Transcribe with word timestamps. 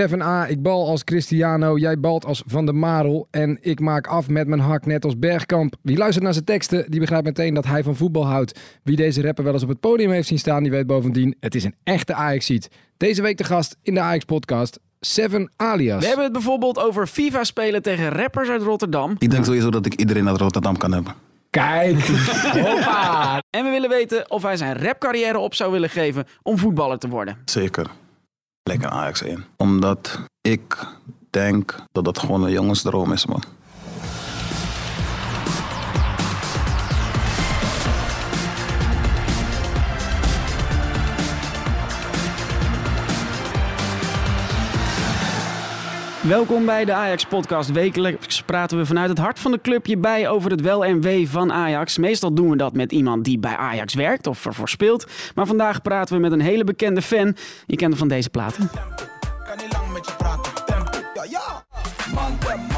7a, 0.00 0.50
ik 0.50 0.62
bal 0.62 0.88
als 0.88 1.04
Cristiano, 1.04 1.78
jij 1.78 2.00
balt 2.00 2.24
als 2.24 2.42
Van 2.46 2.64
der 2.64 2.74
Marel 2.74 3.28
en 3.30 3.58
ik 3.60 3.80
maak 3.80 4.06
af 4.06 4.28
met 4.28 4.46
mijn 4.46 4.60
hak 4.60 4.86
net 4.86 5.04
als 5.04 5.18
Bergkamp. 5.18 5.74
Wie 5.82 5.96
luistert 5.96 6.24
naar 6.24 6.32
zijn 6.32 6.44
teksten, 6.44 6.90
die 6.90 7.00
begrijpt 7.00 7.24
meteen 7.24 7.54
dat 7.54 7.66
hij 7.66 7.82
van 7.82 7.96
voetbal 7.96 8.26
houdt. 8.26 8.60
Wie 8.82 8.96
deze 8.96 9.22
rapper 9.22 9.44
wel 9.44 9.52
eens 9.52 9.62
op 9.62 9.68
het 9.68 9.80
podium 9.80 10.10
heeft 10.10 10.28
zien 10.28 10.38
staan, 10.38 10.62
die 10.62 10.72
weet 10.72 10.86
bovendien, 10.86 11.36
het 11.40 11.54
is 11.54 11.64
een 11.64 11.74
echte 11.84 12.14
Ajax-ziet. 12.14 12.68
Deze 12.96 13.22
week 13.22 13.38
de 13.38 13.44
gast 13.44 13.76
in 13.82 13.94
de 13.94 14.00
Ajax-podcast, 14.00 14.78
7 15.00 15.52
alias. 15.56 16.00
We 16.00 16.06
hebben 16.06 16.24
het 16.24 16.32
bijvoorbeeld 16.32 16.78
over 16.78 17.06
FIFA 17.06 17.44
spelen 17.44 17.82
tegen 17.82 18.08
rappers 18.08 18.48
uit 18.48 18.62
Rotterdam. 18.62 19.16
Ik 19.18 19.30
denk 19.30 19.44
sowieso 19.44 19.70
dat 19.70 19.86
ik 19.86 19.94
iedereen 19.94 20.28
uit 20.28 20.40
Rotterdam 20.40 20.76
kan 20.76 20.92
hebben. 20.92 21.14
Kijk, 21.50 22.06
hoppa. 22.66 23.42
En 23.50 23.64
we 23.64 23.70
willen 23.70 23.88
weten 23.88 24.30
of 24.30 24.42
hij 24.42 24.56
zijn 24.56 24.82
rapcarrière 24.82 25.38
op 25.38 25.54
zou 25.54 25.72
willen 25.72 25.90
geven 25.90 26.26
om 26.42 26.58
voetballer 26.58 26.98
te 26.98 27.08
worden. 27.08 27.36
Zeker. 27.44 27.86
Lekker 28.62 28.88
Ajax 28.88 29.22
1. 29.22 29.44
Omdat 29.56 30.20
ik 30.40 30.86
denk 31.30 31.74
dat 31.92 32.04
dat 32.04 32.18
gewoon 32.18 32.42
een 32.42 32.50
jongensdroom 32.52 33.12
is, 33.12 33.26
man. 33.26 33.42
Welkom 46.22 46.64
bij 46.66 46.84
de 46.84 46.92
Ajax 46.92 47.24
Podcast. 47.24 47.70
Wekelijks 47.72 48.42
praten 48.42 48.78
we 48.78 48.86
vanuit 48.86 49.08
het 49.08 49.18
hart 49.18 49.38
van 49.38 49.50
de 49.50 49.60
club 49.60 49.86
je 49.86 49.96
bij 49.96 50.28
over 50.28 50.50
het 50.50 50.60
wel 50.60 50.84
en 50.84 51.00
wee 51.00 51.30
van 51.30 51.52
Ajax. 51.52 51.98
Meestal 51.98 52.34
doen 52.34 52.50
we 52.50 52.56
dat 52.56 52.72
met 52.72 52.92
iemand 52.92 53.24
die 53.24 53.38
bij 53.38 53.56
Ajax 53.56 53.94
werkt 53.94 54.26
of 54.26 54.46
ervoor 54.46 54.68
speelt. 54.68 55.06
Maar 55.34 55.46
vandaag 55.46 55.82
praten 55.82 56.14
we 56.14 56.20
met 56.20 56.32
een 56.32 56.40
hele 56.40 56.64
bekende 56.64 57.02
fan. 57.02 57.36
Je 57.66 57.76
kent 57.76 57.90
hem 57.90 57.98
van 57.98 58.08
deze 58.08 58.30
platen. 58.30 58.70
Kan 59.46 59.56
niet 59.56 59.72
lang 59.72 59.92
met 59.92 60.06
je 60.06 60.12
praten. 60.16 60.52
Ja, 61.14 61.24
ja. 61.30 62.71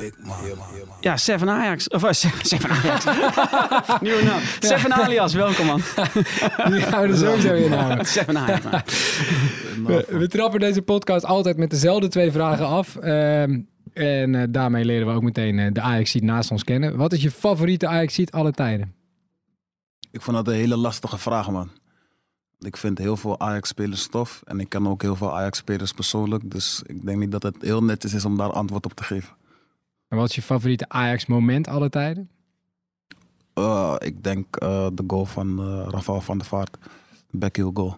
Big 0.00 0.12
man. 0.18 0.36
Ja, 1.00 1.16
Seven 1.16 1.48
Ajax. 1.48 1.88
Of 1.88 2.02
uh, 2.04 2.12
Seven 2.42 2.70
Ajax. 2.70 3.04
Nieuwe 4.00 4.22
naam. 4.22 4.40
Seven 4.60 4.92
Alias, 4.92 5.34
welkom 5.34 5.66
man. 5.66 5.80
Die 6.72 6.80
gaan 6.80 7.02
we 7.02 7.08
er 7.08 7.16
sowieso 7.16 7.54
in 7.54 7.72
houden. 7.72 8.06
Seven 8.16 8.38
Ajax. 8.38 8.64
man. 8.64 8.82
We, 9.86 10.06
we 10.08 10.28
trappen 10.28 10.60
deze 10.60 10.82
podcast 10.82 11.24
altijd 11.24 11.56
met 11.56 11.70
dezelfde 11.70 12.08
twee 12.08 12.30
vragen 12.30 12.66
af. 12.66 12.96
Ehm, 12.96 13.60
en 13.92 14.34
eh, 14.34 14.42
daarmee 14.50 14.84
leren 14.84 15.06
we 15.06 15.12
ook 15.12 15.22
meteen 15.22 15.58
eh, 15.58 15.72
de 15.72 15.80
Ajax-ziet 15.80 16.22
naast 16.22 16.50
ons 16.50 16.64
kennen. 16.64 16.96
Wat 16.96 17.12
is 17.12 17.22
je 17.22 17.30
favoriete 17.30 17.86
Ajax-ziet 17.86 18.32
alle 18.32 18.52
tijden? 18.52 18.94
Ik 20.10 20.22
vond 20.22 20.36
dat 20.36 20.48
een 20.48 20.54
hele 20.54 20.76
lastige 20.76 21.18
vraag, 21.18 21.50
man. 21.50 21.70
Ik 22.58 22.76
vind 22.76 22.98
heel 22.98 23.16
veel 23.16 23.40
Ajax-spelers 23.40 24.06
tof. 24.06 24.42
En 24.44 24.60
ik 24.60 24.68
ken 24.68 24.86
ook 24.86 25.02
heel 25.02 25.16
veel 25.16 25.36
Ajax-spelers 25.36 25.92
persoonlijk. 25.92 26.50
Dus 26.50 26.82
ik 26.86 27.06
denk 27.06 27.18
niet 27.18 27.30
dat 27.30 27.42
het 27.42 27.56
heel 27.60 27.82
netjes 27.82 28.14
is 28.14 28.24
om 28.24 28.36
daar 28.36 28.52
antwoord 28.52 28.84
op 28.84 28.94
te 28.94 29.02
geven. 29.02 29.38
En 30.10 30.16
wat 30.16 30.28
is 30.28 30.34
je 30.34 30.42
favoriete 30.42 30.88
Ajax-moment 30.88 31.68
alle 31.68 31.88
tijden? 31.90 32.30
Eh, 33.54 33.94
ik 33.98 34.22
denk 34.24 34.56
eh, 34.56 34.86
de 34.94 35.04
goal 35.06 35.24
van 35.26 35.58
eh 35.58 35.86
Rafael 35.90 36.20
van 36.20 36.38
der 36.38 36.46
Vaart. 36.46 36.76
Backheel 37.30 37.70
goal. 37.74 37.96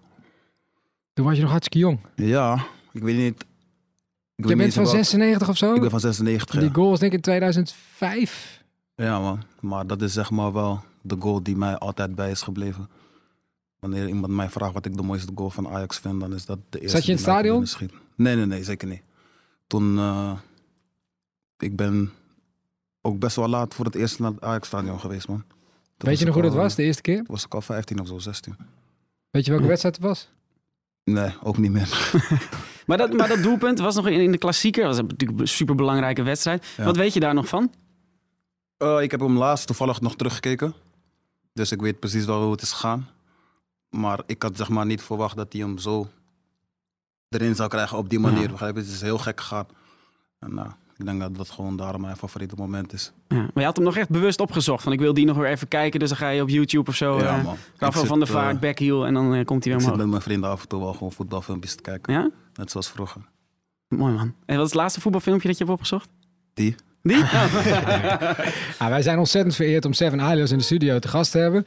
Toen 1.13 1.25
was 1.25 1.35
je 1.37 1.41
nog 1.43 1.51
hartstikke 1.51 1.87
jong. 1.87 1.99
Ja, 2.17 2.65
ik 2.93 3.03
weet 3.03 3.17
niet. 3.17 3.41
Ik 3.41 3.45
Je 4.35 4.47
weet 4.47 4.47
niet 4.47 4.57
bent 4.57 4.73
van 4.75 4.83
welk- 4.83 4.95
96 4.97 5.49
of 5.49 5.57
zo? 5.57 5.75
Ik 5.75 5.81
ben 5.81 5.91
van 5.91 6.01
96. 6.01 6.59
Die 6.61 6.69
ja. 6.69 6.75
goal 6.75 6.89
was 6.91 6.99
denk 6.99 7.13
ik 7.13 7.17
in 7.19 7.23
2005. 7.25 8.63
Ja, 8.95 9.21
man. 9.21 9.43
Maar 9.61 9.87
dat 9.87 10.03
is 10.03 10.13
zeg 10.13 10.31
maar 10.31 10.53
wel 10.53 10.81
de 11.03 11.17
goal 11.19 11.43
die 11.43 11.57
mij 11.57 11.79
altijd 11.79 12.15
bij 12.15 12.31
is 12.31 12.43
gebleven. 12.43 12.89
Wanneer 13.79 14.09
iemand 14.09 14.33
mij 14.33 14.49
vraagt 14.51 14.73
wat 14.73 14.87
ik 14.87 14.97
de 14.97 15.03
mooiste 15.03 15.33
goal 15.35 15.51
van 15.51 15.69
Ajax 15.69 15.99
vind, 15.99 16.21
dan 16.21 16.35
is 16.35 16.45
dat 16.47 16.59
de 16.69 16.79
eerste. 16.81 16.97
Zat 16.97 17.05
je 17.07 17.11
in 17.13 17.17
het 17.17 17.27
stadion? 17.27 17.67
Nee, 18.17 18.37
nee, 18.37 18.47
nee, 18.47 18.65
zeker 18.65 18.89
niet. 18.89 19.03
Toen, 19.67 19.99
ik 21.63 21.77
ben 21.77 22.13
ook 23.01 23.19
best 23.19 23.37
wel 23.37 23.49
laat 23.49 23.75
voor 23.75 23.85
het 23.85 23.95
eerst 23.95 24.19
naar 24.19 24.31
het 24.31 24.41
Ajax-stadion 24.41 25.01
geweest, 25.01 25.29
man. 25.29 25.45
Toen 25.97 26.09
Weet 26.09 26.19
je 26.19 26.25
nog 26.25 26.35
hoe 26.35 26.43
dat 26.43 26.55
was, 26.55 26.75
de 26.75 26.83
eerste 26.83 27.03
keer? 27.03 27.17
Toen 27.17 27.27
was 27.27 27.45
ik 27.45 27.55
al 27.55 27.61
15 27.61 28.01
of 28.01 28.07
zo, 28.07 28.19
16. 28.19 28.57
Weet 29.31 29.45
je 29.45 29.51
welke 29.51 29.67
wedstrijd 29.67 29.97
het 29.97 30.05
was? 30.05 30.29
Nee, 31.05 31.35
ook 31.43 31.59
niet 31.59 31.71
meer. 31.71 32.11
Maar 32.87 32.99
dat, 32.99 33.13
maar 33.13 33.29
dat 33.29 33.43
doelpunt 33.43 33.79
was 33.79 33.95
nog 33.95 34.07
in, 34.09 34.21
in 34.21 34.33
de 34.33 34.39
klassieker. 34.39 34.85
Dat 34.85 34.97
was 34.97 35.07
natuurlijk 35.07 35.41
een 35.41 35.49
superbelangrijke 35.49 36.23
wedstrijd. 36.23 36.67
Ja. 36.77 36.85
Wat 36.85 36.97
weet 36.97 37.13
je 37.13 37.21
daar 37.21 37.35
nog 37.35 37.49
van? 37.49 37.73
Eh, 38.77 39.03
ik 39.03 39.11
heb 39.11 39.21
hem 39.21 39.39
laatst 39.39 39.67
toevallig 39.67 40.01
nog 40.01 40.17
teruggekeken. 40.17 40.75
Dus 41.53 41.73
ik 41.73 41.81
weet 41.81 41.99
precies 41.99 42.25
wel 42.25 42.43
hoe 42.43 42.53
het 42.53 42.63
is 42.63 42.73
gegaan. 42.73 43.09
Maar 43.89 44.21
ik 44.27 44.43
had 44.43 44.57
zeg 44.57 44.69
maar 44.69 44.87
niet 44.87 45.03
verwacht 45.03 45.37
dat 45.37 45.53
hij 45.53 45.63
hem 45.63 45.79
zo 45.79 46.09
erin 47.29 47.55
zou 47.55 47.69
krijgen 47.69 47.99
op 47.99 48.09
die 48.09 48.19
manier. 48.19 48.43
Ja. 48.43 48.51
Begrijp 48.51 48.75
je? 48.75 48.81
Het 48.81 48.91
is 48.91 49.01
heel 49.01 49.19
gek 49.19 49.41
gegaan. 49.41 49.67
En 50.39 50.55
nou, 50.55 50.71
ik 51.03 51.09
denk 51.09 51.21
dat 51.21 51.37
dat 51.37 51.51
gewoon 51.51 51.77
daarom 51.77 52.01
mijn 52.01 52.17
favoriete 52.17 52.55
moment 52.57 52.93
is. 52.93 53.13
Ja. 53.29 53.37
Maar 53.37 53.51
je 53.55 53.65
had 53.65 53.77
hem 53.77 53.85
nog 53.85 53.97
echt 53.97 54.09
bewust 54.09 54.41
opgezocht. 54.41 54.83
Van 54.83 54.93
ik 54.93 54.99
wil 54.99 55.15
die 55.15 55.25
nog 55.27 55.37
weer 55.37 55.47
even 55.49 55.69
kijken. 55.69 56.01
Dus 56.01 56.09
dan 56.09 56.19
ga 56.19 56.29
je 56.29 56.43
op 56.43 56.49
YouTube 56.49 56.91
of 56.91 56.97
zo. 56.97 57.19
ja, 57.19 57.39
eh, 57.39 57.45
man. 57.45 57.55
Ik 57.55 57.93
van 57.93 58.19
der 58.19 58.27
zit, 58.27 58.37
eh, 58.37 58.43
Vaart, 58.43 58.61
backheel. 58.61 59.07
En 59.07 59.15
dan 59.15 59.35
eh, 59.35 59.45
komt 59.45 59.65
hij 59.65 59.73
Ik 59.73 59.79
weer 59.79 59.81
zit 59.81 59.83
omhoog. 59.85 59.97
met 59.97 60.07
mijn 60.07 60.23
vrienden 60.23 60.51
af 60.51 60.63
en 60.63 60.69
toe 60.69 60.81
wel 60.81 60.93
gewoon 60.93 61.13
voetbalfilmpjes 61.13 61.75
te 61.75 61.83
kijken. 61.83 62.13
Ja? 62.13 62.31
Net 62.55 62.71
zoals 62.71 62.91
vroeger. 62.91 63.23
Mooi 63.89 64.13
man. 64.15 64.35
En 64.47 64.57
wat 64.57 64.65
is 64.67 64.73
het 64.73 64.81
laatste 64.81 65.01
voetbalfilmpje 65.01 65.49
dat 65.49 65.59
je 65.59 65.65
hebt 65.65 65.77
opgezocht? 65.77 66.09
Die? 66.55 66.75
Die? 67.03 67.17
Ah, 68.79 68.89
wij 68.89 69.03
zijn 69.03 69.19
ontzettend 69.19 69.55
vereerd 69.55 69.85
om 69.85 69.93
Seven 69.93 70.21
Alias 70.21 70.51
in 70.51 70.59
de 70.59 70.65
studio 70.65 70.99
te 70.99 71.09
gast 71.09 71.31
te 71.31 71.39
hebben. 71.39 71.65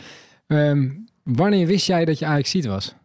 Ehm, 0.48 0.90
wanneer 1.24 1.68
wist 1.68 1.86
jij 1.88 2.06
dat 2.06 2.20
je 2.20 2.26
Ajax-ziet 2.26 2.66
was? 2.66 2.96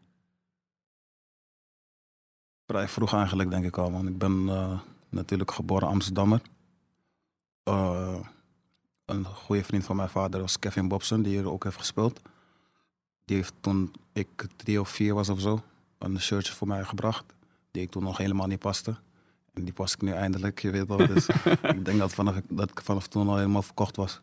Vrij 2.66 2.88
vroeg 2.88 3.14
eigenlijk, 3.14 3.50
denk 3.50 3.64
ik 3.64 3.78
al. 3.78 3.90
Man. 3.90 4.06
Ik 4.06 4.18
ben 4.18 4.44
eh, 4.48 4.78
natuurlijk 5.10 5.50
geboren 5.50 5.88
Amsterdammer. 5.88 6.42
Eh, 7.62 8.20
een 9.04 9.24
goede 9.24 9.64
vriend 9.64 9.84
van 9.84 9.96
mijn 9.96 10.08
vader 10.08 10.40
was 10.40 10.58
Kevin 10.58 10.88
Bobson, 10.88 11.22
die 11.22 11.36
hier 11.36 11.50
ook 11.50 11.64
heeft 11.64 11.76
gespeeld. 11.76 12.20
Die 13.24 13.36
heeft 13.36 13.54
toen 13.60 13.92
ik 14.12 14.46
drie 14.56 14.80
of 14.80 14.88
vier 14.88 15.14
was 15.14 15.28
of 15.28 15.40
zo, 15.40 15.62
een 15.98 16.20
shirtje 16.20 16.52
voor 16.52 16.66
mij 16.66 16.84
gebracht. 16.84 17.24
Die 17.70 17.82
ik 17.82 17.90
toen 17.90 18.02
nog 18.02 18.16
helemaal 18.16 18.46
niet 18.46 18.58
paste. 18.58 18.96
En 19.52 19.64
die 19.64 19.72
pas 19.72 19.94
ik 19.94 20.02
nu 20.02 20.12
eindelijk, 20.12 20.58
je 20.58 20.70
weet 20.70 20.88
wel. 20.88 20.96
Dus 20.96 21.26
ik 21.76 21.84
denk 21.84 21.98
dat, 21.98 22.12
vanaf, 22.12 22.40
dat 22.48 22.70
ik 22.70 22.80
vanaf 22.80 23.06
toen 23.06 23.28
al 23.28 23.36
helemaal 23.36 23.62
verkocht 23.62 23.96
was. 23.96 24.20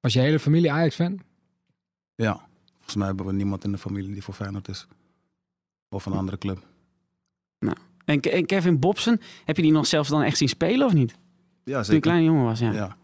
Was 0.00 0.12
je 0.12 0.20
hele 0.20 0.38
familie 0.40 0.72
Ajax-fan? 0.72 1.20
Ja, 2.14 2.46
volgens 2.74 2.94
mij 2.94 3.06
hebben 3.06 3.26
we 3.26 3.32
niemand 3.32 3.64
in 3.64 3.72
de 3.72 3.78
familie 3.78 4.12
die 4.12 4.22
voor 4.22 4.34
Feyenoord 4.34 4.68
is. 4.68 4.86
Of 5.88 6.06
een 6.06 6.12
andere 6.12 6.38
club. 6.38 6.66
En, 8.08 8.20
Ke- 8.20 8.30
en 8.30 8.46
Kevin 8.46 8.78
Bobson, 8.78 9.20
heb 9.44 9.56
je 9.56 9.62
die 9.62 9.72
nog 9.72 9.86
zelfs 9.86 10.08
dan 10.08 10.22
echt 10.22 10.36
zien 10.36 10.48
spelen 10.48 10.86
of 10.86 10.92
niet? 10.92 11.08
Toen 11.12 11.18
Ja, 11.64 11.72
je 11.72 11.78
een 11.78 11.84
zeker. 11.84 12.00
kleine 12.00 12.24
jongen 12.24 12.44
was, 12.44 12.58
ja. 12.58 12.96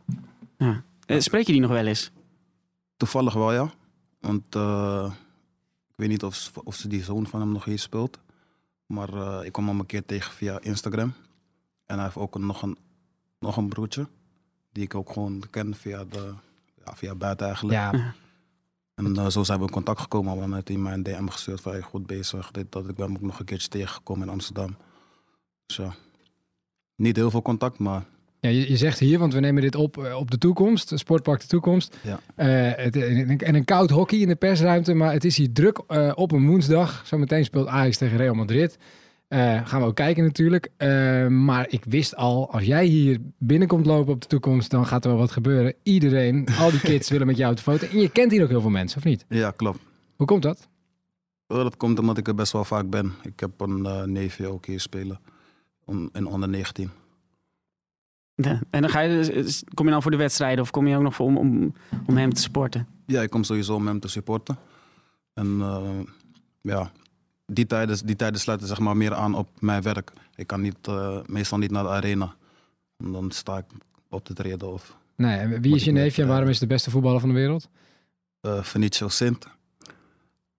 ja. 0.59 0.83
Eh, 1.07 1.21
spreek 1.21 1.47
je 1.47 1.53
die 1.53 1.61
nog 1.61 1.71
wel 1.71 1.87
eens? 1.87 2.11
Toevallig 2.97 3.35
wel, 3.35 3.53
ja. 3.53 3.71
Want 4.21 4.43
eh, 4.55 5.13
ik 5.89 5.95
weet 5.97 6.09
niet 6.09 6.23
of, 6.23 6.35
ze- 6.35 6.51
of 6.65 6.75
ze 6.75 6.89
die 6.89 7.03
zoon 7.03 7.27
van 7.27 7.41
hem 7.41 7.53
nog 7.53 7.65
hier 7.65 7.79
speelt. 7.79 8.19
Maar 8.87 9.09
eh, 9.15 9.45
ik 9.47 9.53
kwam 9.53 9.69
hem 9.69 9.79
een 9.79 9.87
keer 9.87 10.05
tegen 10.07 10.33
via 10.33 10.59
Instagram. 10.61 11.13
En 11.87 11.95
hij 11.95 12.05
heeft 12.05 12.17
ook 12.17 12.35
een, 12.35 12.47
nog, 12.47 12.63
een, 12.63 12.77
nog 13.39 13.57
een 13.57 13.69
broertje. 13.69 14.07
Die 14.73 14.85
ik 14.85 14.95
ook 14.95 15.13
gewoon 15.13 15.43
ken 15.51 15.75
via, 15.75 16.05
de, 16.05 16.33
ja, 16.85 16.95
via 16.97 17.15
buiten 17.15 17.47
eigenlijk. 17.47 17.79
Ja, 17.79 18.13
En 18.95 19.33
zo 19.33 19.43
zijn 19.43 19.59
we 19.59 19.65
in 19.67 19.71
contact 19.73 20.01
gekomen. 20.01 20.29
Want 20.31 20.41
dan 20.41 20.55
heeft 20.55 20.69
hij 20.69 20.77
mij 20.77 20.93
een 20.93 21.03
DM 21.03 21.27
gestuurd 21.29 21.61
van 21.61 21.73
hey, 21.73 21.83
goed 21.83 22.07
bezig. 22.07 22.51
Dit, 22.51 22.73
dat. 22.73 22.89
Ik 22.89 22.95
ben 22.95 23.07
hem 23.07 23.15
ook 23.15 23.21
nog 23.23 23.39
een 23.39 23.45
keertje 23.45 23.69
tegengekomen 23.69 24.27
in 24.27 24.33
Amsterdam. 24.33 24.77
Dus 25.67 25.77
ja, 25.77 25.95
niet 26.97 27.17
heel 27.17 27.31
veel 27.31 27.43
contact, 27.43 27.79
maar 27.79 28.05
Ja, 28.41 28.49
je, 28.51 28.71
je 28.71 28.77
zegt 28.77 28.99
hier, 28.99 29.19
want 29.19 29.33
we 29.35 29.41
nemen 29.41 29.63
dit 29.63 29.75
op 29.75 29.99
eh, 29.99 30.17
op 30.17 30.31
de 30.31 30.39
toekomst, 30.39 30.93
Sportpark 30.95 31.41
de 31.41 31.47
Toekomst. 31.47 31.97
Ja. 32.03 32.21
Eh, 32.35 32.85
het, 32.85 32.97
en, 32.97 33.39
en 33.39 33.55
een 33.55 33.65
koud 33.65 33.91
hockey 33.91 34.19
in 34.19 34.29
de 34.29 34.35
persruimte, 34.35 34.95
maar 34.95 35.13
het 35.13 35.25
is 35.25 35.37
hier 35.37 35.53
druk 35.53 35.83
eh, 35.87 36.13
op 36.15 36.33
een 36.33 36.47
woensdag. 36.47 37.03
Zometeen 37.07 37.45
speelt 37.45 37.67
Ajax 37.67 37.97
tegen 37.97 38.17
Real 38.17 38.35
Madrid. 38.35 38.79
Eh, 39.29 39.67
gaan 39.67 39.81
we 39.81 39.87
ook 39.87 39.95
kijken 39.95 40.25
natuurlijk. 40.25 40.71
Eh, 40.77 41.27
maar 41.27 41.67
ik 41.69 41.85
wist 41.85 42.17
al, 42.17 42.51
als 42.53 42.65
jij 42.65 42.85
hier 42.87 43.19
binnenkomt 43.39 43.87
lopen 43.87 44.13
op 44.13 44.21
de 44.21 44.27
toekomst, 44.27 44.71
dan 44.71 44.87
gaat 44.87 45.05
er 45.05 45.11
wel 45.11 45.19
wat 45.19 45.31
gebeuren. 45.31 45.75
Iedereen, 45.83 46.47
al 46.59 46.71
die 46.71 46.81
kids 46.81 47.11
willen 47.11 47.27
met 47.27 47.37
jou 47.37 47.51
op 47.51 47.57
de 47.57 47.63
foto. 47.63 47.87
En 47.87 47.99
je 48.01 48.09
kent 48.09 48.31
hier 48.31 48.43
ook 48.43 48.49
heel 48.49 48.61
veel 48.61 48.71
mensen, 48.71 48.99
of 48.99 49.05
niet? 49.05 49.25
ja, 49.29 49.51
klopt. 49.51 49.79
Hoe 50.17 50.27
komt 50.27 50.43
dat? 50.43 50.69
Dat 51.47 51.77
komt 51.77 51.99
omdat 51.99 52.19
ik 52.19 52.29
er 52.29 52.35
best 52.35 52.53
wel 52.53 52.65
vaak 52.65 52.91
ben. 52.91 53.13
Ik 53.23 53.41
heb 53.41 53.61
een 53.61 53.87
eh, 53.87 54.03
neefje 54.03 54.47
ook 54.47 54.67
hier 54.67 54.81
spelen. 54.81 55.21
In 55.87 56.27
onder 56.27 56.49
19. 56.49 56.91
Ja. 58.35 58.61
En 58.71 58.81
dan 58.81 58.91
ga 58.91 59.01
je, 59.01 59.33
dus- 59.33 59.65
kom 59.75 59.85
je 59.85 59.91
nou 59.91 60.03
voor 60.03 60.11
de 60.11 60.17
wedstrijden 60.17 60.65
of 60.65 60.71
kom 60.71 60.87
je 60.87 60.97
ook 60.97 61.03
nog 61.03 61.15
voor 61.15 61.27
om, 61.27 61.37
om, 61.37 61.75
om 62.07 62.17
hem 62.17 62.33
te 62.33 62.41
sporten? 62.41 62.87
Ja, 63.07 63.23
ik 63.23 63.31
kom 63.31 63.45
sowieso 63.45 63.75
om 63.75 63.87
hem 63.87 64.01
te 64.01 64.09
supporten. 64.09 64.59
En 65.35 65.61
eh, 65.61 66.01
ja, 66.61 66.93
die 67.47 67.67
tijden, 67.67 68.07
die 68.07 68.17
tijden 68.17 68.41
sluiten 68.41 68.69
zeg 68.69 68.79
maar 68.79 68.97
meer 68.97 69.15
aan 69.15 69.35
op 69.35 69.49
mijn 69.61 69.83
werk. 69.83 70.13
Ik 70.35 70.47
kan 70.47 70.61
niet, 70.61 70.77
eh, 70.89 71.19
meestal 71.27 71.59
niet 71.59 71.71
naar 71.71 71.83
de 71.83 71.89
arena. 71.89 72.35
En 72.97 73.13
dan 73.13 73.31
sta 73.31 73.59
ik 73.59 73.65
op 74.09 74.25
te 74.25 74.35
treden 74.35 74.73
of 74.73 74.97
Nee, 75.17 75.39
en 75.39 75.61
wie 75.61 75.75
is 75.75 75.85
je 75.85 75.91
neefje 75.93 76.23
en 76.23 76.29
waarom 76.29 76.49
is 76.49 76.59
de 76.59 76.67
beste 76.67 76.91
voetballer 76.91 77.21
van 77.21 77.29
de 77.29 77.35
wereld? 77.35 77.69
uh, 78.43 78.63
Vinicio 78.63 79.09
Sint. 79.09 79.47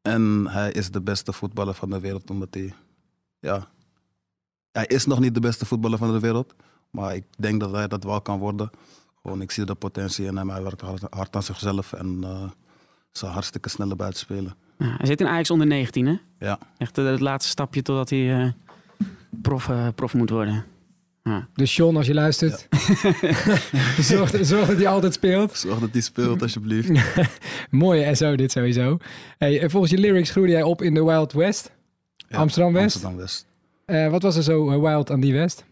En 0.01 0.47
hij 0.49 0.71
is 0.71 0.91
de 0.91 1.01
beste 1.01 1.33
voetballer 1.33 1.73
van 1.73 1.89
de 1.89 1.99
wereld 1.99 2.29
omdat 2.29 2.53
hij, 2.53 2.73
ja, 3.39 3.67
hij 4.75 4.85
is 4.85 5.05
nog 5.05 5.19
niet 5.19 5.33
de 5.33 5.39
beste 5.39 5.65
voetballer 5.65 5.97
van 5.97 6.13
de 6.13 6.19
wereld. 6.19 6.53
Maar 6.89 7.15
ik 7.15 7.23
denk 7.37 7.59
dat 7.59 7.71
hij 7.71 7.87
dat 7.87 8.03
wel 8.03 8.21
kan 8.21 8.39
worden. 8.39 8.69
Gewoon, 9.21 9.41
ik 9.41 9.51
zie 9.51 9.65
de 9.65 9.75
potentie 9.75 10.25
in 10.25 10.37
hem. 10.37 10.49
Hij 10.49 10.63
werkt 10.63 10.81
hard, 10.81 11.03
hard 11.09 11.35
aan 11.35 11.43
zichzelf 11.43 11.93
en 11.93 12.19
eh 12.23 12.49
ze 13.17 13.25
hartstikke 13.25 13.69
snelle 13.69 13.95
buitenspelen. 13.95 14.55
Ja, 14.77 14.95
hij 14.97 15.05
zit 15.05 15.21
in 15.21 15.27
Ajax 15.27 15.49
onder 15.49 15.67
19, 15.67 16.05
hè? 16.05 16.15
Ja. 16.39 16.59
Echt 16.77 16.97
eh, 16.97 17.05
het 17.05 17.19
laatste 17.19 17.51
stapje 17.51 17.81
totdat 17.81 18.09
hij 18.09 18.41
eh, 18.41 18.51
prof, 19.41 19.69
prof 19.95 20.13
moet 20.13 20.29
worden. 20.29 20.65
Dus 21.53 21.75
John, 21.75 21.95
als 21.95 22.07
je 22.07 22.13
luistert, 22.13 22.67
zorg, 23.99 24.37
zorg 24.41 24.67
dat 24.67 24.77
hij 24.77 24.87
altijd 24.87 25.13
speelt. 25.13 25.57
Zorg 25.57 25.79
dat 25.79 25.89
hij 25.91 26.01
speelt, 26.01 26.41
alsjeblieft. 26.41 26.89
Mooie 27.69 28.15
SO 28.15 28.35
dit 28.35 28.51
sowieso. 28.51 28.97
Hey, 29.37 29.61
en 29.61 29.69
volgens 29.69 29.91
je 29.91 29.97
lyrics 29.97 30.29
groeide 30.29 30.51
jij 30.51 30.63
op 30.63 30.81
in 30.81 30.93
de 30.93 31.03
Wild 31.03 31.33
West. 31.33 31.71
Ja, 32.17 32.37
Amsterdam 32.37 33.19
Eh, 33.85 34.09
wat 34.09 34.21
was 34.21 34.35
er 34.35 34.43
zo 34.43 34.69
eh, 34.69 34.79
wild 34.79 35.11
aan 35.11 35.19
die 35.19 35.33
West? 35.33 35.65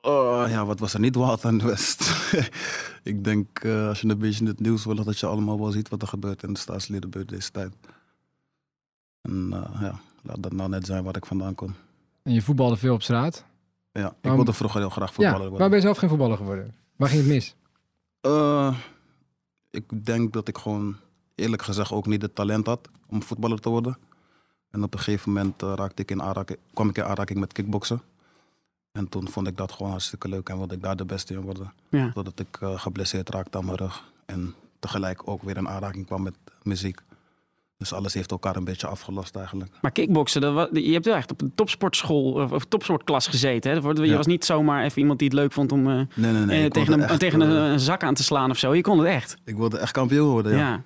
Oh, 0.00 0.44
ja, 0.48 0.64
wat 0.64 0.78
was 0.78 0.94
er 0.94 1.00
niet 1.00 1.14
wild 1.14 1.44
aan 1.44 1.58
de 1.58 1.66
West? 1.66 2.12
ik 3.02 3.24
denk, 3.24 3.58
eh, 3.58 3.88
als 3.88 4.00
je 4.00 4.08
een 4.08 4.18
beetje 4.18 4.40
in 4.40 4.46
het 4.46 4.60
nieuws 4.60 4.84
wil, 4.84 5.04
dat 5.04 5.18
je 5.18 5.26
allemaal 5.26 5.58
wel 5.58 5.70
ziet 5.70 5.88
wat 5.88 6.02
er 6.02 6.08
gebeurt 6.08 6.42
in 6.42 6.52
de 6.52 6.58
staatsliedenbeurt 6.58 7.28
deze 7.28 7.50
tijd. 7.50 7.74
En 9.22 9.48
ja, 9.80 10.00
laat 10.22 10.42
dat 10.42 10.52
nou 10.52 10.68
net 10.68 10.86
zijn 10.86 11.04
waar 11.04 11.16
ik 11.16 11.26
vandaan 11.26 11.54
kom. 11.54 11.74
En 12.22 12.32
je 12.32 12.42
voetbalde 12.42 12.76
veel 12.76 12.94
op 12.94 13.02
straat. 13.02 13.44
Ja, 13.92 14.16
ik 14.20 14.30
wilde 14.30 14.52
vroeger 14.52 14.80
heel 14.80 14.90
graag 14.90 15.14
voetballer 15.14 15.32
ja, 15.32 15.38
worden. 15.38 15.58
waar 15.58 15.68
ben 15.68 15.78
je 15.78 15.84
zelf 15.84 15.98
geen 15.98 16.08
voetballer 16.08 16.36
geworden? 16.36 16.74
Waar 16.96 17.08
ging 17.08 17.20
het 17.20 17.30
mis? 17.30 17.54
Eh, 18.20 18.76
ik 19.70 20.04
denk 20.04 20.32
dat 20.32 20.48
ik 20.48 20.58
gewoon 20.58 20.96
eerlijk 21.34 21.62
gezegd 21.62 21.92
ook 21.92 22.06
niet 22.06 22.22
het 22.22 22.34
talent 22.34 22.66
had 22.66 22.88
om 23.06 23.22
voetballer 23.22 23.60
te 23.60 23.68
worden. 23.68 23.98
En 24.74 24.82
op 24.82 24.94
een 24.94 25.00
gegeven 25.00 25.32
moment 25.32 25.62
eh, 25.62 25.72
raakte 25.76 26.02
ik 26.02 26.10
in 26.10 26.22
aanraking, 26.22 26.58
kwam 26.72 26.88
ik 26.88 26.96
in 26.96 27.04
aanraking 27.04 27.38
met 27.38 27.52
kickboksen. 27.52 28.00
En 28.92 29.08
toen 29.08 29.28
vond 29.28 29.46
ik 29.46 29.56
dat 29.56 29.72
gewoon 29.72 29.90
hartstikke 29.90 30.28
leuk 30.28 30.48
en 30.48 30.56
wilde 30.56 30.74
ik 30.74 30.82
daar 30.82 30.96
de 30.96 31.04
beste 31.04 31.34
in 31.34 31.40
worden. 31.40 31.72
Ja. 31.88 32.10
Totdat 32.14 32.38
ik 32.40 32.58
eh, 32.60 32.78
geblesseerd 32.80 33.30
raakte 33.30 33.58
aan 33.58 33.64
mijn 33.64 33.76
rug. 33.76 34.02
En 34.26 34.54
tegelijk 34.78 35.28
ook 35.28 35.42
weer 35.42 35.56
in 35.56 35.68
aanraking 35.68 36.06
kwam 36.06 36.22
met 36.22 36.34
muziek. 36.62 37.00
Dus 37.76 37.92
alles 37.92 38.14
heeft 38.14 38.30
elkaar 38.30 38.56
een 38.56 38.64
beetje 38.64 38.86
afgelost 38.86 39.36
eigenlijk. 39.36 39.72
Maar 39.80 39.90
kickboksen, 39.90 40.40
dat 40.40 40.68
je 40.72 40.92
hebt 40.92 41.04
wel 41.04 41.14
echt 41.14 41.30
op 41.30 41.40
een 41.40 41.52
topsportschool 41.54 42.32
of, 42.32 42.64
topsportklas 42.64 43.26
gezeten. 43.26 43.70
Hè? 43.70 43.88
Je 43.88 44.06
Ja. 44.06 44.16
was 44.16 44.26
niet 44.26 44.44
zomaar 44.44 44.84
even 44.84 45.00
iemand 45.00 45.18
die 45.18 45.28
het 45.28 45.36
leuk 45.36 45.52
vond 45.52 45.72
om 45.72 45.86
eh, 45.90 45.94
Nee, 46.14 46.32
nee, 46.32 46.44
nee. 46.44 46.64
ik, 46.64 46.72
tegen, 46.72 46.92
een, 46.92 47.02
echt, 47.02 47.18
tegen 47.18 47.40
een, 47.40 47.50
een 47.50 47.80
zak 47.80 48.02
aan 48.02 48.14
te 48.14 48.22
slaan 48.22 48.50
of 48.50 48.58
zo. 48.58 48.74
Je 48.74 48.82
kon 48.82 48.98
het 48.98 49.06
echt. 49.08 49.36
ik 49.44 49.56
wilde 49.56 49.78
echt 49.78 49.92
kampioen 49.92 50.28
worden, 50.30 50.52
ja. 50.52 50.58
Ja. 50.58 50.82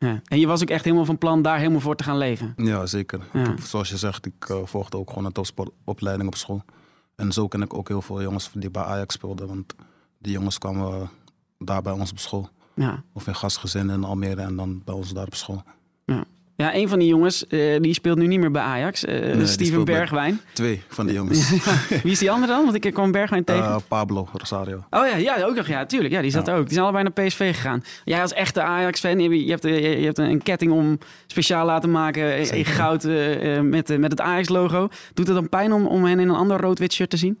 Ja. 0.00 0.20
En 0.24 0.38
je 0.38 0.46
was 0.46 0.62
ook 0.62 0.68
echt 0.68 0.84
helemaal 0.84 1.04
van 1.04 1.18
plan 1.18 1.42
daar 1.42 1.58
helemaal 1.58 1.80
voor 1.80 1.96
te 1.96 2.04
gaan 2.04 2.18
leven. 2.18 2.54
Ja, 2.56 2.86
zeker. 2.86 3.20
Ja. 3.32 3.40
Ik 3.40 3.46
heb, 3.46 3.60
zoals 3.60 3.88
je 3.88 3.96
zegt, 3.96 4.26
ik 4.26 4.48
eh, 4.48 4.56
volgde 4.64 4.96
ook 4.96 5.08
gewoon 5.08 5.24
een 5.24 5.32
topsportopleiding 5.32 6.28
op 6.28 6.36
school. 6.36 6.64
En 7.16 7.32
zo 7.32 7.48
ken 7.48 7.62
ik 7.62 7.74
ook 7.74 7.88
heel 7.88 8.02
veel 8.02 8.22
jongens 8.22 8.50
die 8.54 8.70
bij 8.70 8.82
Ajax 8.82 9.14
speelden. 9.14 9.46
Want 9.46 9.74
die 10.18 10.32
jongens 10.32 10.58
kwamen 10.58 11.00
eh, 11.00 11.08
daar 11.58 11.82
bij 11.82 11.92
ons 11.92 12.10
op 12.10 12.18
school. 12.18 12.48
Ja. 12.74 13.02
Of 13.12 13.26
in 13.26 13.34
gastgezinnen 13.34 13.94
in 13.94 14.04
Almere 14.04 14.42
en 14.42 14.56
dan 14.56 14.82
bij 14.84 14.94
ons 14.94 15.12
daar 15.12 15.26
op 15.26 15.34
school. 15.34 15.62
Ja, 16.04 16.24
een 16.68 16.88
van 16.88 16.98
die 16.98 17.08
jongens, 17.08 17.46
eh, 17.46 17.80
die 17.80 17.94
speelt 17.94 18.18
nu 18.18 18.26
niet 18.26 18.40
meer 18.40 18.50
bij 18.50 18.62
Ajax. 18.62 19.04
eh, 19.04 19.44
Steven 19.44 19.84
Bergwijn. 19.84 20.40
Twee 20.52 20.82
van 20.88 21.06
die 21.06 21.14
jongens. 21.14 21.50
Wie 22.02 22.12
is 22.12 22.18
die 22.18 22.30
andere 22.30 22.52
dan? 22.52 22.64
Want 22.64 22.84
ik 22.84 22.92
kwam 22.94 23.12
Bergwijn 23.12 23.44
tegen. 23.44 23.64
Eh, 23.64 23.76
Pablo 23.88 24.28
Rosario. 24.32 24.84
Oh 24.90 25.06
ja, 25.06 25.16
ja, 25.16 25.42
ook 25.44 25.54
nog. 25.56 25.66
Ja, 25.66 25.86
tuurlijk. 25.86 26.12
Ja, 26.14 26.20
die 26.22 26.30
zat 26.30 26.46
Ja. 26.46 26.56
ook. 26.56 26.64
Die 26.64 26.72
zijn 26.72 26.84
allebei 26.84 27.04
naar 27.14 27.26
PSV 27.26 27.54
gegaan. 27.54 27.82
Jij 28.04 28.20
als 28.22 28.32
echte 28.32 28.62
Ajax-fan, 28.62 29.18
je, 29.18 29.28
hebt- 29.28 29.42
je, 29.44 29.50
hebt, 29.50 29.62
je 30.00 30.04
hebt 30.04 30.18
een 30.18 30.42
ketting 30.42 30.72
om 30.72 30.98
speciaal 31.26 31.66
laten 31.66 31.90
maken 31.90 32.50
in 32.50 32.64
goud 32.64 33.04
met, 33.62 33.98
met 33.98 34.10
het 34.10 34.20
Ajax-logo. 34.20 34.88
Doet 35.14 35.26
het 35.26 35.36
dan 35.36 35.48
pijn 35.48 35.72
om, 35.72 35.86
om 35.86 36.04
hen 36.04 36.20
in 36.20 36.28
een 36.28 36.34
ander 36.36 36.60
rood-wit 36.60 36.92
shirt 36.92 37.10
te 37.10 37.16
zien? 37.16 37.38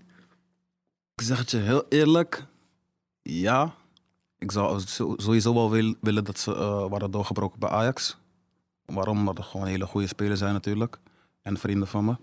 Ik 1.14 1.22
zeg 1.26 1.38
het 1.38 1.50
je 1.50 1.56
heel 1.56 1.84
eerlijk. 1.88 2.44
Ja. 3.22 3.74
Ik 4.38 4.52
zou 4.52 4.78
zo- 4.86 5.14
sowieso 5.16 5.54
wel 5.54 5.70
wil- 5.70 5.94
willen 6.00 6.24
dat 6.24 6.38
ze 6.38 6.54
waren 6.90 7.10
doorgebroken 7.10 7.58
bij 7.58 7.68
Ajax. 7.68 8.18
Waarom? 8.94 9.18
Omdat 9.18 9.38
er 9.38 9.44
gewoon 9.44 9.66
hele 9.66 9.86
goede 9.86 10.06
spelers 10.06 10.38
zijn 10.38 10.52
natuurlijk. 10.52 10.98
En 11.42 11.56
vrienden 11.58 11.88
van 11.88 12.04
me. 12.04 12.16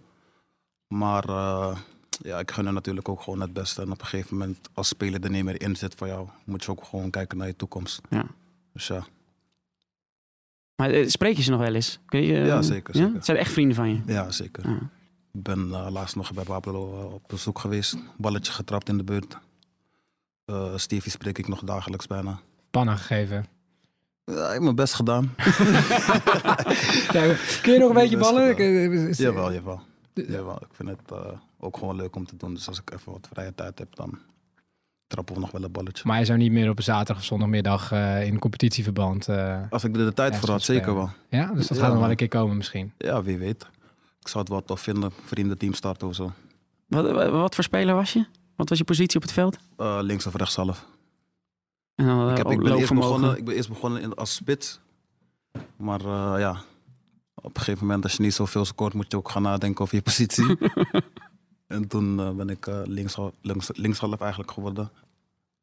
Maar 0.88 1.30
eh, 1.30 1.78
ja, 2.10 2.40
ik 2.40 2.52
gun 2.52 2.66
er 2.66 2.74
natuurlijk 2.74 3.10
ook 3.10 3.22
gewoon 3.22 3.42
het 3.42 3.54
beste. 3.54 3.82
En 3.82 3.92
op 3.92 4.00
een 4.02 4.08
gegeven 4.08 4.38
moment, 4.38 4.70
als 4.74 4.88
speler 4.88 5.24
er 5.24 5.30
niet 5.30 5.44
meer 5.44 5.62
in 5.62 5.76
zit 5.76 5.96
voor 5.96 6.08
jou, 6.08 6.28
moet 6.46 6.64
je 6.64 6.72
ook 6.72 6.84
gewoon 6.84 7.10
kijken 7.10 7.38
naar 7.38 7.48
je 7.48 7.56
toekomst. 7.56 8.02
Ja. 8.10 8.26
Dus 8.74 8.88
ja, 8.88 9.06
Maar 10.76 10.90
eh, 10.90 11.08
spreek 11.08 11.36
je 11.36 11.42
ze 11.44 11.52
nog 11.52 11.60
wel 11.60 11.74
eens? 11.76 12.00
Kun 12.06 12.22
je, 12.22 12.34
eh, 12.42 12.46
Ja, 12.48 12.62
zeker, 12.62 12.94
Ja? 12.96 13.00
zeker. 13.02 13.16
Het 13.16 13.26
zijn 13.26 13.38
echt 13.38 13.52
vrienden 13.52 13.76
van 13.76 13.90
je. 13.90 14.02
ja 14.06 14.32
zeker. 14.32 14.70
Ja. 14.70 14.80
Ik 15.34 15.44
ben 15.44 15.74
eh, 15.74 15.88
laatst 15.90 16.16
nog 16.16 16.34
bij 16.34 16.44
Pablo 16.44 17.00
eh, 17.00 17.14
op 17.14 17.24
bezoek 17.28 17.60
geweest. 17.60 17.98
Balletje 18.18 18.52
getrapt 18.52 18.90
in 18.90 18.98
de 18.98 19.04
buurt. 19.04 19.38
Eh 20.46 20.72
Stevie 20.78 21.12
spreek 21.12 21.38
ik 21.38 21.48
nog 21.48 21.64
dagelijks 21.64 22.08
bijna. 22.08 22.40
Pannen 22.72 22.98
gegeven. 22.98 23.46
Ja, 24.32 24.46
ik 24.48 24.54
heb 24.54 24.62
mijn 24.62 24.76
best 24.76 24.94
gedaan. 24.94 25.34
Ja, 27.14 27.36
kun 27.62 27.74
je 27.74 27.80
nog 27.80 27.90
een 27.90 27.94
beetje 27.96 28.18
ballen? 28.18 28.56
gedaan. 28.56 28.68
Ik, 28.68 28.92
eh, 28.92 29.08
is- 29.08 29.18
Jawel, 29.18 29.54
jawel. 29.54 29.82
jawel. 30.14 30.56
Ik 30.56 30.68
vind 30.72 30.90
het 30.90 31.00
eh, 31.12 31.32
ook 31.60 31.78
gewoon 31.78 31.96
leuk 31.96 32.16
om 32.16 32.26
te 32.26 32.38
doen. 32.38 32.54
Dus 32.54 32.68
als 32.68 32.80
ik 32.80 32.92
even 32.94 33.12
wat 33.12 33.28
vrije 33.34 33.56
tijd 33.56 33.80
heb, 33.80 33.96
dan 33.96 34.18
trappen 35.08 35.36
we 35.36 35.42
nog 35.42 35.52
wel 35.52 35.64
een 35.64 35.72
balletje. 35.72 36.04
Maar 36.08 36.20
je 36.20 36.26
zou 36.26 36.38
niet 36.38 36.52
meer 36.52 36.70
op 36.70 36.78
een 36.78 36.84
zaterdag 36.84 37.18
of 37.18 37.24
zondagmiddag 37.24 37.92
eh, 37.92 38.26
in 38.26 38.40
competitieverband... 38.40 39.28
eh, 39.28 39.62
Als 39.70 39.84
ik 39.84 39.96
er 39.96 40.06
de 40.06 40.14
tijd 40.14 40.36
voor 40.36 40.50
had, 40.50 40.62
zeker 40.62 40.96
wel. 40.96 41.10
ja, 41.30 41.54
dus 41.54 41.68
dat 41.68 41.78
Ja, 41.78 41.84
gaat 41.84 41.92
nog 41.94 42.02
wel 42.02 42.10
een 42.10 42.16
keer 42.16 42.28
komen 42.28 42.58
misschien. 42.58 42.94
Ja, 42.98 43.24
wie 43.24 43.38
weet. 43.38 43.68
Ik 44.20 44.28
zou 44.28 44.40
het 44.40 44.50
wel 44.50 44.64
tof 44.64 44.82
vinden, 44.82 45.12
vriendenteam 45.26 45.74
starten 45.74 46.08
of 46.08 46.16
zo. 46.16 46.32
Wat, 46.88 47.12
wat, 47.32 47.56
voor 47.56 47.64
speler 47.64 47.96
was 47.96 48.14
je? 48.14 48.26
Wat 48.56 48.70
was 48.70 48.78
je 48.78 48.84
positie 48.84 49.16
op 49.16 49.22
het 49.22 49.32
veld? 49.32 49.58
Eh, 49.78 49.98
links 50.02 50.26
of 50.28 50.36
rechtshalf. 50.36 50.86
En 51.98 52.06
dan, 52.06 52.26
eh, 52.26 52.32
ik, 52.32 52.38
heb, 52.38 52.52
ik, 52.52 52.60
ben 52.60 52.76
eerst 52.78 52.94
begonnen, 52.94 53.38
ik 53.38 53.46
ben 53.46 53.56
eerst 53.56 53.70
begonnen 53.70 54.02
in, 54.02 54.14
als 54.14 54.34
spits. 54.36 54.80
Maar 55.78 56.00
eh, 56.00 56.34
ja, 56.40 56.62
op 57.36 57.56
een 57.56 57.62
gegeven 57.62 57.86
moment 57.86 58.04
als 58.04 58.14
je 58.16 58.22
niet 58.22 58.34
zoveel 58.34 58.66
scoort, 58.66 58.94
moet 58.94 59.12
je 59.12 59.18
ook 59.18 59.30
gaan 59.30 59.42
nadenken 59.42 59.82
over 59.82 59.96
je 59.96 60.02
positie. 60.02 60.58
en 61.68 61.88
toen 61.88 62.20
eh, 62.20 62.32
ben 62.32 62.50
ik 62.50 62.66
linkshalf, 62.86 63.34
links, 63.42 63.70
linkshalf 63.74 64.20
eigenlijk 64.22 64.52
geworden. 64.52 64.90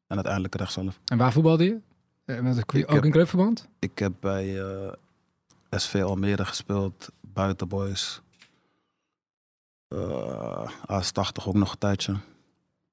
En 0.07 0.15
uiteindelijk 0.17 0.55
rechtshalf. 0.55 1.01
En 1.05 1.19
waar 1.19 1.33
voetbalde 1.33 1.65
je? 1.65 1.79
Eh, 2.25 2.41
met- 2.41 2.59
ook 2.59 2.73
heb- 2.73 3.05
in 3.05 3.11
clubverband? 3.11 3.69
Ik 3.79 3.99
heb 3.99 4.13
bij 4.21 4.61
eh, 4.63 4.93
SV 5.71 6.03
Almere 6.03 6.45
gespeeld, 6.45 7.09
buitenboys. 7.21 8.23
Eh 9.89 10.71
AS80 10.83 11.45
ook 11.47 11.55
nog 11.55 11.73
een 11.73 11.79
tijdje. 11.79 12.17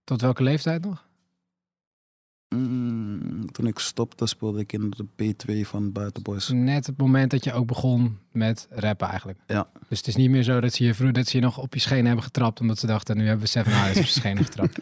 Tot 0.04 0.22
welke 0.22 0.44
leeftijd 0.44 0.86
nog? 0.86 1.06
Mm, 2.56 3.52
toen 3.52 3.68
ik 3.68 3.80
stopte 3.80 4.26
speelde 4.26 4.60
ik 4.60 4.74
in 4.74 4.94
de 4.98 5.34
B2 5.34 5.68
van 5.68 5.92
buitenboys. 5.92 6.50
Net 6.50 6.86
het 6.86 6.98
moment 6.98 7.32
dat 7.32 7.44
je 7.44 7.54
ook 7.54 7.68
begon 7.68 8.18
met 8.32 8.68
rappen 8.70 9.08
eigenlijk. 9.08 9.40
Ja. 9.48 9.68
Dus 9.90 9.98
het 9.98 10.08
is 10.08 10.16
niet 10.16 10.30
meer 10.30 10.44
zo 10.44 10.60
dat 10.60 10.74
ze 10.74 10.84
je, 10.84 10.94
vroeg, 10.94 11.12
dat 11.12 11.28
ze 11.28 11.38
je 11.38 11.44
nog 11.44 11.58
op 11.58 11.74
je 11.74 11.80
schenen 11.80 12.06
hebben 12.06 12.24
getrapt... 12.24 12.60
omdat 12.60 12.80
ze 12.80 12.88
dachten, 12.88 13.18
nu 13.18 13.24
hebben 13.24 13.44
we 13.44 13.48
Seven 13.48 13.72
Eyes 13.72 13.98
op 13.98 14.04
je 14.04 14.10
schenen 14.10 14.44
getrapt. 14.44 14.80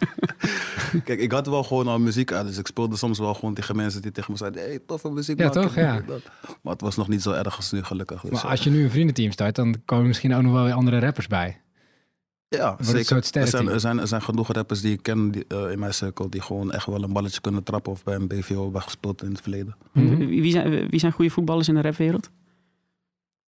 Kijk, 1.04 1.20
ik 1.20 1.32
had 1.32 1.48
wel 1.48 1.64
gewoon 1.64 1.88
al 1.88 2.00
muziek 2.00 2.32
uit, 2.32 2.48
dus 2.48 2.58
ik 2.58 2.68
speelde 2.68 2.98
soms 2.98 3.20
wel 3.20 3.34
gewoon 3.34 3.54
tegen 3.54 3.76
mensen 3.76 4.02
die 4.02 4.12
tegen 4.12 4.32
me 4.32 4.38
zeiden: 4.38 4.62
hey, 4.62 4.80
toffe 4.86 5.10
muziek. 5.10 5.40
Ja, 5.40 5.46
maken." 5.46 5.62
toch? 5.62 5.76
Ja. 5.76 6.04
Maar 6.62 6.74
het 6.74 6.82
was 6.82 6.96
nog 6.96 7.08
niet 7.08 7.22
zo 7.22 7.32
erg 7.32 7.56
als 7.56 7.72
nu, 7.72 7.84
gelukkig. 7.84 8.22
Dus, 8.22 8.32
Maar 8.32 8.44
ja. 8.44 8.50
als 8.50 8.64
je 8.64 8.70
nu 8.70 8.84
een 8.84 8.92
vriendenteam 8.92 9.32
start, 9.32 9.56
dan 9.56 9.76
komen 9.86 10.08
misschien 10.08 10.34
ook 10.34 10.42
nog 10.42 10.54
wel 10.54 10.64
weer 10.64 10.74
andere 10.74 11.00
rappers 11.00 11.28
bij. 11.28 11.62
Ja, 12.50 12.76
zeker. 12.80 13.16
er, 13.16 13.48
zijn, 13.48 13.70
er, 13.70 13.80
zijn, 13.80 14.00
er 14.00 14.08
zijn 14.08 14.22
genoeg 14.22 14.52
rappers 14.52 14.82
die 14.82 14.94
ik 14.94 15.04
ken 15.04 15.32
die, 15.32 15.46
eh, 15.48 15.72
in 15.72 15.80
mijn 15.80 15.94
cirkel 15.94 16.30
die 16.30 16.42
gewoon 16.42 16.72
echt 16.72 16.86
wel 16.86 17.04
een 17.04 17.14
balletje 17.14 17.42
kunnen 17.42 17.64
trappen 17.64 17.92
of 17.92 18.04
bij 18.04 18.16
een 18.16 18.28
BVO 18.28 18.64
hebben 18.64 18.82
gespeeld 18.82 19.24
in 19.24 19.32
het 19.32 19.42
verleden. 19.42 19.76
Mhm. 19.92 20.16
wie, 20.16 20.42
wie 20.42 20.52
zijn, 20.52 20.90
wie 20.90 21.00
zijn 21.00 21.12
goede 21.12 21.32
voetballers 21.32 21.68
in 21.68 21.76
de 21.76 21.82
rapwereld? 21.82 22.30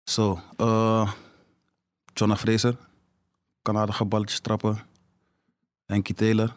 Zo, 0.04 0.40
eh 0.56 1.12
Jonah 2.12 2.36
Fraser, 2.36 2.76
kan 3.62 3.76
aardige 3.76 4.04
balletjes 4.04 4.40
trappen. 4.40 4.78
Henkie 5.84 6.14
Taylor. 6.14 6.54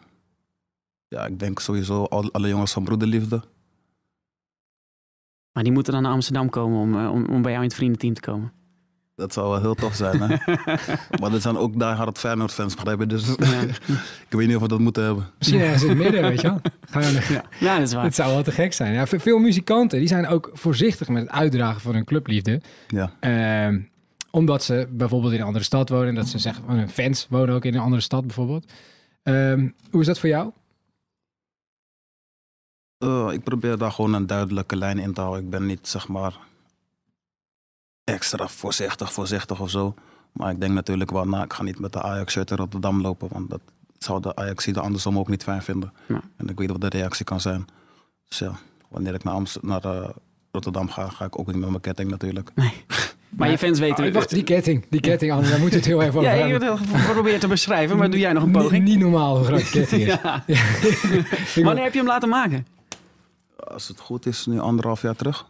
Ja, 1.08 1.26
ik 1.26 1.38
denk 1.38 1.58
sowieso 1.58 2.04
al, 2.04 2.32
alle 2.32 2.48
jongens 2.48 2.72
van 2.72 2.84
Broederliefde. 2.84 3.42
Maar 5.52 5.62
die 5.62 5.72
moeten 5.72 5.92
dan 5.92 6.02
naar 6.02 6.12
Amsterdam 6.12 6.50
komen 6.50 6.80
om, 6.80 6.98
eh, 6.98 7.12
om, 7.12 7.24
om 7.24 7.42
bij 7.42 7.50
jou 7.50 7.62
in 7.62 7.68
het 7.68 7.74
vriendenteam 7.74 8.14
te 8.14 8.20
komen. 8.20 8.52
Dat 9.14 9.32
zou 9.32 9.50
wel 9.50 9.60
heel 9.60 9.74
tof 9.74 9.94
zijn, 9.94 10.20
hè? 10.20 10.36
maar 11.20 11.32
er 11.32 11.40
zijn 11.40 11.56
ook 11.56 11.78
daar 11.78 11.96
hard 11.96 12.18
Feyenoord 12.18 12.52
fans, 12.52 12.74
begrijp? 12.74 13.08
Dus 13.08 13.26
Ja. 13.38 13.60
ik 14.28 14.38
weet 14.38 14.46
niet 14.46 14.56
of 14.56 14.62
we 14.62 14.68
dat 14.68 14.78
moeten 14.78 15.04
hebben. 15.04 15.26
Misschien 15.38 15.60
ergens 15.60 15.82
in 15.82 15.88
het 15.88 15.98
midden, 15.98 16.22
weet 16.22 16.40
je 16.40 16.48
wel. 16.48 16.60
Ja, 17.28 17.44
ja 17.60 17.78
dat 17.78 17.86
is 17.88 17.94
waar. 17.94 18.04
het 18.04 18.14
zou 18.14 18.32
wel 18.32 18.42
te 18.42 18.52
gek 18.52 18.72
zijn. 18.72 18.92
Ja, 18.92 19.06
ve- 19.06 19.20
veel 19.20 19.38
muzikanten 19.38 19.98
die 19.98 20.08
zijn 20.08 20.26
ook 20.26 20.50
voorzichtig 20.52 21.08
met 21.08 21.22
het 21.22 21.30
uitdragen 21.32 21.80
van 21.80 21.94
hun 21.94 22.04
clubliefde. 22.04 22.60
Ja. 22.88 23.12
Ehm, 23.20 23.80
omdat 24.30 24.62
ze 24.64 24.88
bijvoorbeeld 24.90 25.32
in 25.32 25.40
een 25.40 25.46
andere 25.46 25.64
stad 25.64 25.88
wonen. 25.88 26.14
Dat 26.14 26.28
ze 26.28 26.38
zeggen, 26.38 26.64
van 26.66 26.76
hun 26.76 26.88
fans 26.90 27.26
wonen 27.30 27.54
ook 27.54 27.64
in 27.64 27.74
een 27.74 27.80
andere 27.80 28.02
stad 28.02 28.22
bijvoorbeeld. 28.26 28.72
Ehm, 29.22 29.68
hoe 29.90 30.00
is 30.00 30.06
dat 30.06 30.18
voor 30.18 30.28
jou? 30.28 30.50
Eh, 32.98 33.28
ik 33.32 33.42
probeer 33.42 33.78
daar 33.78 33.92
gewoon 33.92 34.12
een 34.14 34.26
duidelijke 34.26 34.76
lijn 34.76 34.98
in 34.98 35.12
te 35.12 35.20
houden. 35.20 35.44
Ik 35.44 35.50
ben 35.50 35.66
niet, 35.66 35.88
zeg 35.88 36.08
maar, 36.08 36.38
extra 38.04 38.48
voorzichtig, 38.48 39.12
voorzichtig 39.12 39.60
of 39.60 39.70
zo. 39.70 39.94
Maar 40.32 40.50
ik 40.50 40.60
denk 40.60 40.72
natuurlijk 40.72 41.10
wel, 41.10 41.24
nou, 41.24 41.44
ik 41.44 41.52
ga 41.52 41.62
niet 41.62 41.78
met 41.78 41.92
de 41.92 42.02
Ajax-shirt 42.02 42.50
in 42.50 42.56
Rotterdam 42.56 43.00
lopen. 43.00 43.28
Want 43.30 43.50
dat 43.50 43.60
zou 43.98 44.20
de 44.20 44.36
ajax 44.36 44.64
de 44.64 44.80
andersom 44.80 45.18
ook 45.18 45.28
niet 45.28 45.42
fijn 45.42 45.62
vinden. 45.62 45.92
Ja. 46.08 46.20
En 46.36 46.48
ik 46.48 46.58
weet 46.58 46.70
wat 46.70 46.80
de 46.80 46.88
reactie 46.88 47.24
kan 47.24 47.40
zijn. 47.40 47.66
Dus 48.28 48.38
ja, 48.38 48.52
wanneer 48.88 49.14
ik 49.14 49.24
naar, 49.24 49.34
Amst- 49.34 49.62
naar 49.62 49.84
eh, 49.84 50.08
Rotterdam 50.52 50.90
ga, 50.90 51.08
ga 51.08 51.24
ik 51.24 51.38
ook 51.38 51.46
niet 51.46 51.56
met 51.56 51.68
mijn 51.68 51.80
ketting 51.80 52.10
natuurlijk. 52.10 52.50
Maar 53.36 53.50
je 53.50 53.58
fans 53.58 53.78
weten... 53.78 54.06
Oh, 54.06 54.12
wacht, 54.12 54.30
die 54.30 54.42
ketting. 54.42 54.86
Die 54.90 55.00
ketting, 55.00 55.32
Anne, 55.32 55.48
daar 55.48 55.60
moeten 55.60 55.80
we 55.80 55.84
het 55.84 55.94
heel 55.94 56.02
even 56.02 56.14
over 56.20 56.30
ja, 56.30 56.36
je 56.44 56.50
hebben. 56.50 56.68
hebt 56.68 56.92
het 56.92 57.00
geprobeerd 57.00 57.40
te 57.40 57.46
beschrijven, 57.48 57.96
maar 57.96 58.10
doe 58.10 58.20
jij 58.20 58.32
nog 58.32 58.42
een 58.42 58.50
poging? 58.52 58.84
Niet, 58.84 58.94
niet 58.94 58.98
normaal 59.02 59.36
hoe 59.36 59.44
groot 59.46 59.70
ketting 59.70 60.02
is. 60.02 60.16
Ja. 60.22 60.44
Ik 61.54 61.64
Wanneer 61.64 61.82
heb 61.84 61.92
je 61.92 61.98
hem 61.98 62.08
laten 62.08 62.28
maken? 62.28 62.66
Als 63.56 63.88
het 63.88 64.00
goed 64.00 64.26
is, 64.26 64.46
nu 64.46 64.60
anderhalf 64.60 65.02
jaar 65.02 65.16
terug. 65.16 65.46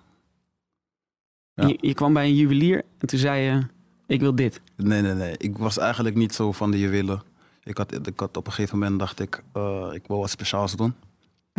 Ja. 1.55 1.67
Je, 1.67 1.79
je 1.81 1.95
kwam 1.95 2.13
bij 2.13 2.25
een 2.25 2.35
juwelier 2.35 2.85
en 2.99 3.07
toen 3.07 3.19
zei 3.19 3.43
je, 3.43 3.67
ik 4.07 4.21
wil 4.21 4.35
dit. 4.35 4.61
Nee, 4.77 5.03
nee, 5.03 5.15
nee. 5.15 5.35
Ik 5.37 5.59
was 5.59 5.79
eigenlijk 5.79 6.17
niet 6.17 6.35
zo 6.35 6.53
van 6.53 6.71
de 6.71 6.79
juwelen. 6.79 7.23
Ik 7.63 7.77
had, 7.77 8.07
ik 8.07 8.21
had 8.21 8.37
op 8.37 8.47
een 8.47 8.53
gegeven 8.53 8.79
moment 8.79 8.99
dacht 8.99 9.21
ik, 9.21 9.43
eh, 9.53 9.89
ik 9.93 10.07
wil 10.07 10.19
wat 10.19 10.31
speciaals 10.31 10.77
doen. 10.77 10.95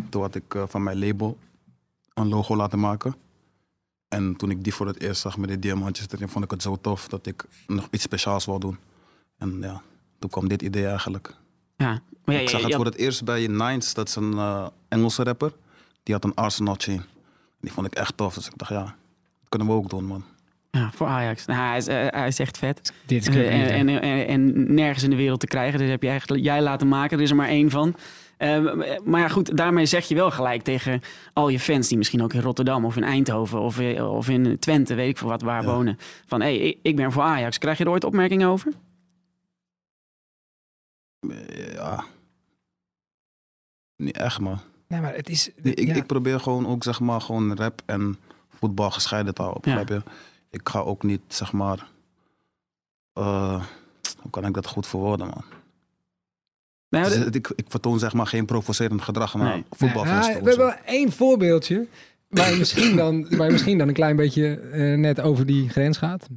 Toen 0.09 0.21
had 0.21 0.35
ik 0.35 0.55
eh, 0.55 0.63
van 0.67 0.83
mijn 0.83 0.99
label 0.99 1.37
een 2.13 2.27
logo 2.27 2.55
laten 2.55 2.79
maken. 2.79 3.15
En 4.07 4.35
toen 4.35 4.49
ik 4.49 4.63
die 4.63 4.73
voor 4.73 4.87
het 4.87 4.99
eerst 4.99 5.21
zag 5.21 5.37
met 5.37 5.49
die 5.49 5.59
diamantjes 5.59 6.07
erin, 6.11 6.29
vond 6.29 6.45
ik 6.45 6.51
het 6.51 6.61
zo 6.61 6.77
tof 6.81 7.07
dat 7.07 7.25
ik 7.25 7.45
nog 7.67 7.87
iets 7.91 8.03
speciaals 8.03 8.45
wil 8.45 8.59
doen. 8.59 8.77
En 9.37 9.57
ja, 9.61 9.81
toen 10.19 10.29
kwam 10.29 10.47
dit 10.47 10.61
idee 10.61 10.87
eigenlijk. 10.87 11.35
Ja. 11.77 12.01
Maar 12.25 12.35
ja, 12.35 12.41
ik 12.41 12.49
zag 12.49 12.61
het 12.61 12.75
voor 12.75 12.85
het 12.85 12.95
eerst 12.95 13.23
bij 13.23 13.47
Nines, 13.47 13.93
dat 13.93 14.07
is 14.07 14.15
een 14.15 14.33
eh, 14.33 14.67
Engelse 14.87 15.23
rapper. 15.23 15.53
Die 16.03 16.13
had 16.13 16.23
een 16.23 16.35
Arsenal 16.35 16.75
chain. 16.77 17.03
Die 17.59 17.71
vond 17.71 17.87
ik 17.87 17.95
echt 17.95 18.17
tof, 18.17 18.33
dus 18.33 18.47
ik 18.47 18.57
dacht 18.57 18.71
ja, 18.71 18.95
kunnen 19.57 19.67
we 19.67 19.73
ook 19.73 19.89
doen 19.89 20.05
man. 20.05 20.23
ja, 20.71 20.91
voor 20.91 21.07
Ajax. 21.07 21.45
Nou, 21.45 21.59
hij, 21.67 21.77
is, 21.77 21.87
eh, 21.87 22.07
hij 22.09 22.27
is 22.27 22.39
echt 22.39 22.57
vet. 22.57 22.93
Dit 23.05 23.27
is 23.27 23.35
En, 23.35 23.69
en, 23.69 23.89
en, 24.01 24.27
en 24.27 24.73
nergens 24.73 25.03
in 25.03 25.09
de 25.09 25.15
wereld 25.15 25.39
te 25.39 25.47
krijgen. 25.47 25.79
Dus 25.79 25.89
heb 25.89 26.03
je 26.03 26.09
echt 26.09 26.31
jij 26.35 26.61
laten 26.61 26.87
maken. 26.87 27.17
Er 27.17 27.23
is 27.23 27.29
er 27.29 27.35
maar 27.35 27.47
één 27.47 27.69
van. 27.69 27.95
Eh, 28.37 28.73
maar 29.03 29.21
ja, 29.21 29.27
goed, 29.27 29.57
daarmee 29.57 29.85
zeg 29.85 30.07
je 30.07 30.15
wel 30.15 30.31
gelijk 30.31 30.61
tegen 30.63 31.01
al 31.33 31.49
je 31.49 31.59
fans 31.59 31.87
die 31.87 31.97
misschien 31.97 32.21
ook 32.23 32.33
in 32.33 32.41
Rotterdam 32.41 32.85
of 32.85 32.95
in 32.97 33.03
Eindhoven 33.03 33.59
of, 33.59 33.79
eh, 33.79 34.11
of 34.13 34.29
in 34.29 34.59
Twente, 34.59 34.93
weet 34.95 35.09
ik 35.09 35.17
veel 35.17 35.27
wat, 35.29 35.41
waar 35.41 35.61
Ja. 35.63 35.67
wonen. 35.73 35.97
Van 36.25 36.41
hé, 36.41 36.57
hey, 36.57 36.67
ik- 36.67 36.79
ik 36.81 36.95
ben 36.95 37.11
voor 37.11 37.23
Ajax. 37.23 37.57
Krijg 37.57 37.77
je 37.77 37.83
er 37.83 37.89
ooit 37.89 38.03
opmerkingen 38.03 38.47
over? 38.47 38.73
Eh, 41.29 41.73
Ja. 41.73 42.03
Niet 43.95 44.17
echt 44.17 44.39
man. 44.39 44.59
Nee, 44.87 45.01
maar 45.01 45.15
het 45.15 45.29
is... 45.29 45.49
Nee, 45.61 45.73
ik, 45.73 45.87
ja. 45.87 45.93
ik 45.93 46.05
probeer 46.05 46.39
gewoon 46.39 46.67
ook 46.67 46.83
zeg 46.83 46.99
maar 46.99 47.21
gewoon 47.21 47.55
rap 47.55 47.81
en 47.85 48.17
voetbal 48.63 48.91
gescheiden 48.91 49.33
te 49.33 49.41
houden. 49.41 49.71
Ja. 49.71 49.77
begrijp 49.83 50.03
je? 50.03 50.11
Ik 50.49 50.69
ga 50.69 50.79
ook 50.79 51.03
niet 51.03 51.21
zeg 51.27 51.51
maar. 51.51 51.87
eh, 53.13 53.63
hoe 54.21 54.31
kan 54.31 54.45
ik 54.45 54.53
dat 54.53 54.67
goed 54.67 54.87
verwoorden, 54.87 55.27
man? 55.27 55.43
Dus 57.03 57.13
dit- 57.23 57.35
ik, 57.35 57.51
ik 57.55 57.65
vertoon 57.67 57.99
zeg 57.99 58.13
maar 58.13 58.27
geen 58.27 58.45
provocerend 58.45 59.01
gedrag 59.01 59.33
naar 59.33 59.47
Nee. 59.53 59.63
voetbalfans. 59.69 60.27
Ja, 60.27 60.41
we 60.41 60.49
hebben 60.49 60.85
één 60.85 61.11
voorbeeldje. 61.11 61.87
Waar 62.29 62.51
je 62.51 62.57
misschien 62.57 62.95
dan, 63.01 63.27
waar 63.37 63.45
je 63.45 63.51
misschien 63.51 63.77
dan 63.77 63.87
een 63.87 63.93
klein 63.93 64.15
beetje 64.15 64.55
eh, 64.59 64.97
net 64.97 65.21
over 65.21 65.45
die 65.45 65.69
grens 65.69 65.97
gaat. 65.97 66.27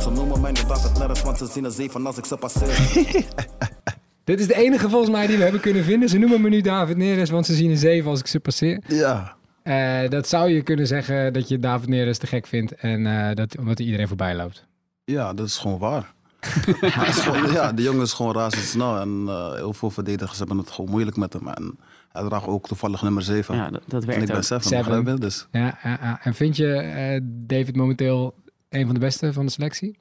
Ze 0.00 0.10
noemen 0.10 0.40
mij 0.40 0.50
niet 0.52 0.68
David 0.68 0.98
Neres, 0.98 1.22
want 1.22 1.38
ze 1.38 1.46
zien 1.46 1.64
een 1.64 1.70
zeven 1.70 2.06
als 2.06 2.18
ik 2.18 2.24
ze 2.24 2.36
passeer. 2.36 2.94
Dit 4.24 4.40
is 4.40 4.46
de 4.46 4.54
enige 4.56 4.88
volgens 4.88 5.10
mij 5.10 5.26
die 5.26 5.36
we 5.36 5.42
hebben 5.42 5.60
kunnen 5.60 5.84
vinden. 5.84 6.08
Ze 6.08 6.18
noemen 6.18 6.40
me 6.40 6.48
nu 6.48 6.60
David 6.60 6.96
Neres, 6.96 7.30
want 7.30 7.46
ze 7.46 7.54
zien 7.54 7.70
een 7.70 7.76
zeven 7.78 8.10
als 8.10 8.20
ik 8.20 8.26
ze 8.26 8.40
passeer. 8.40 8.82
Ja. 8.86 9.36
Eh, 9.62 10.08
dat 10.08 10.28
zou 10.28 10.50
je 10.50 10.62
kunnen 10.62 10.86
zeggen 10.86 11.32
dat 11.32 11.48
je 11.48 11.58
David 11.58 11.88
Neres 11.88 12.18
te 12.18 12.26
gek 12.26 12.46
vindt. 12.46 12.74
En 12.74 13.06
eh, 13.06 13.34
dat, 13.34 13.58
omdat 13.58 13.76
hij 13.76 13.86
iedereen 13.86 14.08
voorbij 14.08 14.34
loopt. 14.36 14.66
ja, 15.04 15.32
dat 15.34 15.46
is 15.46 15.56
gewoon 15.58 15.78
waar. 15.78 16.12
Hij 16.80 17.08
is 17.08 17.18
gewoon- 17.20 17.52
ja, 17.52 17.72
de 17.72 17.82
jongen 17.82 18.02
is 18.02 18.12
gewoon 18.12 18.34
razendsnel. 18.34 19.00
En 19.00 19.24
eh, 19.28 19.52
heel 19.54 19.72
veel 19.72 19.90
verdedigers 19.90 20.38
hebben 20.38 20.58
het 20.58 20.70
gewoon 20.70 20.90
moeilijk 20.90 21.16
met 21.16 21.32
hem. 21.32 21.48
En 21.48 21.78
hij 22.12 22.24
draagt 22.24 22.46
ook 22.46 22.66
toevallig 22.66 23.02
nummer 23.02 23.22
7. 23.22 23.54
ja, 23.54 23.70
dat, 23.70 23.82
dat 23.86 24.02
en 24.04 24.08
ik 24.08 24.14
werkt 24.14 24.26
ben 24.26 24.36
ook. 24.36 24.42
7, 24.42 24.64
Seven. 24.68 24.84
begrijp 24.84 25.06
je? 25.06 25.14
Dus 25.24 25.46
Ja. 25.52 26.20
En 26.22 26.34
vind 26.34 26.56
je 26.56 26.72
eh, 26.74 27.20
David 27.24 27.76
momenteel 27.76 28.34
een 28.68 28.84
van 28.84 28.94
de 28.94 29.00
beste 29.00 29.32
van 29.32 29.46
de 29.46 29.52
selectie? 29.52 29.98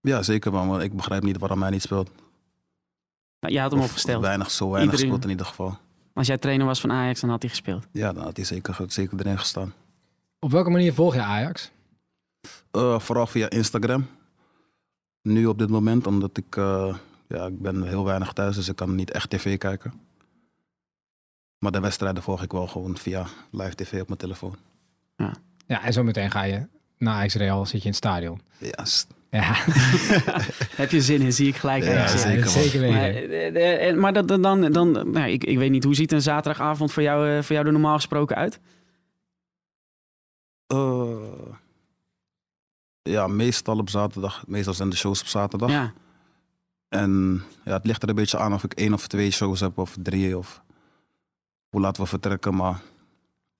ja, 0.00 0.22
zeker 0.22 0.52
man. 0.52 0.68
Maar 0.68 0.82
ik 0.82 0.92
begrijp 0.96 1.22
niet 1.22 1.38
waarom 1.38 1.62
hij 1.62 1.70
niet 1.70 1.82
speelt. 1.82 2.10
Nou, 3.40 3.54
je 3.54 3.60
had 3.60 3.70
hem 3.70 3.80
Of 3.80 3.86
opgesteld. 3.86 4.22
Weinig, 4.22 4.50
zo 4.50 4.70
weinig 4.70 4.82
Iedereen- 4.92 5.06
speelt 5.10 5.24
in 5.24 5.30
ieder 5.30 5.46
geval. 5.46 5.78
Als 6.14 6.26
jij 6.26 6.38
trainer 6.38 6.66
was 6.66 6.80
van 6.80 6.92
Ajax, 6.92 7.20
dan 7.20 7.30
had 7.30 7.42
hij 7.42 7.50
gespeeld. 7.50 7.86
Ja, 7.92 8.12
dan 8.12 8.22
had 8.22 8.36
hij 8.36 8.44
zeker, 8.44 8.76
zeker 8.86 9.18
erin 9.18 9.38
gestaan. 9.38 9.72
Op 10.38 10.50
welke 10.50 10.70
manier 10.70 10.94
volg 10.94 11.14
je 11.14 11.22
Ajax? 11.22 11.70
Eh, 12.70 12.98
vooral 12.98 13.26
via 13.26 13.50
Instagram. 13.50 14.06
Nu 15.22 15.46
op 15.46 15.58
dit 15.58 15.68
moment, 15.68 16.06
omdat 16.06 16.36
ik, 16.36 16.56
eh, 16.56 16.96
ja, 17.28 17.46
ik 17.46 17.60
ben 17.60 17.82
heel 17.82 18.04
weinig 18.04 18.32
thuis, 18.32 18.56
dus 18.56 18.68
ik 18.68 18.76
kan 18.76 18.94
niet 18.94 19.10
echt 19.10 19.30
tv 19.30 19.58
kijken. 19.58 19.92
Maar 21.58 21.72
de 21.72 21.80
wedstrijden 21.80 22.22
volg 22.22 22.42
ik 22.42 22.52
wel 22.52 22.66
gewoon 22.66 22.96
via 22.96 23.26
live 23.50 23.74
tv 23.74 24.00
op 24.00 24.06
mijn 24.06 24.20
telefoon. 24.20 24.56
Ja, 25.66 25.82
en 25.82 25.92
zo 25.92 26.02
meteen 26.02 26.30
ga 26.30 26.42
je 26.42 26.66
naar 26.98 27.14
Ajax 27.14 27.34
Real, 27.34 27.66
zit 27.66 27.78
je 27.78 27.84
in 27.84 27.86
het 27.86 27.96
stadion. 27.96 28.40
Ja, 28.58 28.84
Ja, 29.34 29.52
Heb 30.82 30.90
je 30.90 31.00
zin 31.00 31.20
in, 31.20 31.32
zie 31.32 31.48
ik 31.48 31.56
gelijk. 31.56 31.84
Ja, 31.84 31.90
reageren. 31.90 32.18
zeker, 32.20 32.44
man. 32.44 32.48
zeker 32.52 32.80
weten. 32.80 32.96
Maar, 32.96 33.08
eh, 33.08 33.46
eh, 33.46 33.88
eh, 33.88 33.96
maar 33.96 34.12
dat, 34.12 34.28
dan, 34.28 34.72
dan 34.72 34.90
nou, 34.90 35.28
ik, 35.28 35.44
ik 35.44 35.58
weet 35.58 35.70
niet, 35.70 35.84
hoe 35.84 35.94
ziet 35.94 36.12
een 36.12 36.22
zaterdagavond 36.22 36.92
voor 36.92 37.02
jou, 37.02 37.28
eh, 37.28 37.42
voor 37.42 37.54
jou 37.54 37.66
er 37.66 37.72
normaal 37.72 37.94
gesproken 37.94 38.36
uit? 38.36 38.60
eh, 40.66 41.16
ja, 43.02 43.26
meestal 43.26 43.78
op 43.78 43.88
zaterdag. 43.90 44.44
Meestal 44.46 44.74
zijn 44.74 44.88
de 44.90 44.96
shows 44.96 45.20
op 45.20 45.26
zaterdag. 45.26 45.70
Ja, 45.70 45.92
En 46.88 47.42
ja, 47.64 47.72
het 47.72 47.84
ligt 47.86 48.02
er 48.02 48.08
een 48.08 48.14
beetje 48.14 48.38
aan 48.38 48.52
of 48.54 48.64
ik 48.64 48.72
één 48.72 48.92
of 48.94 49.06
twee 49.06 49.30
shows 49.30 49.60
heb 49.60 49.78
of 49.78 49.96
drie 50.02 50.38
of 50.38 50.62
hoe 51.70 51.80
laten 51.80 52.02
we 52.02 52.08
vertrekken. 52.08 52.54
Maar 52.54 52.80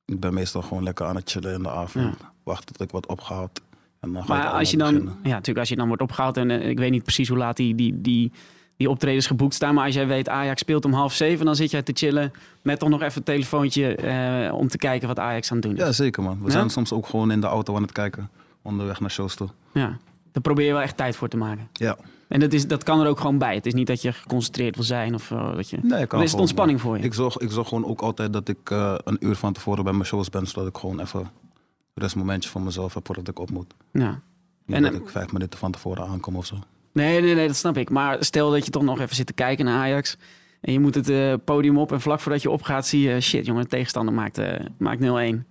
ik 0.04 0.20
ben 0.20 0.34
meestal 0.34 0.62
gewoon 0.62 0.82
lekker 0.82 1.06
aan 1.06 1.16
het 1.16 1.30
chillen 1.30 1.54
in 1.54 1.62
de 1.62 1.70
avond. 1.70 2.16
Wachten 2.42 2.66
tot 2.74 2.80
ik 2.86 2.90
wat 2.90 3.06
opgehaald. 3.06 3.60
Maar 4.04 4.46
als 4.48 4.70
je 4.70 4.76
dan, 4.76 4.92
beginnen. 4.92 5.16
ja, 5.22 5.30
natuurlijk 5.30 5.58
als 5.58 5.68
je 5.68 5.76
dan 5.76 5.86
wordt 5.86 6.02
opgehaald 6.02 6.36
en 6.36 6.50
eh, 6.50 6.68
ik 6.68 6.78
weet 6.78 6.90
niet 6.90 7.02
precies 7.02 7.28
hoe 7.28 7.38
laat 7.38 7.56
die, 7.56 7.74
die, 7.74 8.00
die, 8.00 8.32
die 8.76 8.90
optredens 8.90 9.26
geboekt 9.26 9.54
staan, 9.54 9.74
maar 9.74 9.84
als 9.84 9.94
jij 9.94 10.06
weet 10.06 10.28
Ajax 10.28 10.60
speelt 10.60 10.84
om 10.84 10.92
half 10.92 11.12
zeven, 11.14 11.44
dan 11.44 11.56
zit 11.56 11.70
jij 11.70 11.82
te 11.82 11.92
chillen 11.94 12.32
met 12.62 12.78
toch 12.78 12.88
nog 12.88 13.02
even 13.02 13.18
een 13.18 13.22
telefoontje 13.24 13.94
eh, 13.94 14.54
om 14.54 14.68
te 14.68 14.78
kijken 14.78 15.08
wat 15.08 15.18
Ajax 15.18 15.50
aan 15.50 15.56
het 15.56 15.66
doen 15.66 15.76
is. 15.76 15.80
Ja, 15.82 15.92
zeker 15.92 16.22
man. 16.22 16.38
We 16.40 16.44
Ja? 16.46 16.50
zijn 16.50 16.70
soms 16.70 16.92
ook 16.92 17.06
gewoon 17.06 17.30
in 17.30 17.40
de 17.40 17.46
auto 17.46 17.76
aan 17.76 17.82
het 17.82 17.92
kijken. 17.92 18.30
Onderweg 18.62 19.00
naar 19.00 19.10
shows 19.10 19.34
toe. 19.34 19.48
Ja. 19.72 19.98
Daar 20.32 20.42
probeer 20.42 20.66
je 20.66 20.72
wel 20.72 20.82
echt 20.82 20.96
tijd 20.96 21.16
voor 21.16 21.28
te 21.28 21.36
maken. 21.36 21.68
Ja. 21.72 21.96
En 22.28 22.40
dat, 22.40 22.52
is, 22.52 22.66
dat 22.66 22.82
kan 22.82 23.00
er 23.00 23.06
ook 23.06 23.20
gewoon 23.20 23.38
bij. 23.38 23.54
Het 23.54 23.66
is 23.66 23.74
niet 23.74 23.86
dat 23.86 24.02
je 24.02 24.12
geconcentreerd 24.12 24.74
wil 24.74 24.84
zijn 24.84 25.14
of 25.14 25.30
eh, 25.30 25.54
dat 25.56 25.70
je. 25.70 25.78
Nee, 25.82 26.06
kan 26.06 26.08
Dan 26.18 26.22
is 26.22 26.30
het 26.30 26.40
ontspanning 26.40 26.80
voor 26.80 26.98
je. 26.98 27.04
Ik 27.04 27.14
zorg, 27.14 27.36
ik 27.38 27.50
zorg 27.50 27.68
gewoon 27.68 27.86
ook 27.86 28.00
altijd 28.00 28.32
dat 28.32 28.48
ik 28.48 28.70
een 29.04 29.16
uur 29.20 29.34
van 29.36 29.52
tevoren 29.52 29.84
bij 29.84 29.92
mijn 29.92 30.04
shows 30.04 30.28
ben. 30.30 30.46
Zodat 30.46 30.68
ik 30.68 30.76
gewoon 30.76 31.00
even 31.00 31.30
rustmomentje 31.94 32.50
voor 32.50 32.62
mezelf 32.62 32.94
heb 32.94 33.06
voordat 33.06 33.28
ik 33.28 33.38
op 33.38 33.50
moet. 33.50 33.74
Ja. 33.92 34.20
Niet 34.66 34.76
En, 34.76 34.82
dat 34.82 34.94
ik 34.94 35.08
vijf 35.08 35.32
minuten 35.32 35.58
van 35.58 35.72
tevoren 35.72 36.06
aankom 36.06 36.36
of 36.36 36.46
zo. 36.46 36.56
Nee, 36.92 37.20
nee, 37.20 37.34
nee, 37.34 37.46
dat 37.46 37.56
snap 37.56 37.76
ik. 37.76 37.90
Maar 37.90 38.24
stel 38.24 38.50
dat 38.50 38.64
je 38.64 38.70
toch 38.70 38.82
nog 38.82 39.00
even 39.00 39.16
zit 39.16 39.26
te 39.26 39.32
kijken 39.32 39.64
naar 39.64 39.78
Ajax. 39.78 40.16
En 40.60 40.72
je 40.72 40.80
moet 40.80 40.94
het 40.94 41.08
eh, 41.08 41.34
podium 41.44 41.78
op. 41.78 41.92
En 41.92 42.00
vlak 42.00 42.20
voordat 42.20 42.42
je 42.42 42.50
opgaat 42.50 42.86
zie 42.86 43.08
je... 43.08 43.20
Shit, 43.20 43.46
jongen, 43.46 43.62
de 43.62 43.68
tegenstander 43.68 44.14
maakt, 44.14 44.38
eh, 44.38 44.66
maakt 44.78 45.00
0-1. 45.00 45.44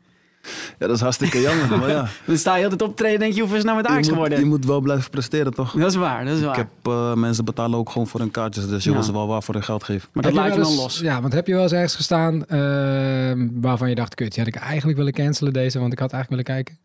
Ja, 0.80 0.88
dat 0.88 0.96
is 0.96 1.02
hartstikke 1.02 1.42
jammer. 1.42 1.78
maar 1.80 1.90
ja, 1.90 2.08
Dan 2.26 2.38
sta 2.38 2.56
je 2.56 2.64
altijd 2.64 2.82
op 2.82 2.90
te 2.90 2.96
treden 2.96 3.14
en 3.16 3.20
denk 3.20 3.34
je... 3.34 3.40
Hoeveel 3.40 3.58
is 3.58 3.64
het 3.64 3.72
nou 3.74 3.82
met 3.84 3.92
Ajax 3.92 4.08
je, 4.08 4.14
moet, 4.14 4.22
geworden? 4.24 4.46
je 4.46 4.52
moet 4.52 4.66
wel 4.66 4.80
blijven 4.82 5.10
presteren, 5.10 5.54
toch? 5.54 5.72
Dat 5.74 5.90
is 5.92 5.96
waar, 5.96 6.26
dat 6.26 6.38
is 6.38 6.44
waar. 6.44 6.60
Ik 6.60 6.68
heb 6.84 6.94
eh, 6.94 7.14
mensen 7.14 7.46
betalen 7.46 7.80
ook 7.80 7.90
gewoon 7.90 8.08
voor 8.08 8.20
hun 8.20 8.32
kaartjes. 8.32 8.68
Dus 8.68 8.84
je 8.84 8.90
Ja. 8.90 8.96
wil 8.96 9.06
ze 9.06 9.12
wel 9.12 9.28
waar 9.28 9.44
voor 9.44 9.54
hun 9.54 9.64
geld 9.64 9.84
geven. 9.84 10.10
Maar 10.14 10.24
dat 10.24 10.34
laat 10.34 10.54
je 10.54 10.60
wel 10.60 10.64
dan 10.70 10.76
los. 10.76 11.00
Ja, 11.00 11.22
want 11.22 11.34
heb 11.34 11.48
je 11.48 11.54
wel 11.54 11.62
eens 11.64 11.72
ergens 11.72 11.96
gestaan 11.96 12.46
eh, 12.46 13.48
waarvan 13.62 13.90
je 13.90 13.96
dacht, 13.96 14.16
kut, 14.16 14.34
die 14.34 14.44
had 14.44 14.56
ik 14.56 14.62
eigenlijk 14.62 14.98
willen 14.98 15.14
cancelen 15.14 15.54
deze, 15.54 15.80
want 15.80 15.94
ik 15.94 16.00
had 16.00 16.12
eigenlijk 16.14 16.48
willen 16.48 16.64
kijken. 16.64 16.82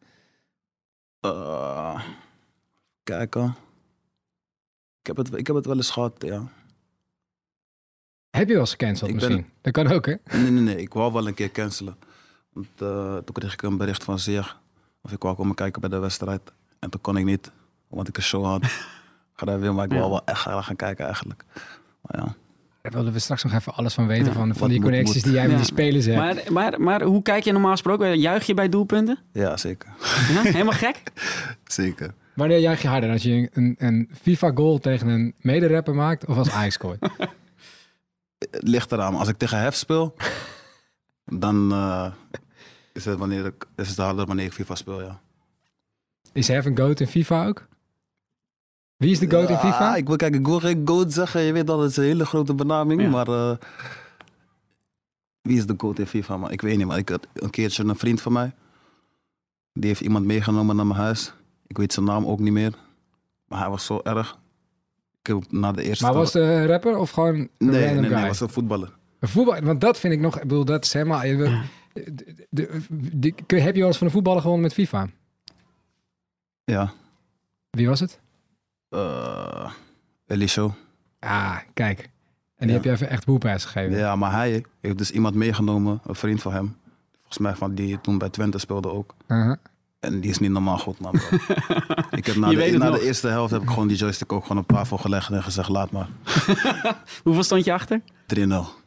Eh, 1.21 2.01
kijken. 3.03 3.55
Ik 5.01 5.07
heb, 5.07 5.17
het, 5.17 5.35
ik 5.39 5.47
heb 5.47 5.57
het 5.57 5.67
wel 5.67 5.77
eens 5.77 5.91
gehad, 5.91 6.13
ja. 6.19 6.43
Heb 8.31 8.47
je 8.47 8.53
wel 8.53 8.63
eens 8.63 8.71
gecanceld 8.71 9.11
Ik 9.11 9.17
ben- 9.19 9.27
misschien? 9.29 9.51
Dat 9.61 9.73
kan 9.73 9.87
ook, 9.93 10.07
hè? 10.07 10.15
Nee, 10.33 10.51
nee, 10.51 10.63
nee. 10.63 10.77
Ik 10.81 10.93
wou 10.93 11.13
wel 11.13 11.27
een 11.27 11.35
keer 11.35 11.51
cancelen. 11.51 11.97
Eh, 12.79 13.15
toen 13.17 13.33
kreeg 13.35 13.53
ik 13.53 13.63
een 13.63 13.77
bericht 13.77 14.05
van 14.05 14.19
Zeer. 14.19 14.57
Of 15.03 15.13
ik 15.13 15.23
wou 15.23 15.37
komen 15.37 15.55
kijken 15.55 15.81
bij 15.81 15.91
de 15.91 15.99
wedstrijd. 15.99 16.41
En 16.79 16.91
toen 16.91 17.01
kon 17.01 17.17
ik 17.17 17.25
niet, 17.25 17.51
want 17.89 18.09
ik 18.09 18.17
een 18.17 18.23
show 18.23 18.45
had. 18.45 18.63
Ga 19.37 19.47
daar 19.47 19.61
weer, 19.61 19.75
maar 19.75 19.85
ik 19.85 19.93
Ja. 19.93 19.99
wou 19.99 20.11
wel 20.11 20.23
echt 20.25 20.41
graag 20.41 20.67
gaan 20.67 20.77
kijken 20.77 21.05
eigenlijk. 21.05 21.45
Maar 22.01 22.21
ja, 22.25 22.35
Daar 22.83 22.93
wilden 22.93 23.13
we 23.13 23.19
straks 23.19 23.43
nog 23.45 23.53
even 23.53 23.75
alles 23.75 23.95
van 23.95 24.07
weten. 24.07 24.27
Ja. 24.27 24.33
Van, 24.33 24.55
van 24.55 24.69
die 24.69 24.77
moet- 24.81 24.89
connecties 24.89 25.15
moet. 25.15 25.25
die 25.25 25.33
jij 25.33 25.49
met 25.49 25.57
die 25.57 25.67
spelers 25.67 26.05
hebt. 26.05 26.19
Maar, 26.19 26.53
maar, 26.53 26.81
maar 26.81 27.03
hoe 27.03 27.23
kijk 27.23 27.45
je 27.45 27.53
normaal 27.53 27.71
gesproken? 27.71 28.19
Juich 28.21 28.45
je 28.47 28.55
bij 28.55 28.69
doelpunten? 28.69 29.19
Ja, 29.33 29.57
zeker. 29.57 29.89
Ja? 30.33 30.43
Helemaal 30.43 30.73
gek? 30.73 31.03
Zeker. 31.65 32.15
Wanneer 32.35 32.59
juich 32.59 32.83
je 32.83 32.89
harder? 32.89 33.11
Als 33.11 33.23
je 33.23 33.49
een, 33.53 33.75
een 33.79 34.11
FIFA-goal 34.21 34.79
tegen 34.79 35.09
een 35.09 35.35
mederapper 35.41 35.95
maakt 35.95 36.27
of 36.27 36.37
als 36.37 36.51
Ajax 36.51 36.75
scoort? 36.75 36.99
Het 38.51 38.69
ligt 38.69 38.93
eraan. 38.93 39.15
Als 39.15 39.29
ik 39.29 39.37
tegen 39.39 39.59
Hef 39.61 39.75
speel, 39.75 40.15
dan 41.25 41.73
eh, 41.73 42.13
is, 42.99 43.05
het 43.05 43.19
wanneer 43.19 43.47
ik, 43.47 43.67
is 43.77 43.89
het 43.89 43.97
harder 43.97 44.27
wanneer 44.27 44.47
ik 44.47 44.53
FIFA 44.53 44.75
speel, 44.75 45.03
ja. 45.03 45.21
Is 46.33 46.49
Hef 46.49 46.65
een 46.65 46.79
goat 46.79 47.01
in 47.01 47.07
FIFA 47.07 47.47
ook? 47.47 47.67
Wie 48.97 49.11
is 49.11 49.19
de 49.19 49.31
goat 49.31 49.51
in 49.51 49.57
FIFA? 49.57 49.97
ik 49.97 50.07
wil, 50.07 50.17
kijk, 50.17 50.35
ik 50.35 50.47
wil 50.47 50.61
geen 50.61 50.83
goat 50.85 51.13
zeggen. 51.13 51.41
Je 51.41 51.53
weet 51.53 51.67
dat 51.67 51.81
het 51.81 51.97
een 51.97 52.05
hele 52.05 52.27
grote 52.27 52.55
benaming. 52.55 53.03
Ja. 53.03 53.09
Maar 53.09 53.29
eh, 53.29 53.57
wie 55.43 55.57
is 55.57 55.67
de 55.67 55.75
goat 55.77 55.99
in 55.99 56.07
FIFA? 56.07 56.37
Maar 56.37 56.53
ik 56.53 56.61
weet 56.61 56.77
niet. 56.77 56.87
Maar 56.87 56.99
ik 56.99 57.09
had 57.09 57.27
een 57.33 57.51
keertje 57.51 57.85
een 57.85 57.97
vriend 57.97 58.21
van 58.21 58.33
mij. 58.33 58.53
Die 59.73 59.89
heeft 59.89 60.01
iemand 60.01 60.25
meegenomen 60.25 60.77
naar 60.77 60.87
mijn 60.87 61.01
huis. 61.01 61.33
Ik 61.67 61.79
weet 61.79 61.93
zijn 61.93 62.07
naam 62.07 62.27
ook 62.27 62.39
niet 62.39 62.53
meer. 62.53 62.73
Maar 63.49 63.59
hij 63.59 63.69
was 63.69 63.85
zo 63.85 64.01
erg. 64.05 64.39
Ik 65.21 65.27
heb 65.27 65.53
na 65.53 65.73
de 65.73 65.83
eerste... 65.83 66.05
Maar 66.05 66.15
was 66.15 66.33
het 66.33 66.43
een 66.43 66.67
rapper 66.67 66.97
of 66.97 67.11
gewoon 67.11 67.35
een 67.35 67.51
Nee, 67.59 67.71
nee, 67.71 68.01
nee, 68.01 68.11
hij 68.11 68.27
was 68.27 68.41
een 68.41 68.49
voetballer. 68.49 68.97
Een 69.19 69.29
voetbal, 69.29 69.61
want 69.61 69.81
dat 69.81 69.99
vind 69.99 70.15
ik 70.15 70.21
nog, 70.21 70.37
ik 70.37 70.43
bedoel, 70.43 70.65
dat 70.65 70.85
is 70.85 70.93
helemaal... 70.93 71.23
de- 72.05 72.47
de- 72.51 73.35
de- 73.47 73.61
heb 73.61 73.75
je 73.75 73.79
wel 73.81 73.89
eens 73.89 73.99
van 73.99 74.07
een 74.07 74.13
voetballer 74.13 74.41
gewonnen 74.41 74.65
met 74.67 74.75
FIFA? 74.75 75.09
Ja. 76.65 76.93
Wie 77.71 77.89
was 77.89 78.01
het? 78.01 78.21
eh 78.89 79.71
Elisho. 80.27 80.75
Ah, 81.19 81.57
kijk. 81.75 82.01
En 82.57 82.67
die 82.67 82.69
Ja. 82.69 82.73
heb 82.75 82.85
je 82.85 82.91
even 82.91 83.09
echt 83.09 83.25
boelprijs 83.27 83.65
gegeven. 83.65 83.99
Ja, 83.99 84.17
maar 84.17 84.33
hij 84.33 84.65
heeft 84.81 84.99
dus 84.99 85.11
iemand 85.11 85.35
meegenomen, 85.35 86.01
een 86.07 86.15
vriend 86.15 86.43
van 86.43 86.53
hem. 86.53 86.77
Volgens 87.17 87.39
mij 87.39 87.55
van 87.55 87.75
die 87.75 88.01
toen 88.01 88.19
bij 88.19 88.29
Twente 88.31 88.59
speelde 88.59 88.91
ook. 88.91 89.15
Uh-huh. 89.29 89.57
En 90.01 90.21
die 90.21 90.31
is 90.31 90.39
niet 90.39 90.51
normaal 90.51 90.79
goed, 90.79 91.01
man. 91.01 91.15
ik 92.11 92.27
heb 92.27 92.37
na, 92.37 92.49
de, 92.49 92.75
na 92.79 92.91
de 92.91 93.03
eerste 93.05 93.29
helft 93.29 93.51
heb 93.53 93.63
ik 93.63 93.69
gewoon 93.69 93.89
die 93.89 93.97
joystick 93.97 94.33
ook 94.33 94.43
gewoon 94.47 94.63
op 94.63 94.69
tafel 94.69 94.97
gelegd 94.99 95.31
en 95.31 95.43
gezegd, 95.43 95.69
laat 95.69 95.91
maar. 95.91 96.09
Hoeveel 97.25 97.43
stond 97.43 97.65
je 97.65 97.73
achter? 97.73 98.01
3-0. 98.37 98.41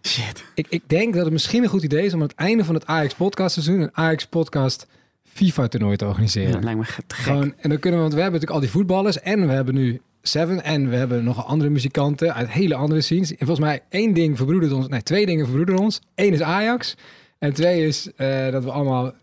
Shit. 0.08 0.44
Ik, 0.56 0.66
ik 0.70 0.84
denk 0.88 1.14
dat 1.14 1.24
het 1.24 1.32
misschien 1.34 1.64
een 1.64 1.70
goed 1.70 1.84
idee 1.84 2.06
is 2.06 2.14
om 2.14 2.22
aan 2.22 2.28
het 2.28 2.36
einde 2.38 2.66
van 2.66 2.76
het 2.76 2.86
Ajax 2.86 3.14
podcast 3.14 3.54
seizoen 3.54 3.80
een 3.82 3.90
Ajax 3.94 4.26
podcast 4.26 4.88
FIFA 5.24 5.68
toernooi 5.68 5.96
te 5.96 6.04
Ja, 6.04 6.10
organiseren. 6.10 6.52
dat 6.52 6.64
lijkt 6.64 6.80
me 6.80 6.86
ge- 6.86 7.04
te 7.08 7.16
gek. 7.16 7.24
Gewoon, 7.24 7.54
en 7.58 7.70
dan 7.70 7.80
kunnen 7.80 8.00
we, 8.00 8.06
want 8.06 8.14
we 8.16 8.22
hebben 8.22 8.40
natuurlijk 8.40 8.52
al 8.52 8.60
die 8.60 8.70
voetballers 8.70 9.20
en 9.20 9.48
we 9.48 9.54
hebben 9.54 9.74
nu 9.74 10.02
Seven 10.24 10.64
en 10.64 10.90
we 10.90 10.96
hebben 10.96 11.24
nog 11.24 11.46
andere 11.46 11.70
muzikanten 11.70 12.34
uit 12.34 12.50
hele 12.50 12.76
andere 12.76 13.02
scenes. 13.02 13.32
En 13.32 13.38
volgens 13.46 13.60
mij 13.60 13.82
één 13.90 14.14
ding 14.14 14.38
verbroedert 14.38 14.72
ons, 14.72 14.88
nee, 14.88 15.04
twee 15.04 15.26
dingen 15.26 15.46
verbroederen 15.46 15.82
ons. 15.82 16.02
Eén 16.16 16.34
is 16.34 16.42
Ajax 16.42 16.96
en 17.40 17.54
twee 17.54 17.88
is 17.88 18.12
eh, 18.16 18.52
dat 18.52 18.64
we 18.64 18.72
allemaal 18.72 19.14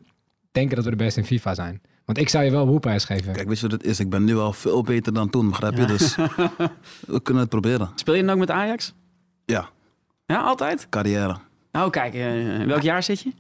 denken 0.53 0.77
dat 0.77 0.85
we 0.85 0.91
de 0.91 0.97
beste 0.97 1.21
in 1.21 1.27
FIFA 1.27 1.55
zijn. 1.55 1.81
Want 2.05 2.19
ik 2.19 2.29
zou 2.29 2.45
je 2.45 2.51
wel 2.51 2.67
boelprijs 2.67 3.05
geven. 3.05 3.33
Kijk, 3.33 3.49
weet 3.49 3.57
je 3.59 3.69
wat 3.69 3.73
het 3.81 3.85
is? 3.91 4.01
Ik 4.01 4.11
ben 4.11 4.25
nu 4.25 4.37
al 4.37 4.53
veel 4.53 4.83
beter 4.83 5.13
dan 5.13 5.31
toen, 5.31 5.49
begrijp 5.49 5.77
je? 5.77 5.85
Dus 5.87 6.15
we 7.15 7.21
kunnen 7.23 7.43
het 7.43 7.51
proberen. 7.51 7.91
Speel 7.95 8.15
je 8.15 8.23
dan 8.23 8.31
ook 8.33 8.39
met 8.39 8.51
Ajax? 8.51 8.95
Ja, 9.45 9.69
Ja, 10.29 10.41
altijd? 10.41 10.89
carrière. 10.89 11.37
Nou, 11.73 11.91
kijk, 11.91 12.15
eh, 12.15 12.67
welk 12.67 12.83
jaar 12.83 13.03
zit 13.03 13.21
je? 13.21 13.33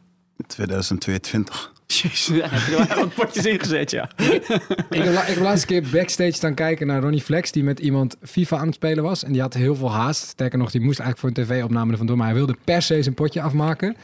2022. 0.47 1.73
Jezus, 1.87 2.27
heb 2.27 2.61
je 2.61 2.85
wel 2.87 2.97
wat 3.05 3.15
potjes 3.15 3.45
ingezet, 3.47 3.91
ja. 3.91 4.11
Ik 4.17 4.47
heb, 4.47 4.73
ik 4.91 5.27
heb 5.27 5.39
laatst 5.39 5.65
keer 5.65 5.89
backstage 5.93 6.33
staan 6.33 6.55
kijken 6.55 6.87
naar 6.87 7.01
Ronnie 7.01 7.21
Flex, 7.21 7.53
die 7.53 7.65
met 7.65 7.81
iemand 7.81 8.17
FIFA 8.23 8.57
aan 8.59 8.67
het 8.67 8.75
spelen 8.75 9.05
was. 9.05 9.25
En 9.25 9.33
die 9.33 9.41
had 9.41 9.55
heel 9.55 9.75
veel 9.75 9.93
haast. 9.93 10.27
Sterker 10.29 10.59
nog, 10.59 10.71
die 10.71 10.81
moest 10.81 11.01
eigenlijk 11.01 11.37
voor 11.37 11.45
een 11.45 11.47
tv-opname 11.49 11.91
ervan 11.91 12.07
door, 12.07 12.17
maar 12.17 12.27
hij 12.27 12.35
wilde 12.35 12.57
per 12.65 12.83
se 12.83 13.03
zijn 13.03 13.15
potje 13.15 13.43
afmaken. 13.43 13.97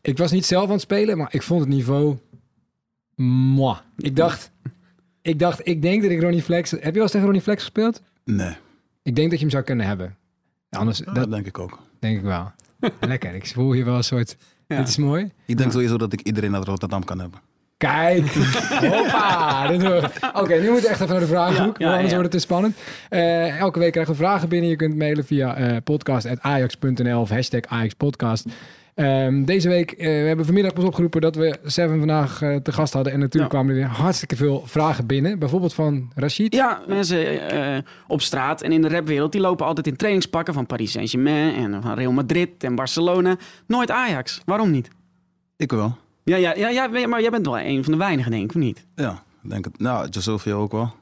Ik 0.00 0.18
was 0.18 0.30
niet 0.30 0.46
zelf 0.46 0.64
aan 0.64 0.72
het 0.72 0.80
spelen, 0.80 1.16
maar 1.16 1.28
ik 1.34 1.42
vond 1.42 1.60
het 1.60 1.68
niveau... 1.68 2.16
Mwah. 3.14 3.78
Ik 3.96 4.16
dacht, 4.16 4.50
ik 5.22 5.38
dacht, 5.38 5.66
ik 5.66 5.82
denk 5.82 6.02
dat 6.02 6.10
ik 6.10 6.20
Ronnie 6.20 6.42
Flex... 6.42 6.70
Heb 6.70 6.82
je 6.84 6.90
wel 6.92 7.02
eens 7.02 7.10
tegen 7.10 7.26
Ronnie 7.26 7.42
Flex 7.42 7.60
gespeeld? 7.62 8.02
Nee, 8.24 8.56
Ik 9.02 9.16
denk 9.16 9.30
dat 9.30 9.38
je 9.38 9.44
hem 9.44 9.50
zou 9.50 9.64
kunnen 9.64 9.86
hebben. 9.86 10.16
Anders, 10.70 10.98
dat 10.98 11.14
dat 11.14 11.30
denk 11.30 11.46
ik 11.46 11.58
ook. 11.58 11.78
Denk 12.00 12.16
ik 12.16 12.22
wel. 12.24 12.52
Lekker, 13.00 13.34
ik 13.34 13.46
voel 13.46 13.72
hier 13.72 13.84
wel 13.84 13.96
een 13.96 14.04
soort... 14.04 14.36
Ja. 14.66 14.76
Dit 14.76 14.88
is 14.88 14.96
mooi. 14.96 15.30
Ik 15.46 15.58
denk 15.58 15.72
sowieso 15.72 15.96
dat 15.98 16.12
ik 16.12 16.20
iedereen 16.20 16.54
uit 16.54 16.64
Rotterdam 16.64 17.04
kan 17.04 17.18
hebben. 17.20 17.40
Kijk, 17.76 18.26
hoppa. 18.94 19.64
Oké, 20.34 20.54
nu 20.54 20.70
moeten 20.70 20.82
we 20.82 20.88
echt 20.88 21.00
even 21.00 21.08
naar 21.08 21.20
de 21.20 21.26
vragenhoek, 21.26 21.78
Ja, 21.78 21.84
ja, 21.84 21.84
want 21.84 21.94
anders 21.94 22.10
ja. 22.10 22.16
wordt 22.16 22.32
het 22.32 22.42
te 22.42 22.46
spannend. 22.46 22.76
Eh, 23.08 23.58
elke 23.58 23.78
week 23.78 23.92
krijgen 23.92 24.12
we 24.12 24.18
vragen 24.18 24.48
binnen. 24.48 24.70
Je 24.70 24.76
kunt 24.76 24.96
mailen 24.96 25.24
via 25.24 25.54
eh 25.56 25.76
podcast.ajax.nl 25.84 27.20
of 27.20 27.28
hashtag 27.30 27.60
AjaxPodcast. 27.60 28.46
Ehm, 29.00 29.44
deze 29.44 29.68
week, 29.68 29.90
eh, 29.92 30.06
we 30.06 30.26
hebben 30.26 30.44
vanmiddag 30.44 30.72
pas 30.72 30.84
opgeroepen 30.84 31.20
dat 31.20 31.34
we 31.34 31.58
Seven 31.64 31.98
vandaag 31.98 32.42
eh, 32.42 32.56
te 32.56 32.72
gast 32.72 32.92
hadden. 32.92 33.12
En 33.12 33.18
natuurlijk 33.18 33.52
Ja. 33.52 33.58
kwamen 33.58 33.76
er 33.76 33.80
weer 33.86 33.96
hartstikke 33.96 34.36
veel 34.36 34.62
vragen 34.66 35.06
binnen. 35.06 35.38
Bijvoorbeeld 35.38 35.74
van 35.74 36.10
Rashid. 36.14 36.54
Ja, 36.54 36.80
mensen 36.86 37.50
eh, 37.50 37.78
op 38.06 38.20
straat 38.20 38.62
en 38.62 38.72
in 38.72 38.82
de 38.82 38.88
rapwereld, 38.88 39.32
die 39.32 39.40
lopen 39.40 39.66
altijd 39.66 39.86
in 39.86 39.96
trainingspakken 39.96 40.54
van 40.54 40.66
Paris 40.66 40.90
Saint-Germain 40.92 41.54
en 41.54 41.82
van 41.82 41.94
Real 41.94 42.12
Madrid 42.12 42.64
en 42.64 42.74
Barcelona. 42.74 43.36
Nooit 43.66 43.90
Ajax. 43.90 44.40
Waarom 44.44 44.70
niet? 44.70 44.88
Ik 45.56 45.70
wel. 45.70 45.96
Ja, 46.24 46.36
ja, 46.36 46.54
ja, 46.56 46.68
ja, 46.68 47.06
maar 47.06 47.20
jij 47.20 47.30
bent 47.30 47.46
wel 47.46 47.58
een 47.60 47.82
van 47.84 47.92
de 47.92 47.98
weinigen, 47.98 48.30
denk 48.30 48.42
ik, 48.44 48.50
of 48.50 48.62
niet? 48.62 48.86
Ja, 48.94 49.22
ik 49.42 49.50
denk 49.50 49.64
het. 49.64 49.78
Nou, 49.78 50.08
Josofia 50.08 50.52
ook 50.52 50.72
wel. 50.72 50.94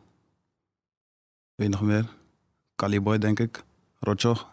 Weet 1.54 1.66
je 1.66 1.72
nog 1.72 1.82
meer? 1.82 2.04
Caliboy, 2.76 3.18
denk 3.18 3.40
ik. 3.40 3.62
Rotjoch. 4.00 4.48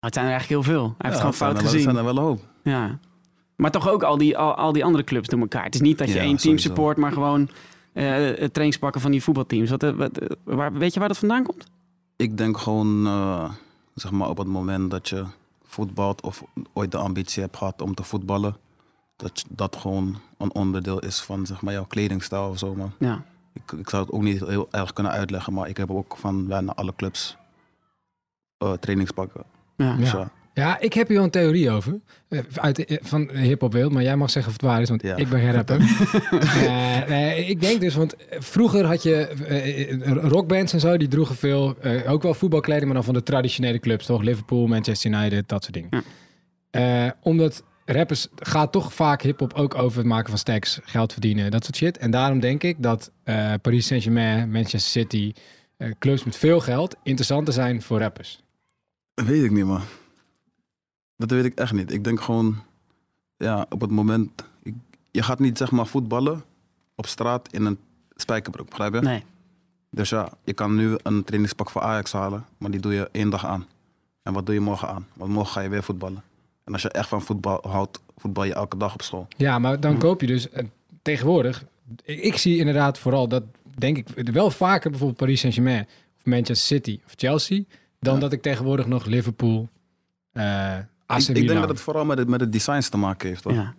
Het 0.00 0.14
zijn 0.14 0.26
er 0.26 0.30
eigenlijk 0.32 0.62
heel 0.64 0.74
veel. 0.74 0.82
Hij 0.84 0.94
heeft 0.98 1.12
Ja, 1.12 1.18
gewoon 1.18 1.34
fout 1.34 1.54
er 1.56 1.60
gezien. 1.60 1.74
Het 1.74 1.82
zijn 1.82 1.96
er 1.96 2.04
wel 2.04 2.16
een 2.16 2.22
hoop. 2.28 2.40
Ja. 2.62 2.98
Maar 3.56 3.70
toch 3.70 3.88
ook 3.88 4.02
al 4.02 4.18
die, 4.18 4.38
al, 4.38 4.54
al 4.54 4.72
die 4.72 4.84
andere 4.84 5.04
clubs 5.04 5.28
door 5.28 5.40
elkaar. 5.40 5.64
Het 5.64 5.74
is 5.74 5.80
niet 5.80 5.98
dat 5.98 6.08
je 6.08 6.14
Ja, 6.14 6.20
één 6.20 6.28
team 6.36 6.40
sowieso. 6.40 6.68
support, 6.68 6.96
maar 6.96 7.12
gewoon 7.12 7.48
eh, 7.92 8.04
het 8.14 8.36
trainingspakken 8.52 9.00
van 9.00 9.10
die 9.10 9.22
voetbalteams. 9.22 9.70
Wat, 9.70 9.82
eh, 9.82 9.90
wat, 9.90 10.18
eh, 10.18 10.28
waar, 10.44 10.72
weet 10.72 10.92
je 10.94 10.98
waar 10.98 11.08
dat 11.08 11.18
vandaan 11.18 11.42
komt? 11.42 11.66
Ik 12.16 12.36
denk 12.38 12.58
gewoon, 12.58 13.02
zeg 13.94 14.10
maar, 14.10 14.28
op 14.28 14.38
het 14.38 14.46
moment 14.46 14.90
dat 14.90 15.08
je 15.08 15.24
voetbalt 15.62 16.22
of 16.22 16.44
ooit 16.72 16.90
de 16.92 16.98
ambitie 16.98 17.42
hebt 17.42 17.56
gehad 17.56 17.82
om 17.82 17.94
te 17.94 18.02
voetballen, 18.02 18.56
dat 19.16 19.44
dat 19.48 19.76
gewoon 19.76 20.16
een 20.38 20.54
onderdeel 20.54 20.98
is 20.98 21.20
van, 21.20 21.46
zeg 21.46 21.62
maar, 21.62 21.72
jouw 21.72 21.84
kledingstijl 21.84 22.48
of 22.48 22.58
zo. 22.58 22.90
Ja. 22.98 23.22
Ik, 23.52 23.72
ik 23.72 23.88
zou 23.88 24.02
het 24.02 24.12
ook 24.12 24.22
niet 24.22 24.40
heel 24.46 24.68
erg 24.70 24.92
kunnen 24.92 25.12
uitleggen, 25.12 25.52
maar 25.52 25.68
ik 25.68 25.76
heb 25.76 25.90
ook 25.90 26.16
van 26.16 26.46
bijna 26.46 26.74
alle 26.74 26.94
clubs 26.96 27.36
trainingspakken. 28.80 29.42
Ja. 29.84 30.30
Ja. 30.54 30.80
ik 30.80 30.92
heb 30.92 31.06
hier 31.06 31.16
wel 31.16 31.24
een 31.24 31.30
theorie 31.30 31.70
over. 31.70 32.00
Eh, 32.28 32.38
Uit 32.54 32.76
de, 32.76 32.84
eh, 32.86 32.96
van 33.02 33.30
hip-hop 33.30 33.72
wereld, 33.72 33.92
maar 33.92 34.02
jij 34.02 34.16
mag 34.16 34.30
zeggen 34.30 34.52
of 34.52 34.58
het 34.60 34.70
waar 34.70 34.80
is, 34.80 34.88
want 34.88 35.02
Ja. 35.02 35.16
ik 35.16 35.28
ben 35.28 35.40
geen 35.40 35.52
rapper. 35.52 35.78
Eh, 36.66 37.08
nee, 37.08 37.44
ik 37.44 37.60
denk 37.60 37.80
dus, 37.80 37.94
want 37.94 38.14
vroeger 38.38 38.84
had 38.84 39.02
je 39.02 39.28
rockbands 40.22 40.72
en 40.72 40.80
zo, 40.80 40.96
die 40.96 41.08
droegen 41.08 41.34
veel, 41.36 41.76
eh, 41.80 42.10
ook 42.12 42.22
wel 42.22 42.34
voetbalkleding, 42.34 42.84
maar 42.84 42.94
dan 42.94 43.04
van 43.04 43.14
de 43.14 43.22
traditionele 43.22 43.78
clubs, 43.78 44.06
toch? 44.06 44.22
Liverpool, 44.22 44.66
Manchester 44.66 45.10
United, 45.10 45.48
dat 45.48 45.62
soort 45.62 45.74
dingen. 45.74 46.04
Eh, 46.70 47.10
omdat 47.22 47.64
rappers 47.84 48.28
gaat 48.36 48.72
toch 48.72 48.92
vaak 48.94 49.22
hip-hop 49.22 49.52
ook 49.54 49.74
over 49.74 49.98
het 49.98 50.06
maken 50.06 50.28
van 50.28 50.38
stacks, 50.38 50.78
geld 50.82 51.12
verdienen, 51.12 51.50
dat 51.50 51.64
soort 51.64 51.76
shit. 51.76 51.98
En 51.98 52.10
daarom 52.10 52.40
denk 52.40 52.62
ik 52.62 52.76
dat 52.82 53.10
eh, 53.24 53.52
Paris 53.62 53.86
Saint-Germain, 53.86 54.50
Manchester 54.50 54.80
City, 55.02 55.32
eh, 55.76 55.88
clubs 55.98 56.24
met 56.24 56.36
veel 56.36 56.60
geld 56.60 56.96
interessanter 57.02 57.54
zijn 57.54 57.82
voor 57.82 57.98
rappers. 57.98 58.40
Dat 59.20 59.28
weet 59.28 59.44
ik 59.44 59.50
niet, 59.50 59.64
man. 59.64 59.80
Dat 61.16 61.30
weet 61.30 61.44
ik 61.44 61.54
echt 61.54 61.72
niet. 61.72 61.92
Ik 61.92 62.04
denk 62.04 62.20
gewoon, 62.20 62.56
ja, 63.36 63.66
op 63.68 63.80
het 63.80 63.90
moment... 63.90 64.44
Ik, 64.62 64.74
je 65.10 65.22
gaat 65.22 65.38
niet, 65.38 65.58
zeg 65.58 65.70
maar, 65.70 65.86
voetballen 65.86 66.42
op 66.94 67.06
straat 67.06 67.52
in 67.52 67.64
een 67.64 67.78
spijkerbroek, 68.16 68.68
begrijp 68.68 68.94
je? 68.94 69.00
Nee. 69.00 69.22
Dus 69.90 70.08
ja, 70.08 70.32
je 70.44 70.52
kan 70.52 70.74
nu 70.74 70.96
een 71.02 71.24
trainingspak 71.24 71.70
voor 71.70 71.82
Ajax 71.82 72.12
halen, 72.12 72.44
maar 72.58 72.70
die 72.70 72.80
doe 72.80 72.92
je 72.92 73.08
één 73.12 73.30
dag 73.30 73.46
aan. 73.46 73.66
En 74.22 74.32
wat 74.32 74.46
doe 74.46 74.54
je 74.54 74.60
morgen 74.60 74.88
aan? 74.88 75.06
Want 75.12 75.30
morgen 75.32 75.52
ga 75.52 75.60
je 75.60 75.68
weer 75.68 75.82
voetballen. 75.82 76.22
En 76.64 76.72
als 76.72 76.82
je 76.82 76.88
echt 76.88 77.08
van 77.08 77.22
voetbal 77.22 77.64
houdt, 77.68 78.00
voetbal 78.16 78.44
je 78.44 78.54
elke 78.54 78.76
dag 78.76 78.94
op 78.94 79.02
school. 79.02 79.26
Ja, 79.36 79.58
maar 79.58 79.80
dan 79.80 79.98
koop 79.98 80.20
je 80.20 80.26
dus 80.26 80.50
eh, 80.50 80.64
tegenwoordig. 81.02 81.64
Ik, 82.04 82.20
ik 82.20 82.36
zie 82.36 82.58
inderdaad 82.58 82.98
vooral 82.98 83.28
dat, 83.28 83.42
denk 83.74 83.96
ik, 83.96 84.30
wel 84.32 84.50
vaker 84.50 84.90
bijvoorbeeld 84.90 85.18
Paris 85.18 85.40
Saint-Germain 85.40 85.86
of 86.18 86.24
Manchester 86.24 86.76
City 86.76 87.00
of 87.06 87.12
Chelsea, 87.16 87.62
dan 88.00 88.14
Ja. 88.14 88.20
dat 88.20 88.32
ik 88.32 88.42
tegenwoordig 88.42 88.86
nog 88.86 89.04
Liverpool, 89.06 89.68
eh 90.32 90.74
AC 91.06 91.18
Ik, 91.20 91.28
ik 91.36 91.46
denk 91.46 91.60
dat 91.60 91.68
het 91.68 91.80
vooral 91.80 92.04
met, 92.04 92.18
het, 92.18 92.28
met 92.28 92.38
de 92.38 92.48
designs 92.48 92.88
te 92.88 92.96
maken 92.96 93.28
heeft. 93.28 93.44
Hoor. 93.44 93.52
Ja. 93.52 93.74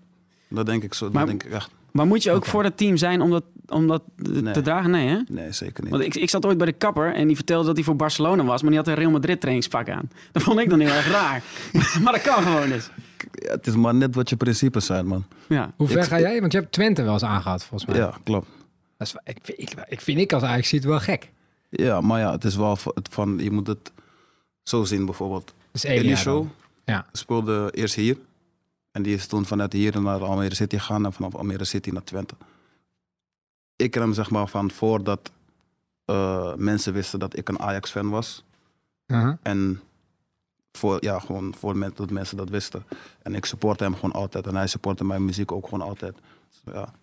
Dat 0.49 0.65
denk 0.65 0.83
ik 0.83 0.93
zo. 0.93 1.05
Maar- 1.05 1.13
Dat 1.19 1.27
denk 1.29 1.43
ik 1.43 1.51
echt. 1.51 1.69
Maar 1.91 2.07
moet 2.07 2.23
je 2.23 2.31
ook 2.31 2.45
voor 2.45 2.63
dat 2.63 2.77
team 2.77 2.97
zijn 2.97 3.21
om 3.21 3.29
dat, 3.29 3.43
om 3.67 3.87
dat 3.87 4.01
Nee. 4.15 4.53
te 4.53 4.61
dragen? 4.61 4.91
Nee, 4.91 5.07
hè? 5.07 5.17
Nee, 5.27 5.51
zeker 5.51 5.83
niet. 5.83 5.91
Want 5.91 6.03
ik, 6.03 6.15
ik 6.15 6.29
zat 6.29 6.45
ooit 6.45 6.57
bij 6.57 6.65
de 6.65 6.71
kapper 6.73 7.13
en 7.13 7.27
die 7.27 7.35
vertelde 7.35 7.65
dat 7.65 7.75
hij 7.75 7.83
voor 7.83 7.95
Barcelona 7.95 8.43
was, 8.43 8.61
maar 8.61 8.69
die 8.69 8.79
had 8.79 8.87
een 8.87 8.93
Real 8.95 9.11
Madrid 9.11 9.39
trainingspak 9.39 9.89
aan. 9.89 10.09
Dat 10.31 10.43
vond 10.43 10.59
ik 10.59 10.69
dan 10.69 10.79
heel 10.79 10.89
erg 10.89 11.11
raar. 11.11 11.43
maar 12.03 12.13
dat 12.13 12.21
kan 12.21 12.43
gewoon 12.43 12.71
eens. 12.71 12.89
Ja, 13.31 13.51
het 13.51 13.67
is 13.67 13.75
maar 13.75 13.95
net 13.95 14.15
wat 14.15 14.29
je 14.29 14.35
principes 14.35 14.85
zijn, 14.85 15.05
man. 15.07 15.25
Ja. 15.47 15.71
Hoe 15.75 15.87
ver 15.87 15.97
Ik- 15.97 16.03
ga 16.03 16.19
jij? 16.19 16.39
Want 16.39 16.51
je 16.51 16.57
hebt 16.59 16.71
Twente 16.71 17.03
wel 17.03 17.13
eens 17.13 17.23
aangehad, 17.23 17.63
volgens 17.63 17.89
mij. 17.91 17.99
Ja, 17.99 18.13
klopt. 18.23 18.47
Dat 18.97 19.07
is, 19.07 19.15
ik, 19.33 19.37
vind- 19.43 19.59
ik, 19.59 19.73
ik 19.87 20.01
vind 20.01 20.19
ik 20.19 20.33
als 20.33 20.43
Ajax 20.43 20.67
ziet 20.69 20.83
wel 20.83 20.99
gek. 20.99 21.31
Ja, 21.69 22.01
maar 22.01 22.19
ja, 22.19 22.31
het 22.31 22.43
is 22.43 22.55
wel 22.55 22.77
het 22.93 23.07
van, 23.11 23.39
je 23.39 23.51
moet 23.51 23.67
het 23.67 23.91
zo 24.63 24.83
zien 24.83 25.05
bijvoorbeeld. 25.05 25.53
Elia 25.71 25.95
Elie 25.97 26.07
dan. 26.09 26.17
Show 26.17 26.47
Ja. 26.85 27.05
speelde 27.11 27.69
eerst 27.73 27.95
hier. 27.95 28.17
En 28.91 29.03
die 29.03 29.15
is 29.15 29.27
toen 29.27 29.45
vanuit 29.45 29.73
hier 29.73 30.01
naar 30.01 30.23
Almere 30.23 30.55
City 30.55 30.77
gegaan 30.77 31.05
en 31.05 31.13
vanaf 31.13 31.35
Almere 31.35 31.63
City 31.63 31.89
naar 31.89 32.03
Twente. 32.03 32.35
Ik 33.75 33.91
ken 33.91 34.01
hem 34.01 34.13
zeg 34.13 34.29
maar 34.29 34.47
van 34.47 34.71
voordat 34.71 35.31
eh, 36.05 36.53
mensen 36.55 36.93
wisten 36.93 37.19
dat 37.19 37.37
ik 37.37 37.49
een 37.49 37.59
Ajax-fan 37.59 38.09
was. 38.09 38.43
Aha. 39.07 39.37
En 39.41 39.81
voor, 40.71 40.97
ja, 41.03 41.19
gewoon 41.19 41.55
voor 41.57 41.77
men, 41.77 41.91
dat 41.95 42.09
mensen 42.09 42.37
dat 42.37 42.49
wisten. 42.49 42.83
En 43.21 43.35
ik 43.35 43.45
supportte 43.45 43.83
hem 43.83 43.93
gewoon 43.95 44.11
altijd. 44.11 44.47
En 44.47 44.55
hij 44.55 44.67
supportte 44.67 45.03
mijn 45.03 45.25
muziek 45.25 45.51
ook 45.51 45.63
gewoon 45.67 45.87
altijd. 45.87 46.15
Dus 46.49 46.73
ja, 46.73 46.93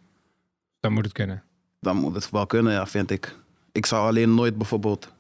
Dan 0.81 0.92
moet 0.92 1.05
het 1.05 1.12
kunnen. 1.12 1.42
dan 1.81 1.97
moet 1.97 2.14
het 2.14 2.31
wel 2.31 2.47
kunnen, 2.47 2.73
ja, 2.73 2.87
vind 2.87 3.11
ik. 3.11 3.37
Ik 3.73 3.87
zou 3.87 4.07
alleen 4.07 4.35
nooit 4.35 4.57
bijvoorbeeld... 4.59 5.12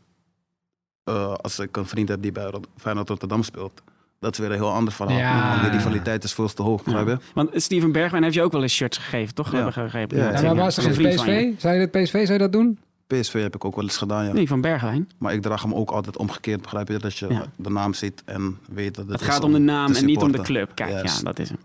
eh, 1.08 1.32
als 1.34 1.58
ik 1.58 1.76
een 1.76 1.86
vriend 1.86 2.08
heb 2.08 2.22
die 2.22 2.32
bij 2.32 2.44
Rot- 2.44 2.66
Feyenoord 2.76 3.08
Rotterdam 3.08 3.42
speelt... 3.42 3.82
Dat 4.20 4.32
is 4.32 4.38
weer 4.38 4.48
een 4.50 4.54
heel 4.56 4.72
ander 4.72 4.92
verhaal. 4.92 5.16
Ja. 5.18 5.60
Die 5.60 5.70
rivaliteit 5.70 6.24
is 6.24 6.32
veel 6.32 6.48
te 6.48 6.62
hoog, 6.62 6.82
je? 6.84 7.16
Want 7.34 7.50
Steven 7.54 7.92
Bergwijn 7.92 8.22
heeft 8.22 8.34
je 8.34 8.42
ook 8.42 8.52
wel 8.52 8.62
eens 8.62 8.74
shirts 8.74 8.98
gegeven, 8.98 9.34
toch? 9.34 9.46
Ja. 9.50 9.54
Hebben 9.54 9.72
gegeven. 9.72 10.16
Ja, 10.16 10.24
Ja, 10.30 10.40
Ja, 10.40 10.54
maar 10.54 10.66
er 10.66 10.82
geen 10.82 10.94
van 10.94 11.02
je. 11.04 11.14
PSV? 11.14 11.60
Zou 11.60 11.74
je 11.74 11.88
dat 11.88 12.02
PSV 12.02 12.12
zou 12.12 12.32
je 12.32 12.38
dat 12.38 12.52
doen? 12.52 12.78
PSV 13.06 13.42
heb 13.42 13.54
ik 13.54 13.64
ook 13.64 13.74
wel 13.74 13.84
eens 13.84 13.96
gedaan, 13.96 14.24
ja. 14.24 14.32
Nee, 14.32 14.48
van 14.48 14.60
Bergwijn. 14.60 15.08
Maar 15.18 15.32
ik 15.32 15.42
draag 15.42 15.62
hem 15.62 15.74
ook 15.74 15.90
altijd 15.90 16.16
omgekeerd, 16.16 16.62
begrijp 16.62 16.88
je? 16.88 16.98
Dat 16.98 17.16
je 17.16 17.26
Ja. 17.28 17.42
de 17.56 17.70
naam 17.70 17.94
ziet 17.94 18.22
en 18.24 18.58
weet 18.72 18.94
dat 18.94 19.04
het 19.04 19.12
Het 19.12 19.20
is 19.28 19.34
gaat 19.34 19.44
om 19.44 19.52
de 19.52 19.58
naam 19.58 19.92
en 19.94 20.04
niet 20.04 20.18
om 20.22 20.32
de 20.32 20.40
club. 20.40 20.70
Kijk, 20.74 20.90
ja, 21.06 21.22
dat 21.22 21.38
is 21.38 21.48
hem. 21.48 21.58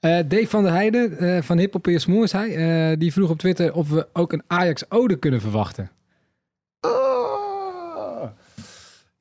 Eh, 0.00 0.18
Dave 0.28 0.46
van 0.48 0.62
der 0.62 0.72
Heijden 0.72 1.18
eh, 1.18 1.42
van 1.42 1.58
Hip 1.58 1.72
Hop 1.72 1.88
Smoe 1.94 2.22
is 2.22 2.32
hij. 2.32 2.54
eh, 2.90 2.98
die 2.98 3.12
vroeg 3.12 3.30
op 3.30 3.38
Twitter 3.38 3.74
of 3.74 3.88
we 3.88 4.06
ook 4.12 4.32
een 4.32 4.42
Ajax-ode 4.46 5.16
kunnen 5.16 5.40
verwachten. 5.40 5.90
Ah. 6.80 6.90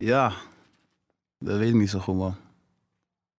Ja, 0.06 0.34
dat 1.40 1.58
weet 1.58 1.70
ik 1.70 1.76
niet 1.76 1.90
zo 1.90 2.00
goed, 2.00 2.16
man. 2.16 2.36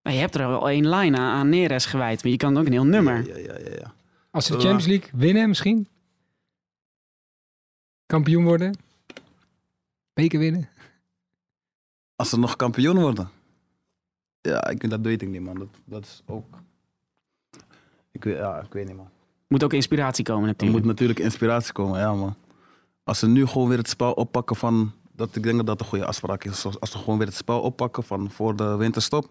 Maar 0.03 0.13
je 0.13 0.19
hebt 0.19 0.35
er 0.35 0.49
wel 0.49 0.69
één 0.69 0.89
line 0.89 1.19
aan, 1.19 1.39
aan 1.39 1.49
Neres 1.49 1.87
gewijd, 1.87 2.23
maar 2.23 2.33
je 2.33 2.39
kan 2.39 2.59
ook 2.59 2.67
een 2.67 2.73
heel 2.73 2.85
nummer. 2.85 3.27
Ja, 3.27 3.37
ja, 3.37 3.59
ja, 3.59 3.71
ja. 3.79 3.95
Als 4.31 4.47
ze 4.47 4.53
de. 4.53 4.59
Champions 4.59 4.87
League 4.87 5.11
winnen 5.13 5.49
misschien? 5.49 5.89
Kampioen 8.07 8.45
worden? 8.45 8.75
Beker 10.13 10.39
winnen? 10.39 10.69
Als 12.17 12.29
ze 12.29 12.39
nog 12.39 12.57
kampioen 12.57 12.99
worden. 13.01 13.31
Ja, 14.41 14.69
ik, 14.69 14.91
dat 14.91 15.01
weet 15.01 15.23
ik 15.23 15.29
niet, 15.29 15.43
man. 15.43 15.59
Dat, 15.59 15.69
dat 15.85 16.05
is 16.05 16.23
ook... 16.27 16.59
Ik 18.11 18.25
weet, 18.25 18.37
ja, 18.37 18.61
ik 18.61 18.73
weet 18.73 18.87
niet, 18.87 18.97
man. 18.97 19.11
Moet 19.49 19.65
ook 19.65 19.73
inspiratie 19.73 20.25
komen 20.25 20.43
Er 20.43 20.49
natuurlijk. 20.49 20.79
moet 20.79 20.89
natuurlijk 20.89 21.19
inspiratie 21.19 21.73
komen, 21.73 21.99
ja, 21.99 22.15
man. 22.15 22.35
Als 23.05 23.19
ze 23.19 23.27
nu 23.27 23.47
gewoon 23.47 23.69
weer 23.69 23.79
het 23.79 23.89
spel 23.89 24.13
oppakken 24.13 24.57
van... 24.57 24.93
Dat, 25.17 25.37
ik 25.37 25.43
denk 25.43 25.57
dat 25.57 25.67
dat 25.67 25.81
een 25.81 25.87
goede 25.87 26.05
afspraak 26.05 26.45
is. 26.45 26.65
Als 26.81 26.91
ze 26.91 26.99
gewoon 26.99 27.19
weer 27.19 27.27
het 27.27 27.37
spel 27.37 27.61
oppakken 27.61 28.03
van 28.03 28.31
voor 28.31 28.57
de 28.57 28.77
winterstop... 28.77 29.29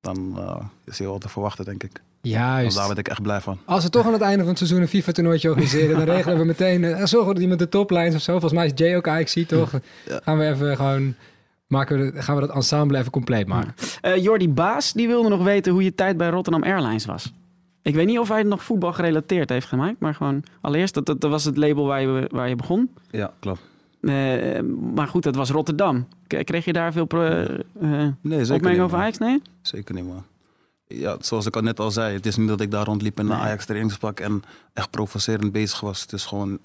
Dan 0.00 0.34
eh, 0.38 0.56
is 0.84 0.98
hij 0.98 1.06
wel 1.06 1.18
te 1.18 1.28
verwachten, 1.28 1.64
denk 1.64 1.82
ik. 1.82 1.92
Want 1.92 2.34
Juist. 2.34 2.76
daar 2.76 2.86
word 2.86 2.98
ik 2.98 3.08
echt 3.08 3.22
blij 3.22 3.40
van. 3.40 3.58
Als 3.64 3.84
we 3.84 3.90
toch 3.90 4.06
aan 4.06 4.12
het 4.12 4.20
einde 4.22 4.38
van 4.38 4.48
het 4.48 4.58
seizoen 4.58 4.80
een 4.80 4.88
FIFA-toernooitje 4.88 5.48
organiseren, 5.48 5.96
dan 5.96 6.14
regelen 6.14 6.38
we 6.38 6.44
meteen... 6.44 6.84
eh, 6.84 7.04
zorgen 7.04 7.28
we 7.28 7.34
dat 7.34 7.42
iemand 7.42 7.60
de 7.60 7.68
toplines 7.68 8.14
of 8.14 8.20
zo. 8.20 8.32
Volgens 8.32 8.52
mij 8.52 8.66
is 8.66 8.72
Jay 8.74 8.96
ook 8.96 9.28
ziet 9.28 9.48
toch? 9.48 9.72
Ja. 10.06 10.20
Gaan 10.22 10.38
we 10.38 10.46
even 10.46 10.76
gewoon... 10.76 11.14
Maken 11.66 11.98
we, 11.98 12.12
de- 12.12 12.22
gaan 12.22 12.34
we 12.34 12.40
dat 12.46 12.54
ensemble 12.54 12.98
even 12.98 13.10
compleet 13.10 13.46
maken. 13.46 13.74
Eh 14.00 14.16
Jordi 14.22 14.48
Baas, 14.48 14.92
die 14.92 15.06
wilde 15.06 15.28
nog 15.28 15.42
weten 15.42 15.72
hoe 15.72 15.82
je 15.82 15.94
tijd 15.94 16.16
bij 16.16 16.28
Rotterdam 16.28 16.62
Airlines 16.62 17.04
was. 17.04 17.32
Ik 17.82 17.94
weet 17.94 18.06
niet 18.06 18.18
of 18.18 18.28
hij 18.28 18.38
het 18.38 18.46
nog 18.46 18.64
voetbal 18.64 18.92
gerelateerd 18.92 19.48
heeft 19.48 19.66
gemaakt, 19.66 20.00
maar 20.00 20.14
gewoon 20.14 20.44
allereerst, 20.60 20.94
dat, 20.94 21.06
dat, 21.06 21.20
dat 21.20 21.30
was 21.30 21.44
het 21.44 21.56
label 21.56 21.86
waar 21.86 22.00
je, 22.00 22.28
waar 22.32 22.48
je 22.48 22.56
begon. 22.56 22.90
Ja, 23.10 23.32
klopt. 23.40 23.60
Eh, 24.00 24.60
maar 24.94 25.08
goed, 25.08 25.22
dat 25.22 25.34
was 25.34 25.50
Rotterdam. 25.50 26.08
Kreeg 26.26 26.64
je 26.64 26.72
daar 26.72 26.92
veel 26.92 27.04
pro- 27.04 27.22
eh, 27.80 28.06
Nee, 28.20 28.38
zeker 28.38 28.54
opmerkingen 28.54 28.84
over. 28.84 28.98
Ajax? 28.98 29.18
Nee? 29.18 29.42
Zeker 29.62 29.94
niet, 29.94 30.06
man. 30.06 30.24
Ja, 30.86 31.16
zoals 31.20 31.46
ik 31.46 31.56
al 31.56 31.62
net 31.62 31.80
al 31.80 31.90
zei, 31.90 32.14
het 32.14 32.26
is 32.26 32.36
niet 32.36 32.48
dat 32.48 32.60
ik 32.60 32.70
daar 32.70 32.84
rondliep 32.84 33.18
in 33.18 33.24
een 33.26 33.32
Nee. 33.36 33.40
Ajax 33.40 33.64
trainingspak 33.66 34.20
en 34.20 34.42
echt 34.72 34.90
provocerend 34.90 35.52
bezig 35.52 35.80
was. 35.80 36.00
Het 36.00 36.12
is 36.12 36.24
gewoon, 36.24 36.58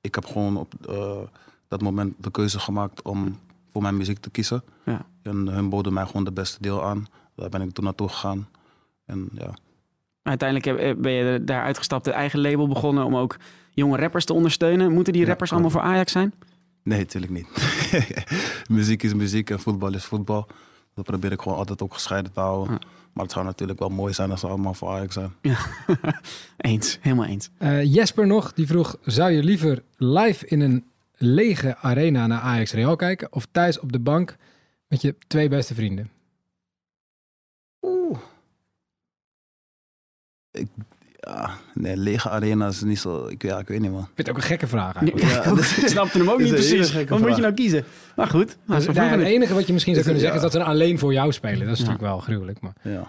ik 0.00 0.14
heb 0.14 0.24
gewoon 0.24 0.56
op 0.56 0.72
dat 1.68 1.80
moment 1.82 2.14
de 2.18 2.30
keuze 2.30 2.58
gemaakt 2.58 3.02
om 3.02 3.38
voor 3.72 3.82
mijn 3.82 3.96
muziek 3.96 4.18
te 4.18 4.30
kiezen. 4.30 4.62
Ja. 4.84 5.06
En 5.22 5.48
hun 5.48 5.68
boden 5.68 5.92
mij 5.92 6.06
gewoon 6.06 6.24
de 6.24 6.32
beste 6.32 6.58
deel 6.60 6.84
aan. 6.84 7.06
Daar 7.36 7.48
ben 7.48 7.62
ik 7.62 7.70
toen 7.72 7.84
naartoe 7.84 8.08
gegaan. 8.08 8.48
En 9.06 9.28
ja, 9.32 9.50
Uiteindelijk 10.22 11.00
ben 11.00 11.12
je 11.12 11.44
daar 11.44 11.62
uitgestapt, 11.62 12.06
het 12.06 12.14
eigen 12.14 12.40
label 12.40 12.68
begonnen 12.68 13.04
om 13.04 13.16
ook 13.16 13.36
jonge 13.70 13.96
rappers 13.96 14.24
te 14.24 14.32
ondersteunen. 14.34 14.92
Moeten 14.92 15.12
die 15.12 15.26
rappers 15.26 15.52
allemaal 15.52 15.70
voor 15.70 15.80
Ajax 15.80 16.12
zijn? 16.12 16.32
Nee, 16.84 16.98
natuurlijk 16.98 17.32
niet. 17.32 17.48
muziek 18.76 19.02
is 19.02 19.14
muziek 19.14 19.50
en 19.50 19.60
voetbal 19.60 19.94
is 19.94 20.04
voetbal. 20.04 20.46
Dat 20.94 21.04
probeer 21.04 21.32
ik 21.32 21.40
gewoon 21.42 21.58
altijd 21.58 21.82
ook 21.82 21.94
gescheiden 21.94 22.32
te 22.32 22.40
houden. 22.40 22.72
Ja. 22.72 22.80
Maar 23.12 23.24
het 23.24 23.32
zou 23.32 23.44
natuurlijk 23.44 23.78
wel 23.78 23.88
mooi 23.88 24.12
zijn 24.12 24.30
als 24.30 24.40
ze 24.40 24.46
allemaal 24.46 24.74
voor 24.74 24.88
Ajax 24.88 25.14
zijn. 25.14 25.32
eens, 26.56 26.98
helemaal 27.00 27.26
eens. 27.26 27.50
Eh, 27.58 27.94
Jesper 27.94 28.26
nog, 28.26 28.52
die 28.52 28.66
vroeg... 28.66 28.96
Zou 29.02 29.30
je 29.30 29.42
liever 29.42 29.82
live 29.96 30.46
in 30.46 30.60
een 30.60 30.84
lege 31.16 31.76
arena 31.76 32.26
naar 32.26 32.40
Ajax 32.40 32.72
Real 32.72 32.96
kijken... 32.96 33.32
of 33.32 33.46
thuis 33.50 33.78
op 33.80 33.92
de 33.92 33.98
bank 33.98 34.36
met 34.88 35.00
je 35.00 35.16
twee 35.26 35.48
beste 35.48 35.74
vrienden? 35.74 36.10
Oeh. 37.82 38.18
Ik, 40.50 40.68
ja, 41.26 41.50
nee, 41.74 41.96
lege 41.96 42.30
arena 42.30 42.66
is 42.66 42.82
niet 42.82 42.98
zo. 42.98 43.26
Ik, 43.26 43.42
ja, 43.42 43.58
ik 43.58 43.68
weet 43.68 43.80
niet, 43.80 43.90
man. 43.90 44.00
Ik 44.00 44.06
vind 44.14 44.18
het 44.26 44.28
ook 44.30 44.36
een 44.36 44.42
gekke 44.48 44.66
vraag 44.66 44.94
eigenlijk. 44.96 45.30
Ja, 45.44 45.52
ik 45.82 45.88
snapte 45.88 46.18
hem 46.18 46.30
ook 46.30 46.38
niet 46.42 46.52
precies. 46.52 46.92
Wat 47.04 47.20
moet 47.20 47.36
je 47.36 47.42
nou 47.42 47.54
kiezen? 47.54 47.84
Maar 48.16 48.26
goed, 48.26 48.56
nou, 48.66 48.84
Dus, 48.84 48.94
nou 48.96 49.08
het 49.08 49.20
enige 49.20 49.54
wat 49.54 49.66
je 49.66 49.72
misschien 49.72 49.94
zou 49.94 50.04
kunnen 50.10 50.22
zeggen... 50.22 50.40
is 50.44 50.52
dat 50.52 50.62
ze 50.62 50.68
alleen 50.68 50.98
voor 50.98 51.12
jou 51.12 51.32
spelen. 51.32 51.66
Dat 51.66 51.76
is 51.78 51.78
Ja. 51.82 51.84
natuurlijk 51.84 52.12
wel 52.12 52.18
gruwelijk. 52.20 52.60
Maar... 52.60 52.72
Ja, 52.82 53.08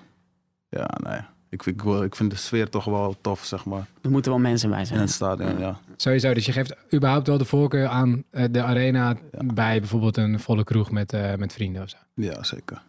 ja 0.69 0.89
nee. 1.03 1.19
Ik 1.49 1.63
vind, 1.63 1.81
ik, 2.03 2.15
vind 2.15 2.31
de 2.31 2.37
sfeer 2.37 2.69
toch 2.69 2.85
wel 2.85 3.15
tof, 3.21 3.43
zeg 3.45 3.65
maar. 3.65 3.85
er 4.01 4.09
moeten 4.11 4.31
wel 4.31 4.39
mensen 4.39 4.69
bij 4.69 4.79
In 4.79 4.85
zijn. 4.85 4.99
het 4.99 5.09
stadion, 5.09 5.59
ja. 5.59 5.79
Sowieso, 5.95 6.33
dus 6.33 6.45
je 6.45 6.51
geeft 6.51 6.75
überhaupt 6.93 7.27
wel 7.27 7.37
de 7.37 7.45
voorkeur 7.45 7.87
aan 7.87 8.23
eh, 8.31 8.43
de 8.51 8.61
arena... 8.61 9.15
bij 9.53 9.79
bijvoorbeeld 9.79 10.17
een 10.17 10.39
volle 10.39 10.63
kroeg 10.63 10.91
met, 10.91 11.13
eh, 11.13 11.35
met 11.35 11.53
vrienden 11.53 11.81
of 11.83 11.89
zo. 11.89 11.97
Ja, 12.15 12.43
zeker. 12.43 12.81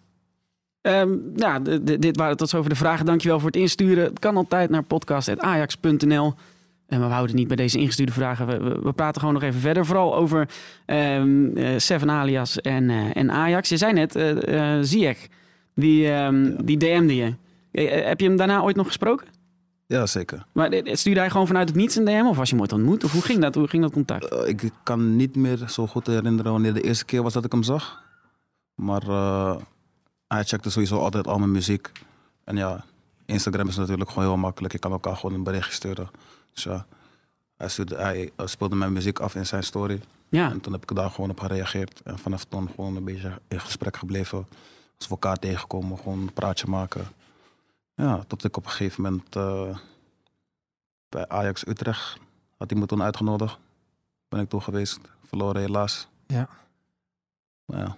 Ehm, 0.86 1.12
ja, 1.36 1.60
d- 1.62 2.02
dit 2.02 2.16
waren 2.16 2.36
tot 2.36 2.48
zover 2.48 2.70
de 2.70 2.76
vragen. 2.76 3.06
Dankjewel 3.06 3.38
voor 3.40 3.46
het 3.50 3.56
insturen. 3.60 4.04
Het 4.04 4.18
kan 4.18 4.36
altijd 4.36 4.70
naar 4.70 4.82
podcast.ajax.nl. 4.82 6.34
En 6.86 6.98
we 7.00 7.04
houden 7.06 7.26
het 7.26 7.34
niet 7.34 7.46
bij 7.48 7.56
deze 7.56 7.78
ingestuurde 7.78 8.12
vragen. 8.12 8.46
We, 8.46 8.58
we, 8.58 8.80
we 8.82 8.92
praten 8.92 9.20
gewoon 9.20 9.34
nog 9.34 9.42
even 9.42 9.60
verder. 9.60 9.86
Vooral 9.86 10.16
over 10.16 10.48
ehm 10.86 11.56
eh, 11.56 11.68
Seven 11.76 12.10
Alias 12.10 12.60
en, 12.60 12.90
eh, 12.90 13.16
en 13.16 13.30
Ajax. 13.30 13.68
Je 13.68 13.76
zei 13.76 13.92
net, 13.92 14.12
Ziyech, 14.86 15.26
die, 15.74 16.08
ehm, 16.12 16.64
die 16.64 16.76
DM'de 16.76 17.16
je. 17.16 17.34
Heb 18.06 18.20
je 18.20 18.26
hem 18.26 18.36
daarna 18.36 18.62
ooit 18.62 18.76
nog 18.76 18.86
gesproken? 18.86 19.26
Ja, 19.86 20.06
zeker. 20.06 20.46
Maar 20.52 20.70
stuurde 20.84 21.20
hij 21.20 21.30
gewoon 21.30 21.46
vanuit 21.46 21.68
het 21.68 21.76
niets 21.76 21.96
een 21.96 22.04
DM? 22.04 22.24
Of 22.26 22.36
was 22.36 22.46
je 22.48 22.54
hem 22.54 22.62
ooit 22.62 22.72
ontmoet? 22.72 23.04
Of 23.04 23.12
hoe 23.12 23.22
ging 23.22 23.40
dat, 23.40 23.54
hoe 23.54 23.68
ging 23.68 23.82
dat 23.82 23.92
contact? 23.92 24.48
Ik 24.48 24.70
kan 24.82 25.16
niet 25.16 25.36
meer 25.36 25.58
zo 25.68 25.86
goed 25.86 26.06
herinneren 26.06 26.52
wanneer 26.52 26.74
de 26.74 26.80
eerste 26.80 27.04
keer 27.04 27.22
was 27.22 27.32
dat 27.32 27.44
ik 27.44 27.52
hem 27.52 27.62
zag. 27.62 28.02
Maar 28.74 29.02
hij 30.28 30.44
checkte 30.44 30.70
sowieso 30.70 30.98
altijd 30.98 31.26
al 31.26 31.38
mijn 31.38 31.50
muziek. 31.50 31.92
En 32.44 32.56
ja, 32.56 32.84
Instagram 33.24 33.68
is 33.68 33.76
natuurlijk 33.76 34.10
gewoon 34.10 34.28
heel 34.28 34.36
makkelijk. 34.36 34.72
Je 34.72 34.78
kan 34.78 34.92
elkaar 34.92 35.16
gewoon 35.16 35.34
een 35.34 35.42
berichtje 35.42 35.72
sturen. 35.72 36.10
Dus 36.52 36.62
ja, 36.62 36.86
hij, 37.56 37.68
stuurde, 37.68 37.96
hij 37.96 38.30
speelde 38.44 38.76
mijn 38.76 38.92
muziek 38.92 39.18
af 39.18 39.34
in 39.34 39.46
zijn 39.46 39.62
story. 39.62 40.00
Ja, 40.28 40.50
En 40.50 40.60
toen 40.60 40.72
heb 40.72 40.82
ik 40.82 40.96
daar 40.96 41.10
gewoon 41.10 41.30
op 41.30 41.40
gereageerd. 41.40 42.02
En 42.02 42.18
vanaf 42.18 42.44
toen 42.44 42.68
gewoon 42.68 42.96
een 42.96 43.04
beetje 43.04 43.40
in 43.48 43.60
gesprek 43.60 43.96
gebleven. 43.96 44.38
Als 44.96 45.06
we 45.06 45.10
elkaar 45.10 45.36
tegenkomen, 45.36 45.98
gewoon 45.98 46.18
een 46.18 46.32
praatje 46.32 46.66
maken. 46.66 47.06
Ja, 47.94 48.24
tot 48.26 48.44
ik 48.44 48.56
op 48.56 48.64
een 48.64 48.70
gegeven 48.70 49.02
moment 49.02 49.36
eh, 49.36 49.78
bij 51.08 51.28
Ajax 51.28 51.66
Utrecht 51.66 52.18
had 52.56 52.70
hij 52.70 52.78
me 52.80 52.86
toen 52.86 53.02
uitgenodigd. 53.02 53.58
Ben 54.28 54.40
ik 54.40 54.48
toen 54.48 54.62
geweest. 54.62 54.98
Verloren 55.24 55.60
helaas. 55.60 56.08
Ja. 56.26 56.48
Maar 57.64 57.78
ja, 57.78 57.96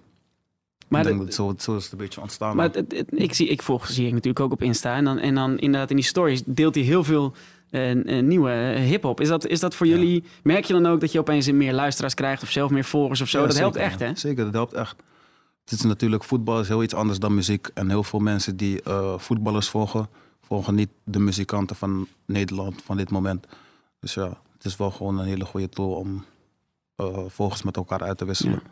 maar, 0.89 1.01
ik 1.01 1.07
denk 1.07 1.19
de- 1.19 1.25
dat 1.25 1.35
zo, 1.35 1.55
zo 1.59 1.77
is 1.77 1.83
het 1.83 1.93
een 1.93 1.99
beetje 1.99 2.21
ontstaan. 2.21 2.57
maar 2.57 2.65
het- 2.67 2.75
het- 2.75 2.93
het- 2.93 3.09
ik, 3.21 3.35
zie, 3.35 3.49
ik 3.49 3.63
volg 3.63 3.87
zie 3.87 4.07
ik 4.07 4.13
natuurlijk 4.13 4.41
ook 4.45 4.53
op 4.53 4.63
Insta. 4.63 4.95
En 4.97 5.05
dan, 5.05 5.19
en 5.19 5.35
dan 5.35 5.59
inderdaad 5.59 5.91
in 5.91 5.97
die 5.97 6.05
stories 6.05 6.43
deelt 6.47 6.75
hij 6.75 6.85
heel 6.85 7.05
veel 7.05 7.33
eh, 7.71 8.19
eh, 8.19 8.25
nieuwe 8.25 8.51
eh, 8.51 8.83
hip-hop. 8.83 9.21
Is 9.21 9.29
dat, 9.29 9.47
is 9.47 9.61
dat 9.61 9.75
voor 9.75 9.87
Ja. 9.87 9.95
jullie? 9.97 10.25
Merk 10.43 10.65
je 10.65 10.73
dan 10.73 10.87
ook 10.87 11.01
dat 11.01 11.13
je 11.13 11.19
opeens 11.19 11.51
meer 11.51 11.73
luisteraars 11.73 12.15
krijgt 12.15 12.43
of 12.43 12.51
zelf 12.51 12.71
meer 12.71 12.85
volgers 12.85 13.21
of 13.21 13.29
zo? 13.29 13.41
Ja, 13.41 13.47
dat 13.47 13.59
helpt 13.59 13.77
echt, 13.77 14.01
hè? 14.01 14.15
Zeker, 14.15 14.45
dat 14.45 14.53
helpt 14.53 14.73
echt. 14.73 14.97
Het 15.65 15.73
is 15.79 15.83
natuurlijk, 15.85 16.25
voetbal 16.25 16.61
is 16.61 16.69
heel 16.69 16.83
iets 16.83 16.95
anders 16.95 17.19
dan 17.19 17.35
muziek. 17.35 17.71
En 17.75 17.89
heel 17.89 18.03
veel 18.03 18.19
mensen 18.19 18.57
die 18.57 18.81
voetballers 19.17 19.69
volgen, 19.69 20.09
volgen 20.43 20.75
niet 20.75 20.89
de 21.05 21.19
muzikanten 21.19 21.77
van 21.77 22.07
Nederland 22.27 22.83
van 22.85 22.97
dit 22.97 23.11
moment. 23.11 23.47
Dus 24.01 24.15
ja, 24.15 24.29
het 24.57 24.65
is 24.65 24.77
wel 24.77 24.91
gewoon 24.91 25.19
een 25.19 25.27
hele 25.27 25.45
goede 25.45 25.69
tool 25.69 25.93
om 25.95 26.25
volgers 27.29 27.63
met 27.63 27.77
elkaar 27.77 28.03
uit 28.03 28.19
te 28.19 28.25
wisselen. 28.25 28.61
Ja. 28.65 28.71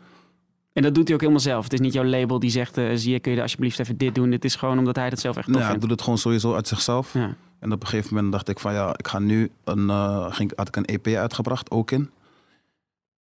En 0.77 0.83
dat 0.83 0.95
doet 0.95 1.03
hij 1.05 1.13
ook 1.13 1.19
helemaal 1.21 1.41
zelf. 1.41 1.63
Het 1.63 1.73
is 1.73 1.79
niet 1.79 1.93
jouw 1.93 2.03
label 2.03 2.39
die 2.39 2.49
zegt, 2.49 2.77
eh, 2.77 2.89
zie 2.95 3.11
je, 3.11 3.19
kun 3.19 3.31
je 3.31 3.41
alsjeblieft 3.41 3.79
even 3.79 3.97
dit 3.97 4.15
doen. 4.15 4.31
Het 4.31 4.45
is 4.45 4.55
gewoon 4.55 4.77
omdat 4.77 4.95
hij 4.95 5.09
dat 5.09 5.19
zelf 5.19 5.35
echt 5.35 5.45
tof 5.45 5.53
Nou, 5.55 5.65
hij 5.67 5.71
vindt. 5.71 5.81
doet 5.87 5.95
het 5.97 6.01
gewoon 6.03 6.17
sowieso 6.19 6.53
uit 6.55 6.67
zichzelf. 6.67 7.13
Ja. 7.13 7.35
En 7.59 7.71
op 7.71 7.81
een 7.81 7.87
gegeven 7.87 8.13
moment 8.15 8.31
dacht 8.33 8.47
ik 8.49 8.59
van 8.59 8.73
ja, 8.73 8.93
ik 8.97 9.07
ga 9.07 9.19
nu 9.19 9.51
een, 9.63 9.89
eh, 9.89 10.25
ging, 10.33 10.51
had 10.55 10.67
ik 10.67 10.75
een 10.75 10.85
EP 10.85 11.07
uitgebracht, 11.07 11.71
ook 11.71 11.91
in. 11.91 12.09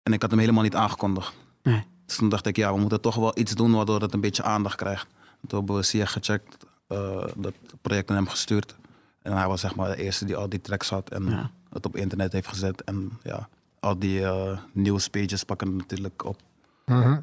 En 0.03 0.13
ik 0.13 0.21
had 0.21 0.29
hem 0.31 0.39
helemaal 0.39 0.63
niet 0.63 0.75
aangekondigd. 0.75 1.33
Nee. 1.63 1.83
Dus 2.05 2.15
toen 2.17 2.29
dacht 2.29 2.45
ik, 2.45 2.55
ja, 2.55 2.73
we 2.73 2.79
moeten 2.79 3.01
toch 3.01 3.15
wel 3.15 3.31
iets 3.39 3.55
doen 3.55 3.71
waardoor 3.71 4.01
het 4.01 4.13
een 4.13 4.21
beetje 4.21 4.43
aandacht 4.43 4.75
krijgt. 4.75 5.07
Toen 5.47 5.57
hebben 5.59 5.75
we 5.77 5.83
Sia 5.83 6.05
gecheckt, 6.05 6.65
eh, 6.87 7.23
dat 7.35 7.53
project 7.81 8.07
naar 8.07 8.17
hem 8.17 8.27
gestuurd. 8.27 8.75
En 9.21 9.31
hij 9.37 9.47
was 9.47 9.61
zeg 9.61 9.75
maar 9.75 9.95
de 9.95 10.03
eerste 10.03 10.25
die 10.25 10.35
al 10.35 10.49
die 10.49 10.61
tracks 10.61 10.89
had 10.89 11.09
en 11.09 11.25
Ja. 11.29 11.49
het 11.69 11.85
op 11.85 11.95
internet 11.95 12.31
heeft 12.33 12.47
gezet. 12.47 12.83
En 12.83 13.11
ja, 13.23 13.49
al 13.79 13.99
die 13.99 14.23
eh 14.25 14.57
nieuwspages 14.71 15.43
pakken 15.43 15.75
natuurlijk 15.75 16.25
op. 16.25 16.37
Uh-huh. 16.85 17.17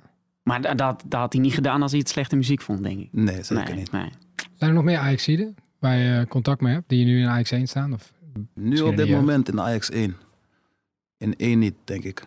Maar 0.46 0.60
da- 0.60 0.74
dat, 0.74 1.02
dat 1.06 1.20
had 1.20 1.32
hij 1.32 1.42
niet 1.42 1.54
gedaan 1.54 1.82
als 1.82 1.90
hij 1.90 2.00
het 2.00 2.08
slechte 2.08 2.36
muziek 2.36 2.60
vond, 2.60 2.82
denk 2.82 3.00
ik. 3.00 3.08
Nee, 3.12 3.42
zeker 3.42 3.64
nee, 3.64 3.74
niet. 3.74 3.92
nee. 3.92 4.10
Zijn 4.54 4.70
er 4.70 4.76
nog 4.76 4.84
meer 4.84 4.98
Ajaxiden 4.98 5.54
waar 5.78 5.96
je 5.96 6.26
contact 6.28 6.60
mee 6.60 6.72
hebt, 6.72 6.88
die 6.88 7.04
nu 7.04 7.20
in 7.20 7.28
Ajax 7.28 7.50
1 7.50 7.66
staan? 7.66 7.92
Of? 7.92 8.12
Nu 8.54 8.80
op 8.80 8.96
dit 8.96 9.06
in 9.06 9.12
de 9.12 9.18
moment 9.18 9.48
in 9.48 9.60
Ajax 9.60 9.90
1. 9.90 10.16
In 11.16 11.36
1 11.36 11.58
niet, 11.58 11.74
denk 11.84 12.04
ik. 12.04 12.20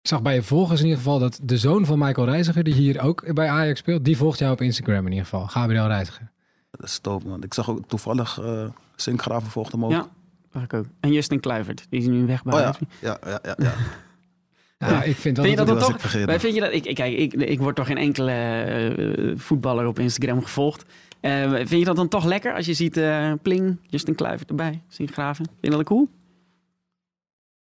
Ik 0.00 0.08
zag 0.08 0.22
bij 0.22 0.34
je 0.34 0.42
volgers 0.42 0.80
in 0.80 0.86
ieder 0.86 1.02
geval 1.02 1.18
dat 1.18 1.40
de 1.42 1.58
zoon 1.58 1.86
van 1.86 1.98
Michael 1.98 2.26
Reiziger, 2.26 2.64
die 2.64 2.74
hier 2.74 3.00
ook 3.00 3.34
bij 3.34 3.48
Ajax 3.48 3.78
speelt, 3.78 4.04
die 4.04 4.16
volgt 4.16 4.38
jou 4.38 4.52
op 4.52 4.60
Instagram 4.60 5.06
in 5.06 5.12
ieder 5.12 5.24
geval. 5.24 5.46
Gabriel 5.46 5.86
Reiziger. 5.86 6.30
Dat 6.70 6.88
is 6.88 6.98
top, 6.98 7.24
man. 7.24 7.42
Ik 7.42 7.54
zag 7.54 7.70
ook 7.70 7.88
toevallig 7.88 8.40
uh, 8.40 8.68
Sinkgraven 8.96 9.50
volgde 9.50 9.76
hem 9.76 9.84
ook. 9.84 9.90
Ja, 9.90 10.08
zag 10.52 10.62
ik 10.62 10.72
ook. 10.72 10.86
En 11.00 11.12
Justin 11.12 11.40
Kluivert, 11.40 11.86
die 11.88 12.00
is 12.00 12.06
nu 12.06 12.26
weg 12.26 12.42
bij 12.42 12.54
Oh 12.54 12.74
ja, 13.00 13.18
ja, 13.24 13.40
ja. 13.42 13.54
ja. 13.58 13.74
Ja, 14.90 15.02
ik 15.02 15.16
vind 15.16 15.36
dat, 15.36 15.44
Vind 15.44 15.58
je 15.58 15.64
dat 15.64 15.78
dan 15.80 15.90
toch? 15.98 16.10
vind 16.40 16.54
je 16.54 16.60
dat? 16.60 16.72
Ik, 16.72 16.84
ik- 16.86 16.94
kijk, 16.94 17.16
ik, 17.18 17.32
ik 17.32 17.58
word 17.58 17.76
toch 17.76 17.86
geen 17.86 17.96
enkele 17.98 18.32
eh, 18.32 19.32
voetballer 19.36 19.86
op 19.86 19.98
Instagram 19.98 20.42
gevolgd. 20.42 20.84
Eh, 21.20 21.50
vind 21.52 21.68
je 21.70 21.84
dat 21.84 21.96
dan 21.96 22.08
toch 22.08 22.24
lekker 22.24 22.54
als 22.54 22.66
je 22.66 22.74
ziet 22.74 22.96
eh, 22.96 23.32
Pling, 23.42 23.76
Justin 23.86 24.14
Kluivert 24.14 24.48
erbij, 24.48 24.82
zien 24.88 25.08
graven? 25.12 25.44
Vind 25.44 25.58
je 25.60 25.70
dat 25.70 25.84
cool? 25.84 26.08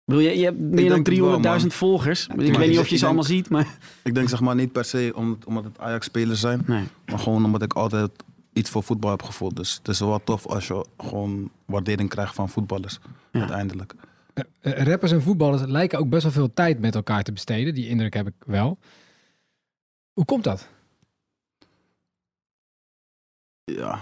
Je, 0.05 0.15
je 0.37 0.43
hebt 0.43 0.59
meer 0.59 0.89
dan 0.89 1.03
denk 1.03 1.17
het 1.17 1.41
wel, 1.43 1.59
300.000 1.61 1.67
volgers. 1.67 2.25
Ja, 2.25 2.33
ik 2.33 2.39
weet 2.39 2.67
niet 2.67 2.75
ik- 2.75 2.79
of 2.79 2.87
je 2.87 2.97
ze 2.97 3.05
allemaal 3.05 3.23
ziet, 3.23 3.49
maar... 3.49 3.67
Ik 4.03 4.13
denk 4.15 4.29
zeg 4.29 4.39
maar 4.39 4.55
niet 4.55 4.71
per 4.71 4.85
se 4.85 5.11
om, 5.15 5.37
omdat 5.45 5.63
het 5.63 5.79
Ajax-spelers 5.79 6.39
zijn. 6.39 6.63
Nee. 6.67 6.83
Maar 7.05 7.19
gewoon 7.19 7.45
omdat 7.45 7.61
ik 7.61 7.73
altijd 7.73 8.11
iets 8.53 8.69
voor 8.69 8.83
voetbal 8.83 9.09
heb 9.11 9.23
gevoeld. 9.23 9.55
Dus 9.55 9.75
het 9.75 9.87
is 9.87 9.99
wel 9.99 10.21
tof 10.23 10.47
als 10.47 10.67
je 10.67 10.85
gewoon 10.97 11.49
waardering 11.65 12.09
krijgt 12.09 12.35
van 12.35 12.49
voetballers. 12.49 12.99
Ja. 13.31 13.39
Uiteindelijk. 13.39 13.93
Eh, 14.33 14.43
eh, 14.59 14.85
rappers 14.85 15.11
en 15.11 15.21
voetballers 15.21 15.61
lijken 15.65 15.99
ook 15.99 16.09
best 16.09 16.23
wel 16.23 16.31
veel 16.31 16.53
tijd 16.53 16.79
met 16.79 16.95
elkaar 16.95 17.23
te 17.23 17.31
besteden. 17.31 17.73
Die 17.73 17.87
indruk 17.87 18.13
heb 18.13 18.27
ik 18.27 18.33
wel. 18.45 18.77
Hoe 20.13 20.25
komt 20.25 20.43
dat? 20.43 20.67
Ja, 23.63 23.99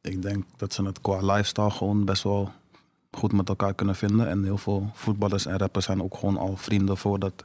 ik 0.00 0.22
denk 0.22 0.44
dat 0.56 0.72
ze 0.72 0.84
het 0.84 1.00
qua 1.00 1.20
lifestyle 1.20 1.70
gewoon 1.70 2.04
best 2.04 2.22
wel 2.22 2.52
goed 3.10 3.32
met 3.32 3.48
elkaar 3.48 3.74
kunnen 3.74 3.94
vinden. 3.94 4.28
En 4.28 4.44
heel 4.44 4.58
veel 4.58 4.90
voetballers 4.92 5.46
en 5.46 5.58
rappers 5.58 5.84
zijn 5.84 6.02
ook 6.02 6.16
gewoon 6.16 6.36
al 6.36 6.56
vrienden 6.56 6.96
voordat 6.96 7.44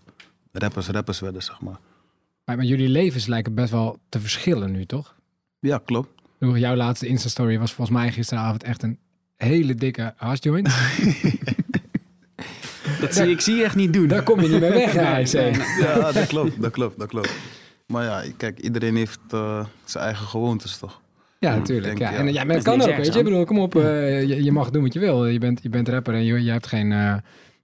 rappers 0.52 0.88
rappers 0.88 1.20
werden, 1.20 1.44
zeg 1.44 1.62
maar. 1.62 1.80
Maar, 2.44 2.56
maar 2.56 2.66
jullie 2.66 2.90
levens 2.90 3.26
lijken 3.26 3.54
best 3.54 3.72
wel 3.72 4.00
te 4.10 4.20
verschillen 4.20 4.72
nu, 4.72 4.86
toch? 4.86 5.16
Ja, 5.60 5.78
klopt. 5.78 6.10
Jouw 6.40 6.76
laatste 6.76 7.08
Insta-story 7.08 7.60
was 7.60 7.74
volgens 7.74 7.98
mij 7.98 8.12
gisteravond 8.12 8.64
echt 8.64 8.84
een 8.84 9.00
hele 9.36 9.76
dikke 9.76 10.14
hashjoint. 10.16 10.68
Dat 13.00 13.14
zie 13.16 13.30
ik 13.30 13.42
zie 13.42 13.56
je 13.56 13.64
echt 13.64 13.76
niet 13.76 13.94
doen. 13.94 14.08
Daar 14.08 14.24
kom 14.24 14.42
je 14.42 14.48
niet 14.48 14.60
meer 14.60 14.74
weg, 14.74 14.94
Nee, 14.94 15.06
Ajax 15.06 15.34
nee, 15.34 15.44
1. 15.44 15.58
nee. 15.58 15.68
Ja, 15.80 16.12
dat 16.12 16.28
klopt, 16.28 16.62
dat 16.62 16.72
klopt, 16.72 17.00
dat 17.00 17.08
klopt. 17.08 17.32
Maar 17.86 18.04
ja, 18.04 18.24
kijk, 18.38 18.60
iedereen 18.60 18.96
heeft 18.96 19.20
eh, 19.32 19.66
zijn 19.86 20.04
eigen 20.04 20.28
gewoontes, 20.28 20.78
toch? 20.78 21.02
Ja, 21.40 21.56
natuurlijk. 21.56 21.98
ja. 22.00 22.12
ja. 22.12 22.18
En 22.18 22.34
ja, 22.34 22.44
maar 22.44 22.56
Dat 22.56 22.64
kan 22.64 22.82
ook, 22.82 22.96
weet 22.96 23.14
je. 23.14 23.20
Ik 23.20 23.24
bedoel, 23.24 23.46
kom 23.46 23.60
op, 23.60 23.76
eh, 23.76 24.24
je, 24.24 24.44
je 24.44 24.52
mag 24.52 24.70
doen 24.70 24.84
wat 24.84 24.94
je 24.94 25.00
wil. 25.00 25.26
Je 25.26 25.40
bent, 25.40 25.64
je 25.64 25.70
bent 25.70 25.90
rapper 25.90 26.14
en 26.14 26.24
je, 26.24 26.44
je 26.44 26.52
hebt 26.52 26.68
geen, 26.68 26.92
eh, 26.92 27.16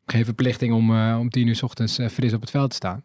geen 0.06 0.26
verplichting 0.26 0.74
om, 0.74 0.96
eh, 0.96 1.18
om 1.20 1.30
tien 1.30 1.48
uur 1.48 1.56
's 1.56 1.62
ochtends 1.62 2.00
fris 2.12 2.34
op 2.34 2.42
het 2.42 2.50
veld 2.50 2.70
te 2.70 2.76
staan. 2.76 3.04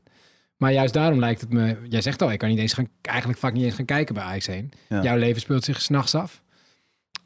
Maar 0.56 0.72
juist 0.72 0.94
daarom 0.94 1.18
lijkt 1.18 1.40
het 1.40 1.52
me... 1.52 1.76
Jij 1.88 2.00
zegt 2.00 2.22
al, 2.22 2.32
ik 2.32 2.38
kan 2.38 2.48
niet 2.48 2.58
eens 2.58 2.72
gaan, 2.72 2.88
eigenlijk 3.02 3.38
vaak 3.38 3.52
niet 3.52 3.64
eens 3.64 3.74
gaan 3.74 3.84
kijken 3.84 4.14
bij 4.14 4.22
Ajax 4.24 4.46
1. 4.48 4.70
Ja. 4.88 5.02
Jouw 5.02 5.16
leven 5.16 5.40
speelt 5.40 5.64
zich 5.64 5.82
s'nachts 5.82 6.14
af. 6.14 6.42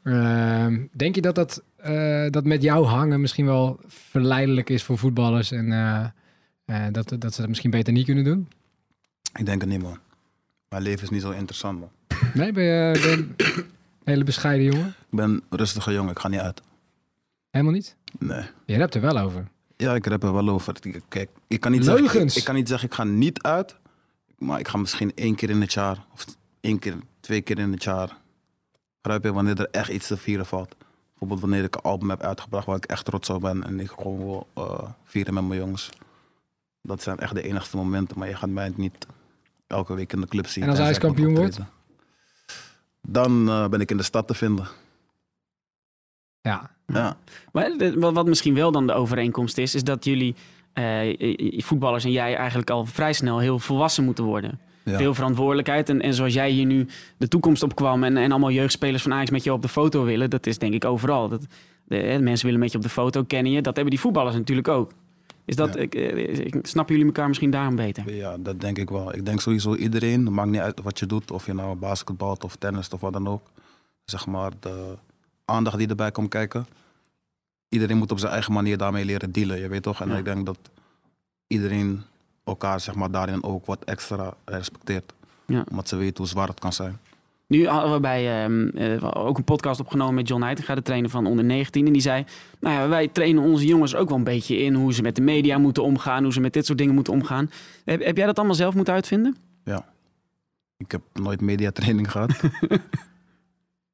Ehm, 0.03 0.79
denk 0.91 1.15
je 1.15 1.21
dat 1.21 1.35
dat, 1.35 1.63
eh, 1.83 2.25
dat 2.29 2.45
met 2.45 2.61
jou 2.61 2.85
hangen 2.85 3.21
misschien 3.21 3.45
wel 3.45 3.79
verleidelijk 3.87 4.69
is 4.69 4.83
voor 4.83 4.97
voetballers 4.97 5.51
en 5.51 5.71
eh, 5.71 6.05
eh, 6.65 6.93
dat, 6.93 7.15
dat 7.19 7.33
ze 7.33 7.39
dat 7.39 7.49
misschien 7.49 7.71
beter 7.71 7.93
niet 7.93 8.05
kunnen 8.05 8.23
doen? 8.23 8.47
Ik 9.39 9.45
denk 9.45 9.61
het 9.61 9.69
niet, 9.69 9.81
man. 9.81 9.99
Mijn 10.69 10.83
leven 10.83 11.03
is 11.03 11.09
niet 11.09 11.21
zo 11.21 11.31
interessant, 11.31 11.79
man. 11.79 11.89
Nee, 12.33 12.51
ben 12.51 12.63
je, 12.63 12.99
ben 13.01 13.35
een 13.37 13.65
hele 14.03 14.23
bescheiden 14.23 14.65
jongen? 14.65 14.87
Ik 14.87 14.95
ben 15.09 15.29
een 15.29 15.43
rustige 15.49 15.93
jongen, 15.93 16.11
ik 16.11 16.19
ga 16.19 16.27
niet 16.27 16.39
uit. 16.39 16.61
Helemaal 17.49 17.73
niet? 17.73 17.95
Nee. 18.19 18.43
Je 18.65 18.73
hebt 18.73 18.95
er 18.95 19.01
wel 19.01 19.17
over. 19.17 19.47
Ja, 19.77 19.95
ik 19.95 20.05
heb 20.05 20.23
er 20.23 20.33
wel 20.33 20.49
over. 20.49 20.73
Kijk, 21.07 21.29
ik 21.47 21.59
kan 21.59 21.71
niet, 21.71 21.83
zeggen, 21.83 22.05
ik, 22.05 22.11
Leugens. 22.11 22.37
ik 22.37 22.43
kan 22.43 22.55
niet 22.55 22.67
zeggen, 22.67 22.87
ik 22.87 22.93
ga 22.93 23.03
niet 23.03 23.41
uit. 23.41 23.75
Maar 24.37 24.59
ik 24.59 24.67
ga 24.67 24.77
misschien 24.77 25.11
één 25.15 25.35
keer 25.35 25.49
in 25.49 25.61
het 25.61 25.73
jaar, 25.73 26.05
of 26.13 26.25
één 26.61 26.79
keer, 26.79 26.95
twee 27.19 27.41
keer 27.41 27.59
in 27.59 27.71
het 27.71 27.83
jaar. 27.83 28.17
Grijp 29.01 29.23
je 29.23 29.33
wanneer 29.33 29.59
er 29.59 29.67
echt 29.71 29.89
iets 29.89 30.07
te 30.07 30.17
vieren 30.17 30.45
valt. 30.45 30.75
Bijvoorbeeld 31.19 31.41
wanneer 31.41 31.63
ik 31.63 31.75
een 31.75 31.81
album 31.81 32.09
heb 32.09 32.21
uitgebracht 32.21 32.65
waar 32.65 32.75
ik 32.75 32.85
echt 32.85 33.05
trots 33.05 33.29
op 33.29 33.41
ben. 33.41 33.63
En 33.63 33.79
ik 33.79 33.91
gewoon 33.91 34.17
wil 34.17 34.47
eh, 34.53 34.89
vieren 35.03 35.33
met 35.33 35.47
mijn 35.47 35.59
jongens. 35.59 35.89
Dat 36.81 37.01
zijn 37.01 37.19
echt 37.19 37.35
de 37.35 37.41
enigste 37.41 37.77
momenten. 37.77 38.19
Maar 38.19 38.27
je 38.27 38.35
gaat 38.35 38.49
mij 38.49 38.71
niet 38.75 39.07
elke 39.67 39.93
week 39.93 40.13
in 40.13 40.21
de 40.21 40.27
club 40.27 40.47
zien. 40.47 40.63
En 40.63 40.69
als 40.69 40.79
moet 40.79 40.97
kampioen 40.97 41.37
optreden. 41.37 41.69
Dan 43.01 43.49
eh, 43.49 43.67
ben 43.67 43.81
ik 43.81 43.91
in 43.91 43.97
de 43.97 44.03
stad 44.03 44.27
te 44.27 44.33
vinden. 44.33 44.67
Ja. 46.41 46.71
Ja. 46.87 47.17
Maar 47.51 48.13
wat 48.13 48.25
misschien 48.25 48.53
wel 48.53 48.71
dan 48.71 48.87
de 48.87 48.93
overeenkomst 48.93 49.57
is, 49.57 49.75
is 49.75 49.83
dat 49.83 50.05
jullie 50.05 50.35
eh, 50.73 51.63
voetballers 51.63 52.03
en 52.03 52.11
jij 52.11 52.35
eigenlijk 52.35 52.69
al 52.69 52.85
vrij 52.85 53.13
snel 53.13 53.39
heel 53.39 53.59
volwassen 53.59 54.03
moeten 54.03 54.23
worden. 54.23 54.59
Ja. 54.85 54.97
Veel 54.97 55.13
verantwoordelijkheid. 55.13 55.89
En, 55.89 56.01
en 56.01 56.13
zoals 56.13 56.33
jij 56.33 56.49
hier 56.51 56.65
nu 56.65 56.87
de 57.17 57.27
toekomst 57.27 57.63
op 57.63 57.75
kwam 57.75 58.03
en, 58.03 58.17
en 58.17 58.31
allemaal 58.31 58.51
jeugdspelers 58.51 59.03
van 59.03 59.13
Ajax 59.13 59.29
met 59.29 59.43
je 59.43 59.53
op 59.53 59.61
de 59.61 59.67
foto 59.67 60.03
willen, 60.03 60.29
dat 60.29 60.45
is 60.45 60.57
denk 60.57 60.73
ik 60.73 60.85
overal. 60.85 61.29
Dat, 61.29 61.45
de, 61.83 62.17
mensen 62.21 62.45
willen 62.45 62.59
met 62.61 62.71
je 62.71 62.77
op 62.77 62.83
de 62.83 62.89
foto, 62.89 63.23
kennen 63.23 63.51
je. 63.51 63.61
Dat 63.61 63.73
hebben 63.75 63.93
die 63.93 64.01
voetballers 64.01 64.35
natuurlijk 64.35 64.67
ook. 64.67 64.91
Is 65.45 65.55
dat, 65.55 65.73
Ja. 65.73 65.79
ik, 65.79 65.95
eh, 65.95 66.39
ik- 66.39 66.59
snappen 66.61 66.95
jullie 66.95 67.09
elkaar 67.11 67.27
misschien 67.27 67.49
daarom 67.49 67.75
beter? 67.75 68.13
Ja, 68.15 68.37
dat 68.37 68.61
denk 68.61 68.77
ik 68.77 68.89
wel. 68.89 69.15
Ik 69.15 69.25
denk 69.25 69.41
sowieso 69.41 69.75
iedereen, 69.75 70.25
het 70.25 70.33
maakt 70.33 70.49
niet 70.49 70.59
uit 70.59 70.81
wat 70.81 70.99
je 70.99 71.05
doet, 71.05 71.31
of 71.31 71.45
je 71.45 71.53
nou 71.53 71.75
basketbalt 71.75 72.43
of 72.43 72.55
tennis 72.55 72.89
of 72.89 73.01
wat 73.01 73.13
dan 73.13 73.27
ook. 73.27 73.41
Zeg 74.05 74.25
maar, 74.25 74.51
de 74.59 74.97
aandacht 75.45 75.77
die 75.77 75.87
erbij 75.87 76.11
komt 76.11 76.29
kijken. 76.29 76.65
Iedereen 77.69 77.97
moet 77.97 78.11
op 78.11 78.19
zijn 78.19 78.31
eigen 78.31 78.53
manier 78.53 78.77
daarmee 78.77 79.05
leren 79.05 79.31
dealen, 79.31 79.59
je 79.59 79.67
weet 79.67 79.83
toch? 79.83 80.01
En 80.01 80.09
Ja. 80.09 80.17
ik 80.17 80.25
denk 80.25 80.45
dat 80.45 80.57
iedereen 81.47 82.01
elkaar 82.43 82.79
zeg 82.79 82.95
maar, 82.95 83.11
daarin 83.11 83.43
ook 83.43 83.65
wat 83.65 83.83
extra 83.83 84.33
respecteert. 84.45 85.13
Ja. 85.45 85.63
Omdat 85.69 85.87
ze 85.87 85.95
weten 85.95 86.17
hoe 86.17 86.27
zwaar 86.27 86.47
het 86.47 86.59
kan 86.59 86.73
zijn. 86.73 86.99
Nu 87.47 87.67
hadden 87.67 87.93
we 87.93 87.99
bij 87.99 88.43
ehm, 88.43 88.67
eh, 88.67 89.25
ook 89.25 89.37
een 89.37 89.43
podcast 89.43 89.79
opgenomen 89.79 90.15
met 90.15 90.27
John 90.27 90.41
Heitinga, 90.41 90.75
de 90.75 90.81
trainer 90.81 91.09
van 91.09 91.25
onder 91.25 91.45
19. 91.45 91.85
En 91.85 91.93
die 91.93 92.01
zei, 92.01 92.25
nou 92.59 92.75
ja, 92.75 92.87
wij 92.87 93.07
trainen 93.07 93.43
onze 93.43 93.65
jongens 93.65 93.95
ook 93.95 94.09
wel 94.09 94.17
een 94.17 94.23
beetje 94.23 94.57
in 94.57 94.73
hoe 94.73 94.93
ze 94.93 95.01
met 95.01 95.15
de 95.15 95.21
media 95.21 95.57
moeten 95.57 95.83
omgaan, 95.83 96.23
hoe 96.23 96.33
ze 96.33 96.39
met 96.39 96.53
dit 96.53 96.65
soort 96.65 96.77
dingen 96.77 96.93
moeten 96.93 97.13
omgaan. 97.13 97.51
Heb, 97.85 98.03
heb 98.03 98.17
jij 98.17 98.25
dat 98.25 98.37
allemaal 98.37 98.55
zelf 98.55 98.75
moeten 98.75 98.93
uitvinden? 98.93 99.37
Ik 100.83 100.91
heb 100.91 101.01
nooit 101.13 101.41
mediatraining 101.41 102.11
gehad. 102.11 102.31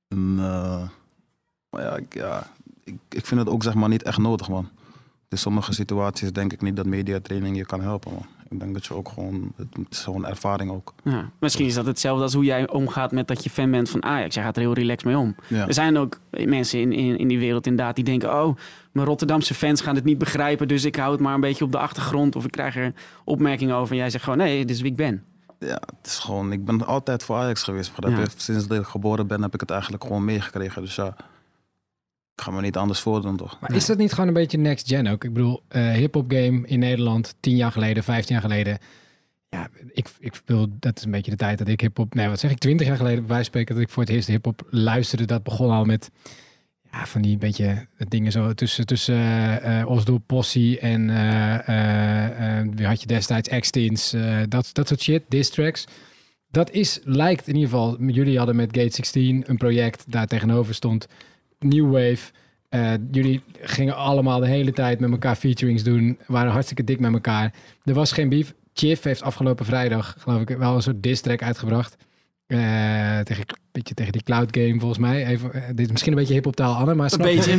en, 0.07 0.35
eh, 0.37 0.89
maar 1.69 1.81
ja, 1.81 1.95
ik, 1.95 2.13
ja 2.13 2.47
ik, 2.83 2.95
ik 3.09 3.25
vind 3.25 3.39
het 3.39 3.49
ook 3.49 3.63
zeg 3.63 3.73
maar 3.73 3.89
niet 3.89 4.03
echt 4.03 4.17
nodig, 4.17 4.49
man. 4.49 4.69
In 5.27 5.37
sommige 5.37 5.73
situaties 5.73 6.31
denk 6.31 6.53
ik 6.53 6.61
niet 6.61 6.75
dat 6.75 6.85
mediatraining 6.85 7.57
je 7.57 7.65
kan 7.65 7.81
helpen, 7.81 8.13
man. 8.13 8.25
Ik 8.49 8.59
denk 8.59 8.73
dat 8.73 8.85
je 8.85 8.93
ook 8.93 9.09
gewoon, 9.09 9.51
het 9.55 9.67
is 9.89 9.99
gewoon 9.99 10.25
ervaring 10.25 10.71
ook. 10.71 10.93
Ja, 11.03 11.29
misschien 11.39 11.65
is 11.65 11.73
dat 11.73 11.85
hetzelfde 11.85 12.23
als 12.23 12.33
hoe 12.33 12.43
jij 12.43 12.69
omgaat 12.69 13.11
met 13.11 13.27
dat 13.27 13.43
je 13.43 13.49
fan 13.49 13.71
bent 13.71 13.89
van 13.89 14.03
Ajax. 14.03 14.35
Jij 14.35 14.43
gaat 14.43 14.55
er 14.55 14.61
heel 14.61 14.73
relaxed 14.73 15.05
mee 15.05 15.17
om. 15.17 15.35
Ja, 15.47 15.67
Er 15.67 15.73
zijn 15.73 15.97
ook 15.97 16.19
mensen 16.29 16.79
in, 16.79 16.91
in, 16.93 17.17
in 17.17 17.27
die 17.27 17.39
wereld 17.39 17.67
inderdaad 17.67 17.95
die 17.95 18.03
denken... 18.03 18.43
oh, 18.43 18.57
mijn 18.91 19.07
Rotterdamse 19.07 19.53
fans 19.53 19.81
gaan 19.81 19.95
het 19.95 20.03
niet 20.03 20.17
begrijpen... 20.17 20.67
dus 20.67 20.85
ik 20.85 20.95
hou 20.95 21.11
het 21.11 21.19
maar 21.19 21.33
een 21.33 21.39
beetje 21.41 21.63
op 21.63 21.71
de 21.71 21.77
achtergrond... 21.77 22.35
of 22.35 22.45
ik 22.45 22.51
krijg 22.51 22.75
er 22.75 22.93
opmerkingen 23.23 23.75
over 23.75 23.91
en 23.91 23.97
jij 23.97 24.09
zegt 24.09 24.23
gewoon... 24.23 24.39
nee, 24.39 24.65
dit 24.65 24.75
is 24.75 24.81
wie 24.81 24.91
ik 24.91 24.97
ben. 24.97 25.23
ja, 25.59 25.81
het 25.97 26.05
is 26.07 26.17
gewoon, 26.17 26.51
ik 26.51 26.65
ben 26.65 26.85
altijd 26.85 27.23
voor 27.23 27.35
Ajax 27.35 27.63
geweest. 27.63 27.91
Ja. 27.99 28.25
Sinds 28.35 28.67
dat 28.67 28.79
ik 28.79 28.85
geboren 28.85 29.27
ben 29.27 29.41
heb 29.41 29.53
ik 29.53 29.59
het 29.59 29.69
eigenlijk 29.71 30.03
gewoon 30.03 30.25
meegekregen. 30.25 30.81
Dus 30.81 30.95
ja, 30.95 31.15
ik 32.39 32.45
ga 32.45 32.51
me 32.51 32.61
niet 32.61 32.77
anders 32.77 32.99
voordoen, 32.99 33.37
toch? 33.37 33.57
Maar 33.59 33.75
is 33.75 33.85
dat 33.85 33.97
niet 33.97 34.11
gewoon 34.11 34.27
een 34.27 34.33
beetje 34.33 34.57
next 34.57 34.87
gen 34.87 35.07
ook? 35.07 35.23
Ik 35.23 35.33
bedoel, 35.33 35.63
eh 35.67 35.91
hip-hop 35.91 36.31
game 36.31 36.67
in 36.67 36.79
Nederland, 36.79 37.35
tien 37.39 37.55
jaar 37.55 37.71
geleden, 37.71 38.03
vijftien 38.03 38.35
jaar 38.35 38.43
geleden. 38.43 38.77
Ja, 39.49 39.69
ik, 39.91 40.09
ik 40.19 40.41
bedoel, 40.45 40.67
dat 40.79 40.97
is 40.97 41.03
een 41.03 41.11
beetje 41.11 41.31
de 41.31 41.37
tijd 41.37 41.57
dat 41.57 41.67
ik 41.67 41.81
hip-hop, 41.81 42.13
nee, 42.13 42.27
wat 42.27 42.39
zeg 42.39 42.51
ik, 42.51 42.57
twintig 42.57 42.87
jaar 42.87 42.97
geleden, 42.97 43.27
van 43.27 43.43
spreken, 43.43 43.75
dat 43.75 43.83
ik 43.83 43.89
voor 43.89 44.03
het 44.03 44.11
eerst 44.11 44.27
hip-hop 44.27 44.67
luisterde. 44.69 45.25
Dat 45.25 45.43
begon 45.43 45.69
al 45.69 45.85
met, 45.85 46.09
ja, 46.91 47.05
van 47.05 47.21
die 47.21 47.37
beetje 47.37 47.87
dingen 48.07 48.31
zo 48.31 48.53
tussen, 48.53 48.85
tussen 48.85 49.15
eh 49.15 49.79
eh, 49.79 49.89
Osdorp 49.89 50.23
Possie 50.25 50.79
en 50.79 51.09
eh, 51.09 51.67
eh, 51.67 52.59
eh, 52.59 52.67
wie 52.75 52.85
had 52.85 53.01
je 53.01 53.07
destijds, 53.07 54.13
eh, 54.13 54.39
dat, 54.47 54.69
dat 54.73 54.87
soort 54.87 55.01
shit, 55.01 55.23
diss 55.27 55.49
tracks. 55.49 55.85
Dat 56.51 56.71
is, 56.71 56.99
lijkt 57.03 57.47
in 57.47 57.55
ieder 57.55 57.69
geval, 57.69 58.03
jullie 58.03 58.37
hadden 58.37 58.55
met 58.55 58.77
Gate 58.77 58.95
16 58.95 59.43
een 59.47 59.57
project, 59.57 60.03
daar 60.07 60.27
tegenover 60.27 60.73
stond 60.73 61.07
New 61.59 61.91
Wave. 61.91 62.31
Eh, 62.69 62.93
jullie 63.11 63.41
gingen 63.61 63.95
allemaal 63.95 64.39
de 64.39 64.47
hele 64.47 64.71
tijd 64.71 64.99
met 64.99 65.11
elkaar 65.11 65.35
featurings 65.35 65.83
doen. 65.83 66.17
Waren 66.27 66.51
hartstikke 66.51 66.83
dik 66.83 66.99
met 66.99 67.13
elkaar. 67.13 67.53
Er 67.83 67.93
was 67.93 68.11
geen 68.11 68.29
beef. 68.29 68.53
Chief 68.73 69.03
heeft 69.03 69.21
afgelopen 69.21 69.65
vrijdag, 69.65 70.15
geloof 70.19 70.41
ik, 70.41 70.57
wel 70.57 70.75
een 70.75 70.81
soort 70.81 71.03
diss 71.03 71.21
track 71.21 71.41
uitgebracht. 71.43 71.95
Eh, 72.47 72.57
tegen, 73.19 73.43
een 73.47 73.55
beetje 73.71 73.93
tegen 73.93 74.11
die 74.11 74.23
cloud 74.23 74.57
game 74.57 74.79
volgens 74.79 74.99
mij. 74.99 75.25
Even, 75.25 75.53
eh, 75.53 75.61
dit 75.67 75.79
is 75.85 75.91
misschien 75.91 76.11
een 76.11 76.17
beetje 76.17 76.33
hip 76.33 76.45
op 76.45 76.55
taal, 76.55 76.75
Anne, 76.75 76.95
maar 76.95 77.09
snap 77.09 77.27
je 77.27 77.35
beetje. 77.35 77.55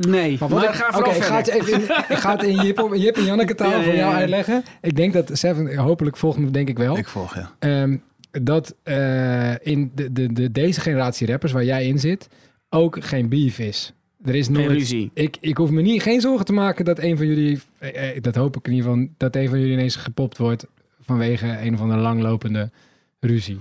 Nee, 0.08 0.36
maar, 0.40 0.48
wat 0.48 0.62
ik- 0.62 0.68
ga 0.70 0.86
Oké, 0.86 0.92
vooral 0.96 1.14
ik 1.14 1.22
ga 1.22 1.36
het 1.36 1.48
even 1.48 1.72
in, 1.72 1.80
ik 2.08 2.16
ga 2.16 2.32
het 2.32 2.42
in 2.42 2.54
Jip, 2.62 2.90
Jip 2.94 3.16
en 3.16 3.24
Janneke 3.24 3.54
taal 3.54 3.70
Ja, 3.70 3.82
voor 3.82 3.94
jou 3.94 4.10
ja. 4.10 4.16
uitleggen. 4.16 4.64
Ik 4.80 4.96
denk 4.96 5.12
dat 5.12 5.30
Seven, 5.32 5.76
hopelijk 5.76 6.16
volgt 6.16 6.38
me 6.38 6.50
denk 6.50 6.68
ik 6.68 6.78
wel. 6.78 6.96
Ik 6.98 7.08
volg, 7.08 7.34
ja. 7.34 7.50
Ehm, 7.58 7.96
dat 8.30 8.74
eh, 8.82 9.66
in 9.66 9.90
de, 9.94 10.12
de, 10.12 10.32
de, 10.32 10.52
deze 10.52 10.80
generatie 10.80 11.26
rappers 11.26 11.52
waar 11.52 11.64
jij 11.64 11.86
in 11.86 11.98
zit, 11.98 12.28
ook 12.68 13.04
geen 13.04 13.28
beef 13.28 13.58
is. 13.58 13.92
Er 14.24 14.34
is 14.34 14.46
Geen 14.46 14.54
nooit... 14.54 14.68
ruzie. 14.70 15.10
Ik, 15.14 15.36
ik 15.40 15.56
hoef 15.56 15.70
me 15.70 15.82
niet, 15.82 16.02
geen 16.02 16.20
zorgen 16.20 16.44
te 16.46 16.52
maken 16.52 16.84
dat 16.84 16.98
een 16.98 17.16
van 17.16 17.26
jullie, 17.26 17.60
eh, 17.78 18.16
eh, 18.16 18.22
dat 18.22 18.34
hoop 18.34 18.56
ik 18.56 18.66
in 18.66 18.72
ieder 18.72 18.90
geval, 18.90 19.08
dat 19.16 19.36
een 19.36 19.48
van 19.48 19.58
jullie 19.58 19.72
ineens 19.74 19.96
gepopt 19.96 20.38
wordt 20.38 20.66
vanwege 21.00 21.58
een 21.60 21.74
of 21.74 21.80
andere 21.80 22.00
langlopende 22.00 22.70
ruzie. 23.20 23.60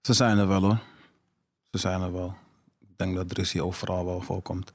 Ze 0.00 0.12
zijn 0.12 0.38
er 0.38 0.48
wel 0.48 0.60
hoor. 0.62 0.78
Ze 1.70 1.78
zijn 1.78 2.00
er 2.02 2.12
wel. 2.12 2.34
Ik 2.80 2.88
denk 2.96 3.14
dat 3.14 3.32
ruzie 3.32 3.62
overal 3.64 4.04
wel 4.04 4.20
voorkomt. 4.20 4.72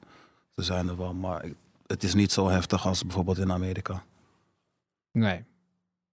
Ze 0.55 0.63
zijn 0.63 0.87
er 0.87 0.97
wel, 0.97 1.13
maar 1.13 1.45
het 1.87 2.03
is 2.03 2.13
niet 2.13 2.31
zo 2.31 2.47
heftig 2.49 2.85
als 2.87 3.03
bijvoorbeeld 3.03 3.37
in 3.37 3.51
Amerika. 3.51 4.03
Nee. 5.11 5.43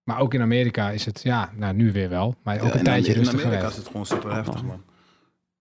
Maar 0.03 0.19
ook 0.19 0.35
in 0.35 0.41
Amerika 0.41 0.91
is 0.91 1.05
het, 1.05 1.23
ja, 1.23 1.53
nou 1.57 1.75
nu 1.75 1.93
weer 1.93 2.09
wel, 2.09 2.35
maar 2.43 2.55
ook 2.61 2.63
Ja, 2.67 2.73
een 2.73 2.79
in 2.79 2.85
tijdje 2.85 3.13
rustig 3.13 3.33
In 3.41 3.47
Amerika 3.47 3.59
geweest. 3.59 3.77
is 3.79 3.83
het 3.83 3.87
gewoon 3.91 4.07
super 4.07 4.35
heftig, 4.35 4.63
man. 4.63 4.83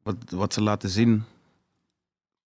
Wat, 0.04 0.16
wat 0.30 0.54
ze 0.54 0.62
laten 0.62 0.90
zien 0.90 1.24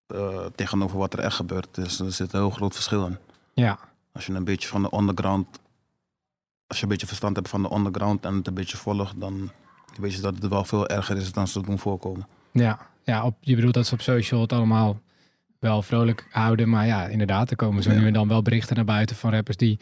eh, 0.09 0.45
tegenover 0.55 0.97
wat 0.97 1.13
er 1.13 1.19
echt 1.19 1.35
gebeurt, 1.35 1.77
is, 1.77 1.99
er 1.99 2.11
zit 2.11 2.33
een 2.33 2.39
heel 2.39 2.49
groot 2.49 2.73
verschil 2.73 3.05
in. 3.05 3.17
Ja, 3.53 3.79
Als 4.11 4.25
je 4.25 4.33
een 4.33 4.43
beetje 4.43 4.67
van 4.67 4.81
de 4.81 4.89
underground, 4.97 5.47
als 6.67 6.77
je 6.77 6.83
een 6.83 6.89
beetje 6.89 7.07
verstand 7.07 7.35
hebt 7.35 7.49
van 7.49 7.61
de 7.61 7.71
underground 7.73 8.25
en 8.25 8.35
het 8.35 8.47
een 8.47 8.53
beetje 8.53 8.77
volgt, 8.77 9.19
dan 9.19 9.51
weet 9.99 10.13
je 10.13 10.21
dat 10.21 10.33
het 10.35 10.47
wel 10.47 10.63
veel 10.65 10.87
erger 10.87 11.17
is 11.17 11.31
dan 11.31 11.47
ze 11.47 11.61
doen 11.61 11.79
voorkomen. 11.79 12.27
ja, 12.51 12.79
ja 13.03 13.23
op, 13.25 13.35
je 13.39 13.55
bedoelt 13.55 13.73
dat 13.73 13.87
ze 13.87 13.93
op 13.93 14.01
social 14.01 14.41
het 14.41 14.53
allemaal 14.53 14.99
wel 15.59 15.81
vrolijk 15.81 16.27
houden, 16.31 16.69
maar 16.69 16.85
ja, 16.85 17.05
inderdaad, 17.07 17.49
er 17.49 17.55
komen 17.55 17.83
zo 17.83 17.91
Ja. 17.91 17.99
nu 17.99 18.07
en 18.07 18.13
dan 18.13 18.27
wel 18.27 18.41
berichten 18.41 18.75
naar 18.75 18.85
buiten 18.85 19.15
van 19.15 19.31
rappers 19.31 19.57
die 19.57 19.79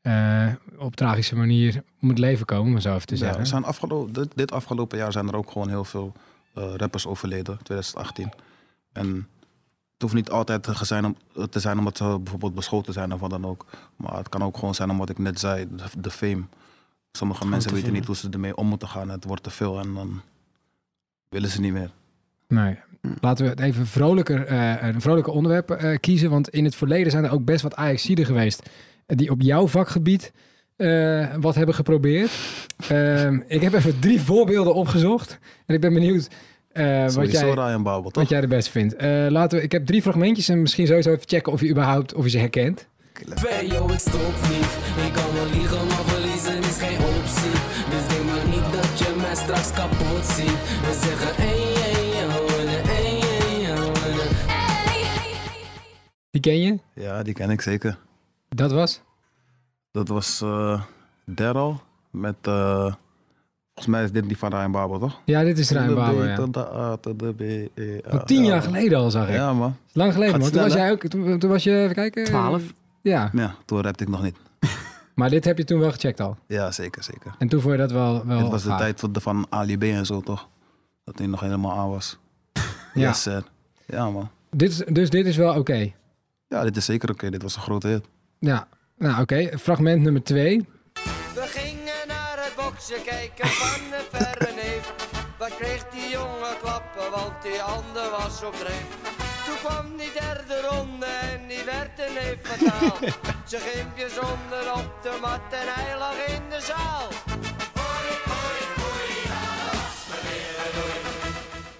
eh, 0.00 0.48
op 0.78 0.96
tragische 0.96 1.36
manier 1.36 1.82
om 2.00 2.08
het 2.08 2.18
leven 2.18 2.46
komen, 2.46 2.66
om 2.66 2.74
het 2.74 2.82
zo 2.82 2.94
even 2.94 3.06
te 3.06 3.14
Ja, 3.14 3.20
zeggen. 3.20 3.38
er 3.40 3.46
zijn 3.46 3.64
afgelopen, 3.64 4.12
dit, 4.12 4.28
dit 4.34 4.52
afgelopen 4.52 4.98
jaar 4.98 5.12
zijn 5.12 5.28
er 5.28 5.36
ook 5.36 5.50
gewoon 5.50 5.68
heel 5.68 5.84
veel 5.84 6.12
eh, 6.54 6.74
rappers 6.74 7.06
overleden, 7.06 7.58
2018. 7.62 8.30
En 8.92 9.28
hoeft 10.04 10.14
niet 10.14 10.30
altijd 10.30 10.62
te 10.62 10.84
zijn, 10.84 11.04
om, 11.04 11.16
te 11.50 11.60
zijn 11.60 11.78
omdat 11.78 11.96
ze 11.96 12.18
bijvoorbeeld 12.18 12.54
beschoten 12.54 12.92
zijn 12.92 13.12
of 13.12 13.20
wat 13.20 13.30
dan 13.30 13.46
ook. 13.46 13.66
Maar 13.96 14.16
het 14.16 14.28
kan 14.28 14.42
ook 14.42 14.56
gewoon 14.56 14.74
zijn 14.74 14.90
omdat 14.90 15.10
ik 15.10 15.18
net 15.18 15.40
zei, 15.40 15.68
de, 15.98 16.10
fame. 16.10 16.42
Sommige 17.12 17.46
mensen 17.46 17.68
te 17.68 17.76
weten 17.76 17.92
niet 17.92 18.06
hoe 18.06 18.16
ze 18.16 18.28
ermee 18.30 18.56
om 18.56 18.66
moeten 18.66 18.88
gaan. 18.88 19.08
Het 19.08 19.24
wordt 19.24 19.42
te 19.42 19.50
veel 19.50 19.78
en 19.78 19.94
dan 19.94 20.20
willen 21.28 21.50
ze 21.50 21.60
niet 21.60 21.72
meer. 21.72 21.90
Nee. 22.48 22.78
Laten 23.20 23.44
we 23.44 23.50
het 23.50 23.60
even 23.60 23.86
vrolijker, 23.86 24.46
eh, 24.46 24.82
een 24.82 25.00
vrolijker 25.00 25.32
onderwerp 25.32 25.70
eh, 25.70 25.98
kiezen. 26.00 26.30
Want 26.30 26.48
in 26.48 26.64
het 26.64 26.74
verleden 26.74 27.10
zijn 27.10 27.24
er 27.24 27.32
ook 27.32 27.44
best 27.44 27.62
wat 27.62 27.76
Ajaxiden 27.76 28.26
geweest. 28.26 28.70
die 29.06 29.30
op 29.30 29.40
jouw 29.42 29.68
vakgebied 29.68 30.32
eh, 30.76 31.34
wat 31.40 31.54
hebben 31.54 31.74
geprobeerd. 31.74 32.30
Ehm, 32.88 33.40
ik 33.46 33.60
heb 33.60 33.72
even 33.72 33.98
drie 33.98 34.20
voorbeelden 34.20 34.74
opgezocht. 34.74 35.38
En 35.66 35.74
ik 35.74 35.80
ben 35.80 35.94
benieuwd 35.94 36.28
eh, 36.74 37.10
wat, 37.10 37.30
jij, 37.30 37.50
Ryan 37.50 37.82
Babel, 37.82 38.10
wat 38.12 38.28
jij 38.28 38.40
de 38.40 38.46
beste 38.46 38.70
vindt. 38.70 38.96
Eh, 38.96 39.26
laten 39.28 39.58
we, 39.58 39.64
ik 39.64 39.72
heb 39.72 39.86
drie 39.86 40.02
fragmentjes 40.02 40.48
en 40.48 40.60
misschien 40.60 40.86
sowieso 40.86 41.10
even 41.10 41.28
checken 41.28 41.52
of 41.52 41.60
je 41.60 41.68
überhaupt 41.68 42.14
of 42.14 42.24
je 42.24 42.30
ze 42.30 42.38
herkent. 42.38 42.88
Twee, 43.34 43.66
yo, 43.68 43.88
ik 43.88 43.98
stop 43.98 44.34
niet. 44.48 44.70
Ik 45.06 45.12
kan 45.12 45.32
wel 45.34 45.46
liegen, 45.52 45.86
maar 45.86 46.04
verliezen 46.04 46.58
is 46.58 46.78
geen 46.78 46.98
optie. 46.98 47.50
Dus 47.90 48.08
denk 48.08 48.24
maar 48.24 48.46
niet 48.46 48.72
dat 48.72 48.98
je 48.98 49.14
mij 49.20 49.34
straks 49.34 49.72
kapot 49.72 50.24
ziet. 50.24 50.58
We 50.80 51.00
zeggen, 51.02 51.36
ey, 51.44 51.74
ey, 51.92 52.08
yo, 52.20 52.46
en 52.46 52.68
een, 52.68 52.88
ey, 52.88 53.20
ey, 53.20 53.60
yo, 53.60 53.92
en 53.92 54.12
een. 54.12 54.36
Die 56.30 56.40
ken 56.40 56.60
je? 56.60 56.78
Ja, 56.94 57.22
die 57.22 57.34
ken 57.34 57.50
ik 57.50 57.60
zeker. 57.60 57.98
Dat 58.48 58.72
was? 58.72 59.00
Dat 59.90 60.08
was 60.08 60.40
eh 60.42 60.82
Daryl 61.24 61.80
met... 62.10 62.34
eh, 62.42 62.94
volgens 63.74 63.86
mij 63.86 64.04
is 64.04 64.12
dit 64.12 64.28
die 64.28 64.38
van 64.38 64.50
Ryan 64.50 64.70
Babel, 64.72 64.98
toch? 64.98 65.20
Ja, 65.24 65.42
dit 65.42 65.58
is 65.58 65.70
Rijn. 65.70 65.90
Ja. 65.94 66.96
B, 66.96 67.40
E, 67.40 67.68
Van 68.04 68.24
tien 68.24 68.42
ja. 68.42 68.48
jaar 68.48 68.62
geleden 68.62 68.98
al, 68.98 69.10
zag 69.10 69.28
ik. 69.28 69.34
Ja, 69.34 69.52
man. 69.52 69.76
Lang 69.92 70.12
geleden, 70.12 70.40
man. 70.40 70.50
Toen 70.50 70.62
was 70.62 70.72
jij 70.72 70.90
ook, 70.90 71.06
toen, 71.06 71.38
toen 71.38 71.50
was 71.50 71.62
je, 71.64 71.82
even 71.82 71.94
kijken. 71.94 72.24
12. 72.24 72.62
Ja, 73.02 73.30
Ja, 73.32 73.54
toen 73.64 73.80
rapte 73.82 74.02
ik 74.04 74.08
nog 74.10 74.22
niet. 74.22 74.36
maar 75.14 75.30
dit 75.30 75.44
heb 75.44 75.58
je 75.58 75.64
toen 75.64 75.78
wel 75.78 75.90
gecheckt 75.92 76.20
al. 76.20 76.36
Ja, 76.46 76.70
zeker, 76.70 77.02
zeker. 77.02 77.34
En 77.38 77.48
toen 77.48 77.60
vond 77.60 77.72
je 77.72 77.78
dat 77.80 77.92
wel, 77.92 78.26
wel 78.26 78.38
Dit 78.38 78.48
was 78.50 78.62
de 78.62 78.68
gaaf. 78.68 78.78
tijd 78.78 79.00
van, 79.00 79.10
van 79.20 79.46
Ali 79.48 79.78
B 79.78 79.82
en 79.82 80.06
zo, 80.06 80.20
toch? 80.20 80.48
Dat 81.04 81.18
hij 81.18 81.26
nog 81.26 81.40
helemaal 81.40 81.72
aan 81.78 81.90
was. 81.90 82.18
Ja. 82.94 83.08
Yes, 83.08 83.22
sir. 83.22 83.42
Ja, 83.86 84.10
man. 84.10 84.28
Dit 84.50 84.70
is, 84.70 84.76
dus 84.88 85.10
dit 85.10 85.26
is 85.26 85.36
wel 85.36 85.54
oké. 85.58 85.92
Ja, 86.48 86.62
dit 86.62 86.76
is 86.76 86.84
zeker 86.84 87.10
oké. 87.10 87.30
Dit 87.30 87.42
was 87.42 87.56
een 87.56 87.62
grote 87.62 87.88
hit. 87.88 88.04
Ja, 88.38 88.68
nou 88.98 89.20
oké. 89.22 89.58
Fragment 89.58 90.02
nummer 90.02 90.22
twee. 90.22 90.66
Boksen 92.74 93.02
kijken 93.02 93.48
van 93.48 93.80
een 93.98 94.06
verre 94.10 94.52
neef. 94.54 94.94
Wat 95.38 95.56
kreeg 95.56 95.84
die 95.88 96.08
jongen 96.10 96.56
klappen, 96.62 97.10
want 97.10 97.42
die 97.42 97.62
ander 97.62 98.10
was 98.10 98.42
op 98.44 98.54
dreef. 98.54 98.88
Toen 99.46 99.56
kwam 99.64 99.96
die 99.96 100.12
derde 100.20 100.60
ronde 100.68 101.06
en 101.06 101.40
die 101.48 101.64
werd 101.64 101.98
een 101.98 102.14
neef 102.14 102.38
fataal. 102.42 102.96
Ze 103.50 103.58
gimpjes 103.58 104.18
onder 104.18 104.72
op 104.74 105.02
de 105.02 105.18
mat 105.20 105.40
en 105.50 105.66
hij 105.74 105.98
lag 105.98 106.26
in 106.26 106.42
de 106.50 106.60
zaal. 106.60 107.08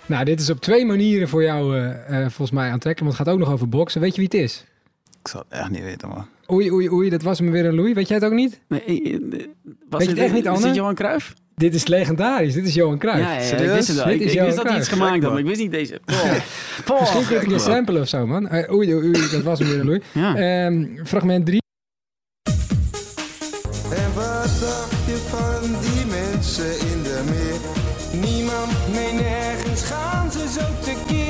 Nou, 0.06 0.24
dit 0.24 0.40
is 0.40 0.50
op 0.50 0.60
twee 0.60 0.86
manieren 0.86 1.28
voor 1.28 1.42
jou 1.42 1.78
eh, 1.80 2.18
volgens 2.18 2.50
mij 2.50 2.70
aantrekkelijk. 2.70 2.98
Want 2.98 3.18
het 3.18 3.26
gaat 3.26 3.34
ook 3.34 3.40
nog 3.40 3.52
over 3.52 3.68
boksen. 3.68 4.00
Weet 4.00 4.14
je 4.14 4.20
wie 4.20 4.30
het 4.32 4.42
is? 4.42 4.64
Ik 5.24 5.30
zou 5.30 5.44
het 5.48 5.58
echt 5.60 5.70
niet 5.70 5.82
weten, 5.82 6.08
man. 6.08 6.26
Oei, 6.52 6.72
oei, 6.72 6.90
oei. 6.90 7.10
Dat 7.10 7.22
was 7.22 7.40
me 7.40 7.50
weer 7.50 7.64
een 7.66 7.74
Louis. 7.74 7.94
Weet 7.94 8.08
jij 8.08 8.16
het 8.16 8.26
ook 8.26 8.32
niet? 8.32 8.60
Nee, 8.68 8.80
eh, 8.82 9.14
eh, 9.14 9.46
was 9.88 10.02
je 10.02 10.08
het 10.08 10.18
echt 10.18 10.32
niet, 10.32 10.44
Is 10.44 10.50
Anne? 10.50 10.66
dit 10.66 10.74
Johan 10.74 10.94
Cruijff? 10.94 11.34
Dit 11.54 11.74
is 11.74 11.86
legendarisch. 11.86 12.54
Dit 12.54 12.66
is 12.66 12.74
Johan 12.74 12.98
Cruijff. 12.98 13.20
Ja, 13.20 13.32
ja, 13.34 13.40
ja, 13.40 13.56
ik 13.56 13.70
wist 13.70 13.88
het 13.88 13.96
wel. 13.96 14.06
Dit 14.06 14.14
Ik, 14.14 14.20
is 14.20 14.26
ik 14.26 14.32
Johan 14.32 14.46
wist 14.46 14.56
dat 14.62 14.68
hij 14.68 14.78
iets 14.78 14.88
gemaakt 14.88 15.22
had, 15.22 15.30
maar 15.32 15.40
ik 15.40 15.46
wist 15.46 15.60
niet 15.60 15.70
deze. 15.70 16.00
Poh. 16.84 17.00
Misschien 17.00 17.26
kun 17.26 17.40
ik 17.40 17.50
een 17.50 17.60
sample 17.60 18.00
of 18.00 18.08
zo, 18.08 18.26
man. 18.26 18.48
Eh, 18.48 18.72
oei, 18.74 18.94
oei, 18.94 19.04
oei. 19.04 19.30
Dat 19.30 19.42
was 19.42 19.60
me 19.60 19.66
weer 19.66 19.78
een 19.80 19.86
Louis. 19.86 20.02
Ja. 20.12 20.36
Ehm, 20.36 20.86
fragment 21.04 21.46
drie. 21.46 21.62
En 23.90 24.14
wat 24.14 24.50
dacht 24.60 25.04
je 25.06 25.16
van 25.28 25.62
die 25.80 26.06
mensen 26.06 26.80
in 26.90 27.02
de 27.02 27.22
meer? 27.30 27.60
Niemand, 28.30 28.72
nee 28.92 29.12
nergens 29.12 29.82
gaan 29.82 30.32
ze 30.32 30.48
zo 30.48 30.60
tekeer. 30.84 31.23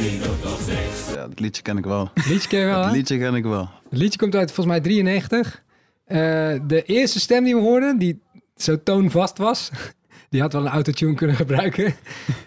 Ja, 0.00 1.26
dat 1.28 1.40
liedje 1.40 1.62
ken 1.62 1.78
ik 1.78 1.84
wel. 1.84 2.10
Liedje 2.14 2.48
ken 2.48 2.58
je 2.60 2.66
wel, 2.66 2.82
Dat 2.82 2.92
liedje 2.92 3.18
ken 3.18 3.34
ik 3.34 3.44
wel. 3.44 3.70
Het 3.90 3.98
liedje 3.98 4.18
komt 4.18 4.34
uit 4.34 4.52
volgens 4.52 4.66
mij 4.66 4.80
93. 4.80 5.62
Eh, 6.04 6.18
de 6.66 6.82
eerste 6.86 7.20
stem 7.20 7.44
die 7.44 7.54
we 7.54 7.60
hoorden, 7.60 7.98
die 7.98 8.20
zo 8.56 8.82
toonvast 8.82 9.38
was, 9.38 9.70
die 10.30 10.40
had 10.40 10.52
wel 10.52 10.62
een 10.66 10.72
autotune 10.72 11.14
kunnen 11.14 11.36
gebruiken, 11.36 11.94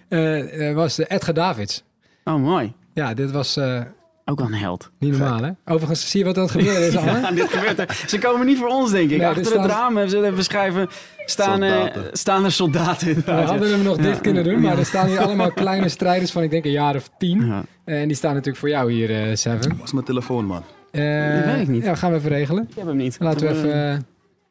eh, 0.08 0.70
eh, 0.70 0.76
was 0.76 0.98
Edgar 0.98 1.34
Davids. 1.34 1.84
Oh, 2.24 2.36
mooi. 2.36 2.74
Ja, 2.94 3.14
dit 3.14 3.32
was 3.32 3.58
eh, 3.58 3.82
Ook 4.26 4.38
wel 4.40 4.48
een 4.48 4.54
held. 4.54 4.92
niet 5.00 5.12
normaal, 5.18 5.44
hè? 5.44 5.52
Overigens, 5.66 6.10
zie 6.10 6.20
je 6.20 6.26
wat 6.26 6.36
aan 6.38 6.44
het 6.44 6.52
gebeuren 6.52 6.88
is, 6.88 6.96
Anne? 6.98 7.12
Ja, 7.20 7.32
dit 7.32 7.50
gebeurt 7.50 7.80
er. 7.80 8.04
Ze 8.08 8.18
komen 8.18 8.46
niet 8.46 8.58
voor 8.58 8.68
ons, 8.68 8.92
denk 8.92 9.04
ik. 9.04 9.10
Nee, 9.10 9.20
er 9.20 9.28
Achter 9.28 9.46
staan- 9.46 9.62
het 9.62 9.72
raam 9.72 9.92
hebben 9.94 10.10
ze 10.10 10.16
het 10.16 10.26
even 10.26 10.38
beschrijven. 10.38 10.88
Staan, 11.26 11.64
eh, 11.64 11.72
Soldaten. 11.72 12.10
staan 12.18 12.44
er 12.44 12.52
soldaten. 12.52 13.08
We 13.08 13.14
inderdaad, 13.14 13.40
ja. 13.44 13.46
hadden 13.46 13.70
hem 13.70 13.82
nog 13.84 13.98
dicht 13.98 14.16
Ja. 14.16 14.22
kunnen 14.22 14.44
doen, 14.44 14.62
maar 14.62 14.78
er 14.78 14.86
staan 14.86 15.08
hier 15.08 15.20
allemaal 15.20 15.52
kleine 15.64 15.90
strijders 15.90 16.32
van, 16.32 16.44
ik 16.44 16.50
denk, 16.50 16.66
een 16.66 16.72
jaar 16.72 16.96
of 16.96 17.10
tien. 17.18 17.46
Ja. 17.46 17.64
Eh, 17.86 18.02
en 18.02 18.08
die 18.08 18.18
staan 18.18 18.32
natuurlijk 18.32 18.58
voor 18.60 18.70
jou 18.70 18.92
hier, 18.92 19.30
eh 19.30 19.36
Seven. 19.36 19.70
Dat 19.78 19.84
is 19.88 19.94
mijn 19.94 20.06
telefoon, 20.06 20.46
man. 20.46 20.64
Eh, 20.92 21.02
Die 21.34 21.44
weet 21.54 21.62
ik 21.62 21.68
niet. 21.68 21.84
Ja, 21.84 21.96
gaan 21.96 22.12
we 22.12 22.18
even 22.18 22.30
regelen. 22.30 22.68
Ik 22.70 22.76
heb 22.76 22.86
hem 22.88 22.96
niet. 22.98 23.16
Laten 23.20 23.40
we 23.48 23.54
Eh, 23.54 23.58
even... 23.58 23.74
eh, 23.92 23.98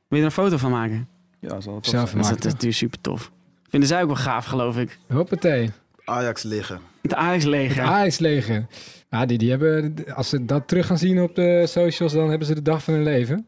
Wil 0.08 0.18
je 0.18 0.18
er 0.18 0.24
een 0.24 0.30
foto 0.30 0.56
van 0.56 0.70
maken? 0.70 1.08
Ja, 1.40 1.48
zo. 1.48 1.60
Zelf 1.60 1.86
Zelf 1.86 2.04
Dat 2.04 2.08
is, 2.08 2.14
maken. 2.14 2.28
dat 2.36 2.38
is 2.44 2.52
natuurlijk 2.52 2.74
super 2.78 3.00
tof. 3.00 3.30
Vinden 3.68 3.88
zij 3.88 4.00
ook 4.00 4.06
wel 4.06 4.16
gaaf, 4.16 4.44
geloof 4.44 4.76
ik. 4.78 4.98
hoppatee. 5.12 5.70
Ajax 6.04 6.42
liggen. 6.42 6.78
Het 7.02 7.14
Ajax-leger. 7.14 7.82
Ajax 7.84 8.18
leger. 8.18 8.66
Ja, 9.12 9.26
die, 9.26 9.38
die 9.38 9.50
hebben, 9.50 9.94
als 10.14 10.28
ze 10.28 10.44
dat 10.44 10.68
terug 10.68 10.86
gaan 10.86 10.98
zien 10.98 11.22
op 11.22 11.34
de 11.34 11.66
socials, 11.66 12.12
dan 12.12 12.28
hebben 12.28 12.46
ze 12.46 12.54
de 12.54 12.62
dag 12.62 12.82
van 12.82 12.94
hun 12.94 13.02
leven. 13.02 13.46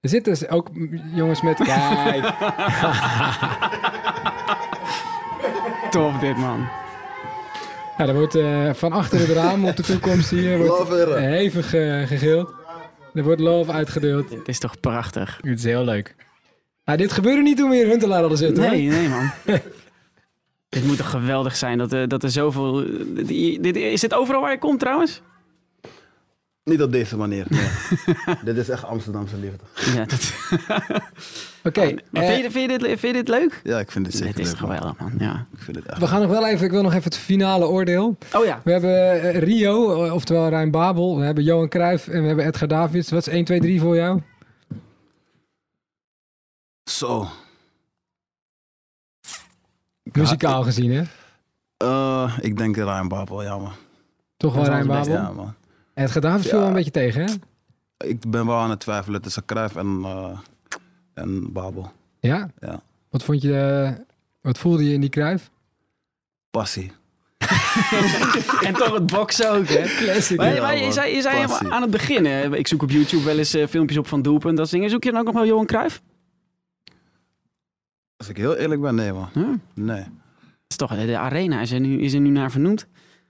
Er 0.00 0.08
zitten 0.08 0.32
dus 0.32 0.48
ook 0.48 0.70
jongens 1.14 1.42
met... 1.42 1.56
Kijk, 1.62 2.24
Tof 5.90 6.18
dit, 6.18 6.36
man. 6.36 6.68
ja, 7.98 8.06
er 8.06 8.14
wordt 8.14 8.34
eh, 8.34 8.72
van 8.72 8.92
achter 8.92 9.18
het 9.18 9.28
raam 9.28 9.64
op 9.64 9.76
de 9.76 9.82
toekomst 9.82 10.30
hier 10.30 10.58
wordt 10.66 11.14
hevig 11.14 11.74
eh, 11.74 12.06
gegild. 12.06 12.52
Er 13.14 13.22
wordt 13.22 13.40
love 13.40 13.72
uitgedeeld. 13.72 14.28
Dit 14.28 14.48
is 14.48 14.58
toch 14.58 14.80
prachtig. 14.80 15.38
Het 15.40 15.58
is 15.58 15.64
heel 15.64 15.84
leuk. 15.84 16.14
Nou, 16.84 16.98
dit 16.98 17.12
gebeurde 17.12 17.42
niet 17.42 17.56
toen 17.56 17.68
we 17.68 17.74
hier 17.74 17.84
in 17.84 17.90
Huntelaar 17.90 18.20
hadden 18.20 18.38
zitten. 18.38 18.70
Nee, 18.70 18.88
nee, 18.88 19.08
man. 19.08 19.30
Dit 20.72 20.84
moet 20.84 20.96
toch 20.96 21.10
geweldig 21.10 21.56
zijn 21.56 21.78
dat, 21.78 21.92
er- 21.92 22.08
dat 22.08 22.22
er 22.22 22.30
zoveel... 22.30 22.84
dit, 23.60 23.76
is 23.76 24.00
dit 24.00 24.14
overal 24.14 24.40
waar 24.40 24.50
je 24.50 24.58
komt, 24.58 24.80
trouwens? 24.80 25.20
Niet 26.64 26.82
op 26.82 26.92
deze 26.92 27.16
manier. 27.16 27.46
Nee. 27.48 27.68
Dit 28.44 28.56
is 28.56 28.68
echt 28.68 28.84
Amsterdamse 28.84 29.36
liefde. 29.36 29.64
Ja, 29.94 30.04
dat... 30.12 30.32
Oké, 31.68 31.94
maar 32.10 32.22
eh, 32.22 32.28
vind, 32.28 32.42
je, 32.44 32.50
vind, 32.50 32.70
je 32.70 32.78
dit, 32.78 32.86
vind 32.88 33.00
je 33.00 33.12
dit 33.12 33.28
leuk? 33.28 33.60
Ja, 33.64 33.78
ik 33.78 33.90
vind 33.90 34.04
dit 34.04 34.14
zeker 34.14 34.34
Dit 34.34 34.44
is 34.44 34.50
leuk, 34.50 34.58
geweldig, 34.60 34.98
man. 34.98 35.12
Ja. 35.18 35.46
Ik 35.52 35.58
vind 35.62 35.76
het 35.76 35.86
echt 35.86 35.98
we 35.98 36.06
gaan 36.06 36.20
nog 36.20 36.30
wel 36.30 36.46
even, 36.46 36.64
ik 36.66 36.70
wil 36.70 36.82
nog 36.82 36.92
even 36.92 37.04
het 37.04 37.16
finale 37.16 37.66
oordeel. 37.66 38.16
Oh 38.32 38.44
ja. 38.44 38.60
We 38.64 38.70
hebben 38.72 39.22
eh, 39.22 39.38
Rio, 39.42 40.04
eh, 40.04 40.14
oftewel 40.14 40.48
Rijn 40.48 40.70
Babel. 40.70 41.18
We 41.18 41.24
hebben 41.24 41.44
Johan 41.44 41.68
Cruijff 41.68 42.08
en 42.08 42.20
we 42.20 42.26
hebben 42.26 42.46
Edgar 42.46 42.68
Davids. 42.68 43.10
Wat 43.10 43.26
is 43.26 43.32
1, 43.32 43.44
2, 43.44 43.60
3 43.60 43.80
voor 43.80 43.96
jou? 43.96 44.20
Zo. 46.90 47.28
Muzikaal 50.02 50.62
gezien, 50.62 50.92
hè? 50.92 51.02
Eh, 51.76 52.38
ik 52.40 52.56
denk 52.56 52.76
Ryan 52.76 53.08
Babel, 53.08 53.42
ja 53.42 53.58
man. 53.58 53.72
Toch 54.36 54.54
wel 54.54 54.64
het 54.64 54.86
Babel. 54.86 55.12
Ja 55.12 55.30
man. 55.32 55.54
Edgar 55.94 56.22
Davids 56.22 56.42
viel 56.48 56.52
Ja. 56.54 56.58
wel 56.58 56.68
een 56.68 56.74
beetje 56.74 56.90
tegen, 56.90 57.24
hè? 57.24 57.32
Ik 58.06 58.30
ben 58.30 58.46
wel 58.46 58.56
aan 58.56 58.70
het 58.70 58.80
twijfelen 58.80 59.22
tussen 59.22 59.44
Cruijff 59.44 59.76
en, 59.76 60.00
eh, 60.04 60.38
en 61.14 61.52
Babel. 61.52 61.92
Ja? 62.20 62.50
Ja. 62.60 62.82
Wat 63.10 63.22
vond 63.22 63.42
je, 63.42 63.58
eh, 63.58 63.92
wat 64.40 64.58
voelde 64.58 64.84
je 64.88 64.92
in 64.94 65.00
die 65.00 65.10
Cruijff? 65.10 65.50
Passie. 66.50 66.92
En 68.60 68.74
toch 68.74 68.94
het 68.94 69.06
boksen 69.06 69.50
ook, 69.50 69.66
hè? 69.68 69.82
Classic. 70.04 70.36
Maar, 70.36 70.54
Ja, 70.54 70.60
maar 70.62 70.76
je 70.76 70.92
zei, 70.92 71.14
je 71.14 71.20
zei 71.22 71.46
aan 71.68 71.82
het 71.82 71.90
begin, 71.90 72.24
hè, 72.24 72.56
ik 72.56 72.66
zoek 72.66 72.82
op 72.82 72.90
YouTube 72.90 73.24
wel 73.24 73.38
eens 73.38 73.56
filmpjes 73.68 73.98
op 73.98 74.06
van 74.06 74.22
doelpunt, 74.22 74.56
dat 74.56 74.66
soort 74.66 74.76
dingen. 74.76 74.90
Zoek 74.90 75.04
je 75.04 75.10
dan 75.10 75.20
ook 75.20 75.26
nog 75.26 75.34
wel 75.34 75.46
Johan 75.46 75.66
Cruijff? 75.66 76.02
Als 78.22 78.30
ik 78.30 78.36
heel 78.36 78.56
eerlijk 78.56 78.80
ben, 78.80 78.94
nee 78.94 79.12
man. 79.12 79.28
Huh? 79.32 79.48
Nee. 79.74 80.04
Is 80.66 80.76
toch, 80.76 80.94
de 80.96 81.18
arena 81.18 81.60
is 81.60 81.70
er 81.72 81.80
nu, 81.80 82.00
is 82.00 82.12
er 82.12 82.20
nu 82.20 82.28
naar 82.28 82.50
vernoemd. 82.50 82.86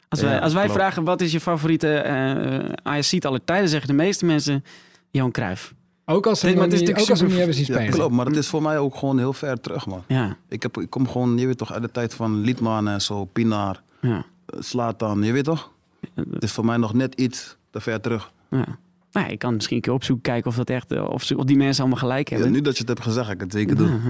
Als 0.09 0.20
Ja, 0.20 0.26
wij, 0.26 0.40
als 0.40 0.53
wij 0.53 0.64
klopt. 0.64 0.78
vragen 0.78 1.05
wat 1.05 1.20
is 1.20 1.32
je 1.32 1.40
favoriete 1.40 1.95
eh 1.95 2.93
ASC 2.93 3.24
aller 3.24 3.45
tijden, 3.45 3.68
zeggen 3.68 3.88
de 3.88 3.95
meeste 3.95 4.24
mensen 4.24 4.64
Johan 5.11 5.30
Cruijff. 5.30 5.74
Ook 6.05 6.26
als 6.26 6.40
ze 6.40 6.47
hem, 6.47 6.55
maar 6.57 6.64
nog 6.68 6.72
het 6.72 6.82
is 6.82 6.88
niet, 6.95 7.01
ook 7.03 7.11
als 7.11 7.22
niet 7.22 7.32
hebben 7.36 7.55
zien 7.55 7.64
Ja, 7.66 7.74
spelen. 7.74 7.93
klopt, 7.93 8.12
maar 8.14 8.26
het 8.26 8.36
is 8.36 8.49
voor 8.49 8.62
mij 8.62 8.78
ook 8.78 8.97
gewoon 8.97 9.18
heel 9.18 9.32
ver 9.32 9.61
terug 9.61 9.86
man. 9.86 10.03
Ja, 10.07 10.36
Ik, 10.49 10.62
heb, 10.62 10.76
ik 10.78 10.90
kom 10.90 11.09
gewoon, 11.09 11.38
je 11.38 11.47
weet 11.47 11.59
toch, 11.59 11.72
uit 11.72 11.82
de 11.82 11.90
tijd 11.90 12.14
van 12.14 12.40
Liedman 12.40 12.88
en 12.88 13.01
zo, 13.01 13.24
Pinaar, 13.24 13.82
ja, 14.01 14.24
eh, 14.47 14.61
Slatan, 14.61 15.22
je 15.22 15.32
weet 15.32 15.45
toch? 15.45 15.70
Het 16.14 16.43
is 16.43 16.53
voor 16.53 16.64
mij 16.64 16.76
nog 16.76 16.95
net 16.95 17.14
iets 17.14 17.57
te 17.70 17.80
ver 17.80 18.01
terug. 18.01 18.32
ja. 18.51 18.64
Nou, 19.12 19.30
ik 19.30 19.38
kan 19.38 19.55
misschien 19.55 19.76
een 19.76 19.82
keer 19.82 19.93
opzoeken, 19.93 20.22
kijken 20.32 20.51
of, 20.51 20.57
dat 20.57 20.70
echt, 20.70 20.93
eh, 20.93 21.05
of, 21.09 21.22
ze, 21.22 21.36
of 21.36 21.45
die 21.45 21.57
mensen 21.57 21.80
allemaal 21.82 22.01
gelijk 22.03 22.28
Ja, 22.28 22.34
hebben. 22.34 22.53
nu 22.55 22.61
dat 22.61 22.72
je 22.74 22.78
het 22.80 22.88
hebt 22.88 23.03
gezegd, 23.03 23.26
ga 23.26 23.32
ik 23.32 23.40
het 23.40 23.53
zeker 23.53 23.76
doen. 23.76 24.01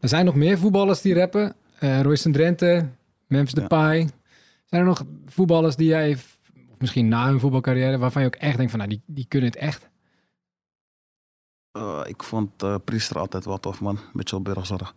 Er 0.00 0.08
zijn 0.08 0.24
nog 0.24 0.34
meer 0.34 0.58
voetballers 0.58 1.00
die 1.00 1.14
rappen. 1.14 1.54
Eh 1.78 2.00
Royce 2.00 2.30
Drenthe, 2.30 2.88
Memphis 3.26 3.54
Ja. 3.54 3.60
Depay. 3.60 4.08
Zijn 4.64 4.80
er 4.80 4.86
nog 4.86 5.02
voetballers 5.26 5.76
die 5.76 5.88
jij, 5.88 6.12
of 6.12 6.38
misschien 6.78 7.08
na 7.08 7.26
hun 7.26 7.40
voetbalcarrière, 7.40 7.98
waarvan 7.98 8.22
je 8.22 8.28
ook 8.28 8.36
echt 8.36 8.56
denkt 8.56 8.70
van, 8.70 8.80
nou, 8.80 8.90
die, 8.90 9.02
die 9.06 9.26
kunnen 9.28 9.48
het 9.50 9.58
echt? 9.58 9.88
Eh, 11.72 12.00
ik 12.04 12.22
vond 12.22 12.62
eh, 12.62 12.74
Priester 12.84 13.18
altijd 13.18 13.44
wel 13.44 13.58
tof, 13.58 13.80
man. 13.80 13.98
Mitchell 14.12 14.40
Burgzorg. 14.40 14.94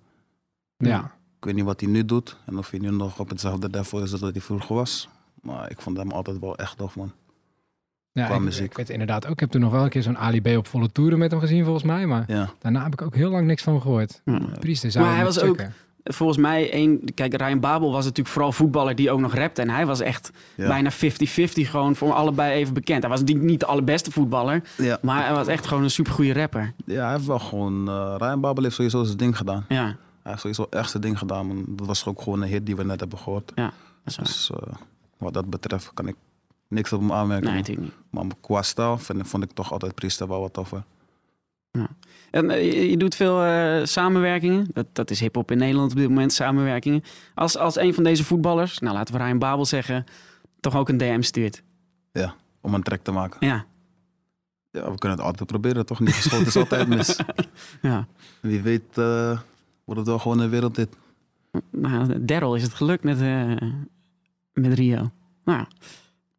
Ja. 0.77 1.15
Ik 1.37 1.45
weet 1.47 1.55
niet 1.55 1.65
wat 1.65 1.79
hij 1.79 1.89
nu 1.89 2.05
doet 2.05 2.37
en 2.45 2.57
of 2.57 2.69
hij 2.69 2.79
nu 2.79 2.91
nog 2.91 3.19
op 3.19 3.29
hetzelfde 3.29 3.69
level 3.69 4.01
is 4.01 4.11
dat 4.11 4.31
hij 4.31 4.41
vroeger 4.41 4.75
was. 4.75 5.09
Maar 5.41 5.71
ik 5.71 5.81
vond 5.81 5.97
hem 5.97 6.11
altijd 6.11 6.39
wel 6.39 6.57
echt 6.57 6.77
tof, 6.77 6.95
man. 6.95 7.11
Ja, 8.13 8.25
Qua 8.25 8.35
ik, 8.35 8.41
muziek. 8.41 8.65
ik 8.65 8.77
weet 8.77 8.89
inderdaad 8.89 9.25
ook. 9.25 9.31
Ik 9.31 9.39
heb 9.39 9.49
toen 9.49 9.61
nog 9.61 9.71
wel 9.71 9.83
een 9.83 9.89
keer 9.89 10.01
zo'n 10.03 10.17
Ali 10.17 10.41
B 10.41 10.47
op 10.47 10.67
volle 10.67 10.91
toeren 10.91 11.19
met 11.19 11.31
hem 11.31 11.39
gezien, 11.39 11.63
volgens 11.63 11.83
mij. 11.83 12.05
Maar 12.05 12.23
Ja, 12.27 12.49
daarna 12.59 12.83
heb 12.83 12.93
ik 12.93 13.01
ook 13.01 13.15
heel 13.15 13.29
lang 13.29 13.47
niks 13.47 13.63
van 13.63 13.81
gehoord. 13.81 14.21
Ja. 14.25 14.39
Priester 14.59 14.91
zou 14.91 15.05
Maar 15.05 15.15
hij 15.15 15.23
was 15.23 15.41
ook-. 15.41 15.65
Volgens 16.03 16.37
mij, 16.37 16.71
één, 16.71 17.13
kijk, 17.13 17.35
Ryan 17.41 17.59
Babel 17.59 17.91
was 17.91 18.03
natuurlijk 18.03 18.33
vooral 18.33 18.51
voetballer 18.51 18.95
die 18.95 19.11
ook 19.11 19.19
nog 19.19 19.33
rapte. 19.35 19.61
En 19.61 19.69
hij 19.69 19.85
was 19.85 19.99
echt 19.99 20.31
ja. 20.55 20.67
bijna 20.67 20.91
50-50 20.91 20.95
gewoon 21.53 21.95
voor 21.95 22.13
allebei 22.13 22.53
even 22.53 22.73
bekend. 22.73 23.01
Hij 23.01 23.09
was 23.09 23.19
natuurlijk 23.19 23.47
niet 23.47 23.59
de 23.59 23.65
allerbeste 23.65 24.11
voetballer, 24.11 24.61
Ja. 24.77 24.97
maar 25.01 25.25
hij 25.25 25.33
was 25.33 25.47
echt 25.47 25.67
gewoon 25.67 25.83
een 25.83 25.89
supergoeie 25.91 26.33
rapper. 26.33 26.73
ja, 26.85 27.03
hij 27.03 27.13
heeft 27.13 27.25
wel 27.25 27.39
gewoon... 27.39 27.87
eh 27.89 28.15
Ryan 28.17 28.41
Babel 28.41 28.63
heeft 28.63 28.75
sowieso 28.75 29.03
zijn 29.03 29.17
ding 29.17 29.37
gedaan. 29.37 29.65
Ja, 29.69 29.83
Hij 29.85 29.95
heeft 30.23 30.39
sowieso 30.39 30.67
echt 30.69 30.89
zijn 30.89 31.03
ding 31.03 31.17
gedaan, 31.17 31.47
man. 31.47 31.63
Dat 31.67 31.87
was 31.87 32.05
ook 32.05 32.21
gewoon 32.21 32.41
een 32.41 32.47
hit 32.49 32.65
die 32.65 32.75
we 32.75 32.83
net 32.83 32.99
hebben 32.99 33.17
gehoord. 33.19 33.51
dat 33.55 33.71
is 34.05 34.15
waar. 34.15 34.25
Dus 34.25 34.51
eh, 34.51 34.73
wat 35.17 35.33
dat 35.33 35.49
betreft 35.49 35.91
kan 35.93 36.07
ik 36.07 36.15
niks 36.71 36.93
op 36.93 36.99
hem 36.99 37.11
aanmerken. 37.11 37.47
Nee, 37.47 37.57
natuurlijk 37.57 37.87
niet. 37.87 37.95
Maar 38.09 38.25
qua 38.41 38.61
stijl 38.61 38.97
vind, 38.97 39.27
vond 39.27 39.43
ik 39.43 39.51
toch 39.51 39.71
altijd 39.71 39.95
Priester 39.95 40.27
wel 40.27 40.41
wat 40.41 40.53
toffer. 40.53 40.83
En, 42.31 42.49
eh, 42.49 42.89
je, 42.89 42.97
doet 42.97 43.15
veel 43.15 43.43
eh, 43.43 43.85
samenwerkingen. 43.85 44.67
Dat, 44.73 44.85
dat 44.93 45.09
is 45.09 45.19
hip-hop 45.19 45.51
in 45.51 45.57
Nederland 45.57 45.91
op 45.91 45.97
dit 45.97 46.09
moment, 46.09 46.33
samenwerkingen. 46.33 47.03
Als, 47.35 47.57
als 47.57 47.77
een 47.77 47.93
van 47.93 48.03
deze 48.03 48.23
voetballers, 48.23 48.79
nou 48.79 48.95
laten 48.95 49.15
we 49.15 49.23
Ryan 49.23 49.39
Babel 49.39 49.65
zeggen, 49.65 50.05
toch 50.59 50.75
ook 50.75 50.89
een 50.89 50.97
DM 50.97 51.21
stuurt. 51.21 51.63
Om 52.63 52.73
een 52.73 52.83
track 52.83 53.03
te 53.03 53.11
maken. 53.11 53.47
Ja, 53.47 53.65
Ja, 54.71 54.91
we 54.91 54.97
kunnen 54.97 55.17
het 55.17 55.27
altijd 55.27 55.47
proberen, 55.47 55.85
toch? 55.85 55.99
Niet 55.99 56.13
geschoten 56.13 56.45
is 56.45 56.55
altijd 56.55 56.87
mis. 56.87 57.19
ja. 57.81 58.07
Wie 58.41 58.61
weet 58.61 58.97
eh, 58.97 59.39
wordt 59.85 59.99
het 59.99 60.09
wel 60.09 60.19
gewoon 60.19 60.39
een 60.39 60.49
wereldhit. 60.49 60.97
Nou, 61.69 62.25
Daryl 62.25 62.55
is 62.55 62.63
het 62.63 62.73
gelukt 62.73 63.03
met, 63.03 63.19
met 64.53 64.73
Rio. 64.73 65.09
Nou, 65.43 65.65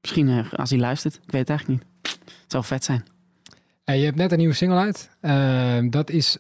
misschien 0.02 0.28
eh, 0.28 0.52
als 0.52 0.70
hij 0.70 0.78
luistert. 0.78 1.14
Ik 1.14 1.30
weet 1.30 1.48
het 1.48 1.50
eigenlijk 1.50 1.80
niet. 1.80 2.18
Het 2.24 2.50
zou 2.52 2.64
vet 2.64 2.84
zijn. 2.84 3.04
Hey, 3.84 3.98
je 3.98 4.04
hebt 4.04 4.16
net 4.16 4.32
een 4.32 4.38
nieuwe 4.38 4.54
single 4.54 4.78
uit. 4.78 5.10
Ehm, 5.20 5.90
dat 5.90 6.10
is 6.10 6.38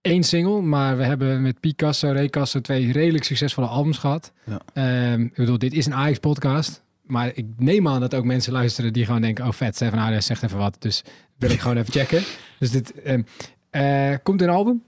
één 0.00 0.22
single, 0.22 0.60
maar 0.60 0.96
we 0.96 1.04
hebben 1.04 1.42
met 1.42 1.60
Picasso, 1.60 2.10
Recasso 2.10 2.60
twee 2.60 2.92
redelijk 2.92 3.24
succesvolle 3.24 3.66
albums 3.66 3.98
gehad. 3.98 4.32
Ja. 4.44 4.60
Ehm, 4.72 5.20
ik 5.20 5.34
bedoel, 5.34 5.58
dit 5.58 5.72
is 5.72 5.86
een 5.86 5.94
Ajax-podcast. 5.94 6.82
Maar 7.02 7.30
ik 7.34 7.46
neem 7.56 7.88
aan 7.88 8.00
dat 8.00 8.14
ook 8.14 8.24
mensen 8.24 8.52
luisteren 8.52 8.92
die 8.92 9.04
gewoon 9.04 9.20
denken... 9.20 9.46
oh 9.46 9.52
vet, 9.52 9.74
Stefan 9.74 9.98
Aardes 9.98 10.26
zegt 10.26 10.42
even 10.42 10.58
wat. 10.58 10.76
Dus 10.78 11.02
wil 11.36 11.50
ik 11.50 11.60
gewoon 11.60 11.76
even 11.76 11.92
checken. 11.92 12.22
Dus 12.58 12.70
dit... 12.70 12.92
ehm, 13.02 13.22
eh, 13.70 14.14
komt 14.22 14.40
er 14.40 14.48
een 14.48 14.54
album? 14.54 14.82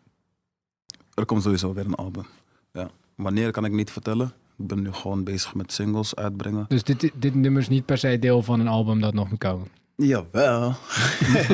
Er 1.14 1.24
komt 1.24 1.42
sowieso 1.42 1.74
weer 1.74 1.84
een 1.86 1.94
album. 1.94 2.26
Ja. 2.72 2.90
Wanneer 3.14 3.50
kan 3.50 3.64
ik 3.64 3.72
niet 3.72 3.90
vertellen. 3.90 4.32
Ik 4.58 4.66
ben 4.66 4.82
nu 4.82 4.92
gewoon 4.92 5.24
bezig 5.24 5.54
met 5.54 5.72
singles 5.72 6.14
uitbrengen. 6.14 6.64
Dus 6.68 6.84
dit, 6.84 7.10
dit 7.14 7.34
nummer 7.34 7.62
is 7.62 7.68
niet 7.68 7.84
per 7.84 7.98
se 7.98 8.18
deel 8.18 8.42
van 8.42 8.60
een 8.60 8.68
album 8.68 9.00
dat 9.00 9.14
nog 9.14 9.30
moet 9.30 9.38
komen. 9.38 9.68
Jawel. 9.96 10.74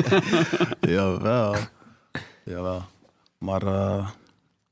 Jawel. 0.95 1.55
Jawel. 2.45 2.85
Maar 3.37 3.61
eh, 3.61 4.09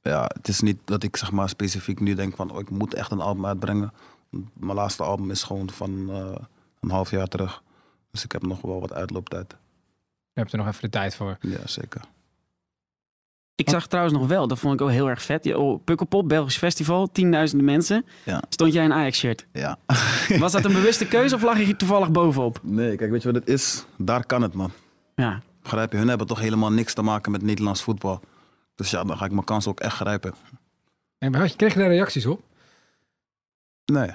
ja, 0.02 0.30
het 0.34 0.48
is 0.48 0.62
niet 0.62 0.78
dat 0.86 1.04
ik 1.04 1.18
zeg 1.18 1.32
maar 1.32 1.50
specifiek 1.50 2.00
nu 2.00 2.14
denk 2.14 2.36
van... 2.36 2.52
Oh, 2.52 2.60
ik 2.60 2.70
moet 2.70 2.94
echt 2.94 3.12
een 3.12 3.22
album 3.22 3.46
uitbrengen. 3.46 3.94
Mijn 4.54 4.78
laatste 4.78 5.04
album 5.04 5.32
is 5.32 5.44
gewoon 5.44 5.70
van 5.70 6.10
eh, 6.10 6.46
een 6.80 6.92
half 6.92 7.12
jaar 7.12 7.28
terug. 7.28 7.64
Dus 8.12 8.24
ik 8.24 8.32
heb 8.32 8.42
nog 8.42 8.62
wel 8.62 8.80
wat 8.80 8.94
uitlooptijd. 8.94 9.56
Je 10.34 10.40
hebt 10.40 10.52
er 10.52 10.58
nog 10.58 10.68
even 10.68 10.82
de 10.82 10.90
tijd 10.90 11.16
voor. 11.16 11.38
Ja, 11.40 11.68
zeker. 11.68 12.02
Ik 13.62 13.70
zag 13.70 13.88
trouwens 13.88 14.18
nog 14.18 14.28
wel, 14.28 14.48
dat 14.48 14.60
vond 14.60 14.74
ik 14.74 14.82
ook 14.82 14.90
heel 14.90 15.10
erg 15.10 15.22
vet. 15.22 15.56
Oh, 15.56 15.84
Pukkelpop, 15.84 16.28
Belgisch 16.28 16.58
festival, 16.58 17.12
tienduizenden 17.12 17.66
mensen. 17.66 18.06
Ja. 18.24 18.42
Stond 18.50 18.74
jij 18.74 18.84
in 18.84 18.94
Ajax-shirt? 18.94 19.46
Ja. 19.54 19.78
Was 20.40 20.52
dat 20.52 20.66
een 20.66 20.74
bewuste 20.74 21.08
keuze 21.08 21.36
of 21.36 21.42
lag 21.42 21.58
je 21.58 21.64
hier 21.64 21.78
toevallig 21.78 22.12
bovenop? 22.12 22.60
Nee, 22.64 22.96
kijk, 22.96 23.12
weet 23.12 23.22
je 23.22 23.32
wat 23.32 23.42
het 23.42 23.50
is? 23.50 23.86
Daar 23.98 24.26
kan 24.26 24.42
het, 24.42 24.54
man. 24.54 24.72
Ja, 25.16 25.42
Begrijp 25.62 25.92
je? 25.92 25.98
Hun 25.98 26.08
hebben 26.08 26.28
toch 26.28 26.40
helemaal 26.40 26.72
niks 26.72 26.94
te 26.94 27.02
maken 27.02 27.32
met 27.32 27.42
Nederlands 27.42 27.84
voetbal. 27.84 28.20
Dus 28.76 28.92
ja, 28.92 29.04
dan 29.04 29.18
ga 29.18 29.26
ik 29.26 29.32
mijn 29.32 29.44
kans 29.44 29.68
ook 29.68 29.80
echt 29.80 29.96
grijpen. 29.96 30.34
En 31.18 31.32
kreeg 31.32 31.74
je 31.74 31.80
daar 31.80 31.90
reacties 31.90 32.26
op? 32.26 32.42
Nee. 33.86 34.10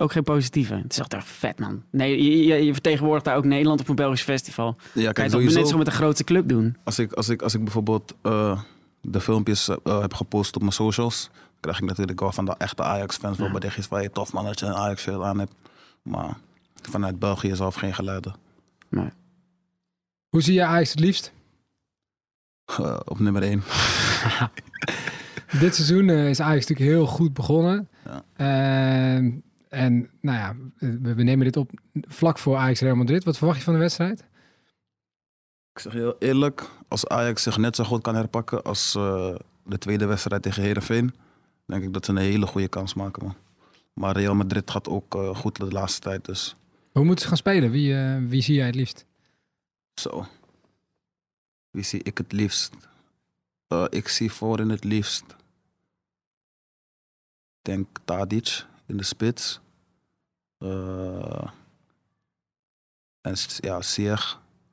Ook 0.00 0.12
geen 0.12 0.22
positieve. 0.22 0.74
Het 0.74 0.92
is 0.92 0.98
echt 0.98 1.14
vet, 1.24 1.58
man. 1.58 1.82
Nee, 1.90 2.22
je, 2.24 2.46
je, 2.46 2.64
je 2.64 2.72
vertegenwoordigt 2.72 3.24
daar 3.24 3.36
ook 3.36 3.44
Nederland 3.44 3.80
op 3.80 3.88
een 3.88 3.94
Belgisch 3.94 4.22
festival. 4.22 4.76
Ja, 4.92 5.12
Kan 5.12 5.24
je 5.24 5.30
toch 5.30 5.40
net 5.40 5.50
zo 5.50 5.56
sowieso. 5.58 5.76
met 5.76 5.86
de 5.86 5.92
grootste 5.92 6.24
club 6.24 6.48
doen? 6.48 6.76
Als 6.84 6.98
ik, 6.98 7.12
als 7.12 7.28
ik, 7.28 7.42
als 7.42 7.54
ik 7.54 7.62
bijvoorbeeld 7.64 8.14
eh, 8.22 8.60
de 9.00 9.20
filmpjes 9.20 9.68
eh, 9.68 10.00
heb 10.00 10.14
gepost 10.14 10.54
op 10.54 10.60
mijn 10.62 10.72
socials, 10.74 11.30
krijg 11.60 11.78
ik 11.78 11.84
natuurlijk 11.84 12.20
wel 12.20 12.32
van 12.32 12.44
de 12.44 12.54
echte 12.58 12.82
Ajax-fans 12.82 13.36
wel 13.38 13.46
Ja. 13.46 13.52
berichtjes 13.52 13.86
van 13.86 14.02
je 14.02 14.10
tof 14.10 14.32
man 14.32 14.44
dat 14.44 14.58
je 14.60 14.66
een 14.66 14.74
Ajax-shirt 14.74 15.22
aan 15.22 15.38
hebt. 15.38 15.52
Maar 16.02 16.36
vanuit 16.82 17.18
België 17.18 17.54
zelf 17.56 17.74
geen 17.74 17.94
geluiden. 17.94 18.34
Hoe 20.28 20.42
zie 20.42 20.54
je 20.54 20.64
Ajax 20.64 20.90
het 20.90 21.00
liefst? 21.00 21.32
Eh, 22.64 22.96
op 23.04 23.18
nummer 23.18 23.42
1. 23.42 23.62
Dit 25.60 25.74
seizoen 25.74 26.10
is 26.10 26.40
Ajax 26.40 26.66
natuurlijk 26.66 26.96
heel 26.96 27.06
goed 27.06 27.32
begonnen. 27.34 27.88
Ja. 28.04 28.22
Ehm, 28.36 29.30
en 29.76 30.10
nou 30.20 30.38
ja, 30.38 30.56
we, 31.02 31.14
we 31.14 31.22
nemen 31.22 31.44
dit 31.44 31.56
op 31.56 31.70
vlak 31.92 32.38
voor 32.38 32.56
Ajax 32.56 32.80
Real 32.80 32.96
Madrid. 32.96 33.24
Wat 33.24 33.38
verwacht 33.38 33.58
je 33.58 33.64
van 33.64 33.72
de 33.72 33.78
wedstrijd? 33.78 34.20
Ik 35.72 35.78
zeg 35.82 35.92
heel 35.92 36.16
eerlijk, 36.18 36.70
als 36.88 37.06
Ajax 37.06 37.42
zich 37.42 37.56
net 37.56 37.76
zo 37.76 37.84
goed 37.84 38.02
kan 38.02 38.14
herpakken 38.14 38.62
als 38.62 38.94
eh, 38.94 39.34
de 39.64 39.78
tweede 39.78 40.06
wedstrijd 40.06 40.42
tegen 40.42 40.62
Herenveen, 40.62 41.14
denk 41.66 41.82
ik 41.82 41.92
dat 41.92 42.04
ze 42.04 42.10
een 42.10 42.16
hele 42.16 42.46
goede 42.46 42.68
kans 42.68 42.94
maken. 42.94 43.24
Man. 43.24 43.36
Maar 43.92 44.16
Real 44.16 44.34
Madrid 44.34 44.70
gaat 44.70 44.88
ook 44.88 45.14
eh, 45.14 45.36
goed 45.36 45.56
de 45.56 45.70
laatste 45.70 46.00
tijd, 46.00 46.24
dus 46.24 46.56
Hoe 46.92 47.04
moeten 47.04 47.22
ze 47.22 47.28
gaan 47.28 47.36
spelen? 47.36 47.70
Wie, 47.70 47.94
eh, 47.94 48.16
wie 48.28 48.42
zie 48.42 48.54
jij 48.54 48.66
het 48.66 48.74
liefst? 48.74 49.06
zo. 49.94 50.26
Wie 51.70 51.84
zie 51.84 52.02
ik 52.02 52.18
het 52.18 52.32
liefst? 52.32 52.74
Ik 53.88 54.08
zie 54.08 54.32
voorin 54.32 54.68
het 54.68 54.84
liefst. 54.84 55.24
Ik 57.58 57.62
denk 57.62 57.98
Tadic 58.04 58.66
in 58.86 58.96
de 58.96 59.04
spits. 59.04 59.60
Eh, 60.58 61.48
En 63.20 63.34
ja, 63.60 63.80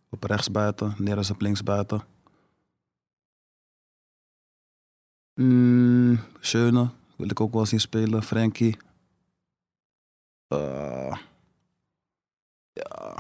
op 0.10 0.24
rechts 0.24 0.52
buiten, 0.52 0.96
Neres 0.98 1.30
op 1.32 1.42
links 1.42 1.64
buiten. 1.64 2.02
Mm, 5.34 6.20
Schöne 6.40 6.90
wil 7.16 7.30
ik 7.30 7.40
ook 7.40 7.54
wel 7.54 7.66
zien 7.66 7.80
spelen. 7.80 8.24
Frenkie. 8.24 8.78
Eh, 10.48 11.18
ja. 12.74 13.16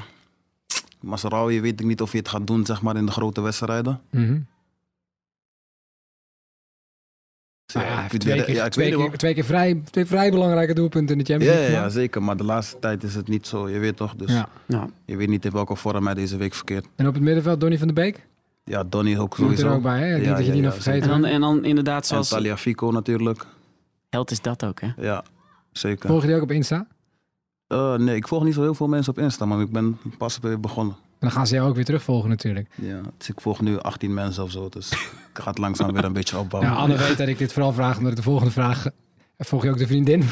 Masraoui 1.00 1.62
weet 1.62 1.80
ik 1.80 1.86
niet 1.86 2.02
of 2.02 2.12
hij 2.12 2.20
het 2.20 2.30
gaat 2.30 2.48
doen 2.48 2.66
zeg 2.66 2.82
maar, 2.82 2.96
in 2.96 3.06
de 3.06 3.12
grote 3.12 3.42
wedstrijden. 3.42 4.02
Ja, 4.10 4.46
Ik 7.82 8.12
weet- 8.12 8.22
twee, 8.22 8.44
keer, 8.44 8.54
ja, 8.56 8.66
ik 8.66 8.72
twee, 8.72 8.86
weet 8.90 8.96
keer, 9.00 9.08
wel. 9.10 9.18
twee 9.18 9.34
keer 9.34 9.44
vrij, 9.44 9.82
twee 9.92 10.06
vrij 10.06 10.32
belangrijke 10.32 10.74
doelpunten 10.74 11.18
in 11.18 11.24
de 11.24 11.32
Champions 11.32 11.54
Ja, 11.56 11.60
League. 11.60 11.80
ja, 11.80 11.84
ja, 11.86 11.90
zeker. 11.90 12.24
Maar 12.24 12.38
de 12.38 12.44
laatste 12.44 12.80
tijd 12.80 13.04
is 13.04 13.16
het 13.16 13.28
niet 13.28 13.48
zo. 13.48 13.70
Je 13.70 13.80
weet 13.80 13.98
toch. 13.98 14.16
Dus 14.16 14.32
Ja. 14.32 14.48
Ja. 14.68 14.88
je 15.06 15.18
weet 15.18 15.28
niet 15.30 15.46
in 15.46 15.52
welke 15.52 15.76
vorm 15.76 16.06
hij 16.06 16.14
deze 16.16 16.38
week 16.38 16.54
verkeert. 16.54 16.86
En 16.96 17.08
op 17.08 17.14
het 17.14 17.24
middenveld 17.24 17.60
Donny 17.60 17.78
van 17.78 17.88
de 17.88 17.94
Beek. 17.94 18.26
Ja, 18.64 18.84
Donny 18.84 19.18
ook 19.18 19.38
Moet 19.38 19.52
er 19.52 19.58
sowieso. 19.58 19.76
ook 19.76 19.84
bij, 19.84 20.00
hè? 20.00 20.06
Ik 20.06 20.12
denk 20.14 20.24
Ja, 20.26 20.30
dat 20.30 20.40
je 20.40 20.46
ja, 20.46 20.52
die 20.52 20.62
ja, 20.62 20.68
nog 20.68 20.76
En 20.78 20.82
vergeten 20.82 21.10
dan, 21.10 21.26
en 21.26 21.42
dan 21.42 21.66
inderdaad 21.66 22.02
En 22.02 22.08
zoals... 22.08 22.30
Talia 22.30 22.58
Fico 22.58 22.92
natuurlijk. 22.92 23.46
Held 24.10 24.32
is 24.32 24.42
dat 24.42 24.66
ook, 24.66 24.82
hè? 24.82 24.88
Ja, 24.98 25.24
zeker. 25.72 26.10
Volg 26.10 26.22
je 26.22 26.28
die 26.28 26.36
ook 26.36 26.42
op 26.42 26.52
Insta? 26.52 26.88
Eh, 27.68 27.96
nee, 27.96 28.16
ik 28.16 28.28
volg 28.28 28.44
niet 28.44 28.54
zo 28.54 28.62
heel 28.62 28.74
veel 28.76 28.88
mensen 28.88 29.12
op 29.14 29.20
Insta, 29.20 29.46
maar 29.46 29.60
ik 29.62 29.72
ben 29.72 29.98
pas 30.18 30.40
weer 30.42 30.60
begonnen. 30.60 30.96
En 31.24 31.30
dan 31.30 31.38
gaan 31.38 31.48
ze 31.48 31.56
jou 31.56 31.70
ook 31.70 31.76
weer 31.76 31.86
terugvolgen 31.86 32.30
natuurlijk. 32.30 32.68
Ja, 32.76 33.00
dus 33.18 33.30
ik 33.30 33.42
volg 33.42 33.62
nu 33.62 33.80
18 33.80 34.14
mensen 34.14 34.44
of 34.44 34.52
zo, 34.52 34.70
dus 34.70 34.92
ik 34.92 35.00
ga 35.34 35.50
het 35.50 35.58
langzaam 35.58 35.94
weer 35.94 36.04
een 36.04 36.14
beetje 36.14 36.38
opbouwen. 36.38 36.72
Ja, 36.72 36.78
Anne 36.78 36.98
weet 36.98 37.18
dat 37.18 37.28
ik 37.28 37.38
dit 37.38 37.54
vooral 37.54 37.74
vraag, 37.74 37.98
omdat 37.98 38.16
de 38.16 38.22
volgende 38.22 38.52
vraag... 38.52 38.86
Volg 39.38 39.64
je 39.64 39.70
ook 39.70 39.78
de 39.78 39.88
vriendin? 39.88 40.24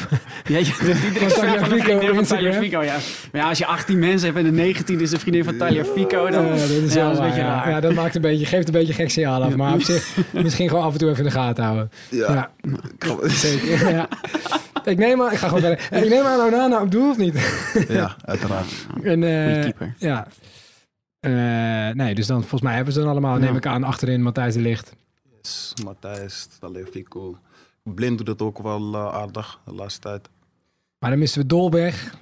Ja, 0.43 0.57
je, 0.57 0.63
die 0.63 1.19
Van 1.21 1.27
Talia 1.27 1.59
van 1.59 1.69
de 1.69 1.83
vriendin 1.83 2.15
van 2.15 2.23
Talia 2.23 2.49
Instagram. 2.49 2.61
Fico, 2.63 2.81
ja. 2.83 2.97
Maar 3.31 3.41
ja, 3.41 3.49
als 3.49 3.57
je 3.57 3.65
18 3.65 3.99
mensen 3.99 4.25
hebt 4.25 4.37
en 4.37 4.43
de 4.43 4.61
19 4.61 4.99
is 4.99 5.09
de 5.09 5.19
vriendin 5.19 5.43
van 5.43 5.57
Talia 5.57 5.85
Fico, 5.85 6.29
dan 6.29 6.45
Ja, 6.45 6.51
dat 6.51 6.59
is 6.59 6.93
ja, 6.93 7.03
dat 7.03 7.11
is 7.13 7.17
een 7.19 7.25
beetje 7.25 7.41
raar. 7.41 7.69
Ja, 7.69 7.79
dat 7.79 7.93
maakt 7.93 8.15
een 8.15 8.21
beetje, 8.21 8.45
geeft 8.45 8.67
een 8.67 8.73
beetje 8.73 8.93
gek 8.93 9.09
signaal 9.09 9.43
af. 9.43 9.55
Maar 9.55 9.73
op 9.73 9.81
zich, 9.81 10.17
misschien 10.31 10.69
gewoon 10.69 10.83
af 10.83 10.93
en 10.93 10.99
toe 10.99 11.09
even 11.09 11.23
in 11.23 11.29
de 11.29 11.35
gaten 11.35 11.63
houden. 11.63 11.91
Ja, 12.09 12.51
Ja, 12.99 13.29
zeker. 13.29 13.89
Ja. 13.89 14.07
Ik 14.83 14.97
neem 14.97 15.21
aan, 15.21 15.31
ik 15.31 15.37
ga 15.37 15.47
gewoon 15.47 15.63
verder. 15.63 16.03
Ik 16.03 16.09
neem 16.09 16.23
aan 16.25 16.39
Onana 16.39 16.81
op 16.81 16.91
doel 16.91 17.09
of 17.09 17.17
niet? 17.17 17.63
ja, 17.87 18.15
uiteraard. 18.25 18.71
En, 19.03 19.23
eh, 19.23 19.61
keeper. 19.61 19.93
Ja. 19.97 20.27
Eh, 21.21 21.89
nee, 21.89 22.15
dus 22.15 22.27
dan 22.27 22.39
volgens 22.39 22.61
mij 22.61 22.75
hebben 22.75 22.93
ze 22.93 22.99
dan 22.99 23.09
allemaal, 23.09 23.33
Ja. 23.37 23.43
neem 23.43 23.55
ik 23.55 23.65
aan, 23.65 23.83
achterin 23.83 24.21
Matthijs 24.21 24.53
de 24.53 24.59
Ligt. 24.59 24.95
Yes, 25.41 25.73
Matthijs, 25.83 26.47
Talia 26.59 26.85
Fico. 26.85 27.37
Blind 27.83 28.17
doet 28.17 28.27
het 28.27 28.41
ook 28.41 28.61
wel 28.61 28.93
eh, 28.93 29.13
aardig 29.13 29.59
de 29.65 29.73
laatste 29.73 29.99
tijd. 30.01 30.29
Maar 30.99 31.09
dan 31.09 31.19
missen 31.19 31.41
we 31.41 31.47
Dolberg. 31.47 32.15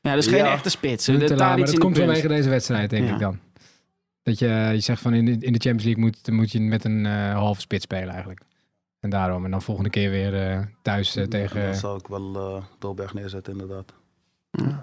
Ja, 0.00 0.14
dus 0.14 0.26
geen 0.26 0.38
Ja. 0.38 0.52
echte 0.52 0.70
spits. 0.70 1.04
De 1.04 1.34
maar 1.36 1.56
dat 1.56 1.78
komt 1.78 1.96
vanwege 1.98 2.28
deze 2.28 2.48
wedstrijd, 2.48 2.90
denk 2.90 3.06
Ja. 3.06 3.12
ik 3.14 3.18
dan. 3.20 3.38
Dat 4.22 4.38
je, 4.38 4.48
je 4.72 4.80
zegt 4.80 5.00
van 5.02 5.14
in 5.14 5.24
de, 5.24 5.30
in 5.30 5.52
de 5.52 5.58
Champions 5.58 5.84
League 5.84 6.02
moet, 6.04 6.30
moet 6.30 6.52
je 6.52 6.60
met 6.60 6.84
een 6.84 7.06
eh, 7.06 7.32
halve 7.34 7.60
spits 7.60 7.84
spelen 7.84 8.08
eigenlijk. 8.08 8.40
En 9.00 9.10
daarom. 9.10 9.44
En 9.44 9.50
dan 9.50 9.62
volgende 9.62 9.90
keer 9.90 10.10
weer 10.10 10.50
eh, 10.50 10.60
thuis 10.82 11.12
dan 11.12 11.28
tegen... 11.28 11.74
zou 11.74 11.98
ik 11.98 12.06
wel 12.06 12.34
eh 12.36 12.64
Dolberg 12.78 13.14
neerzetten, 13.14 13.52
inderdaad. 13.52 13.92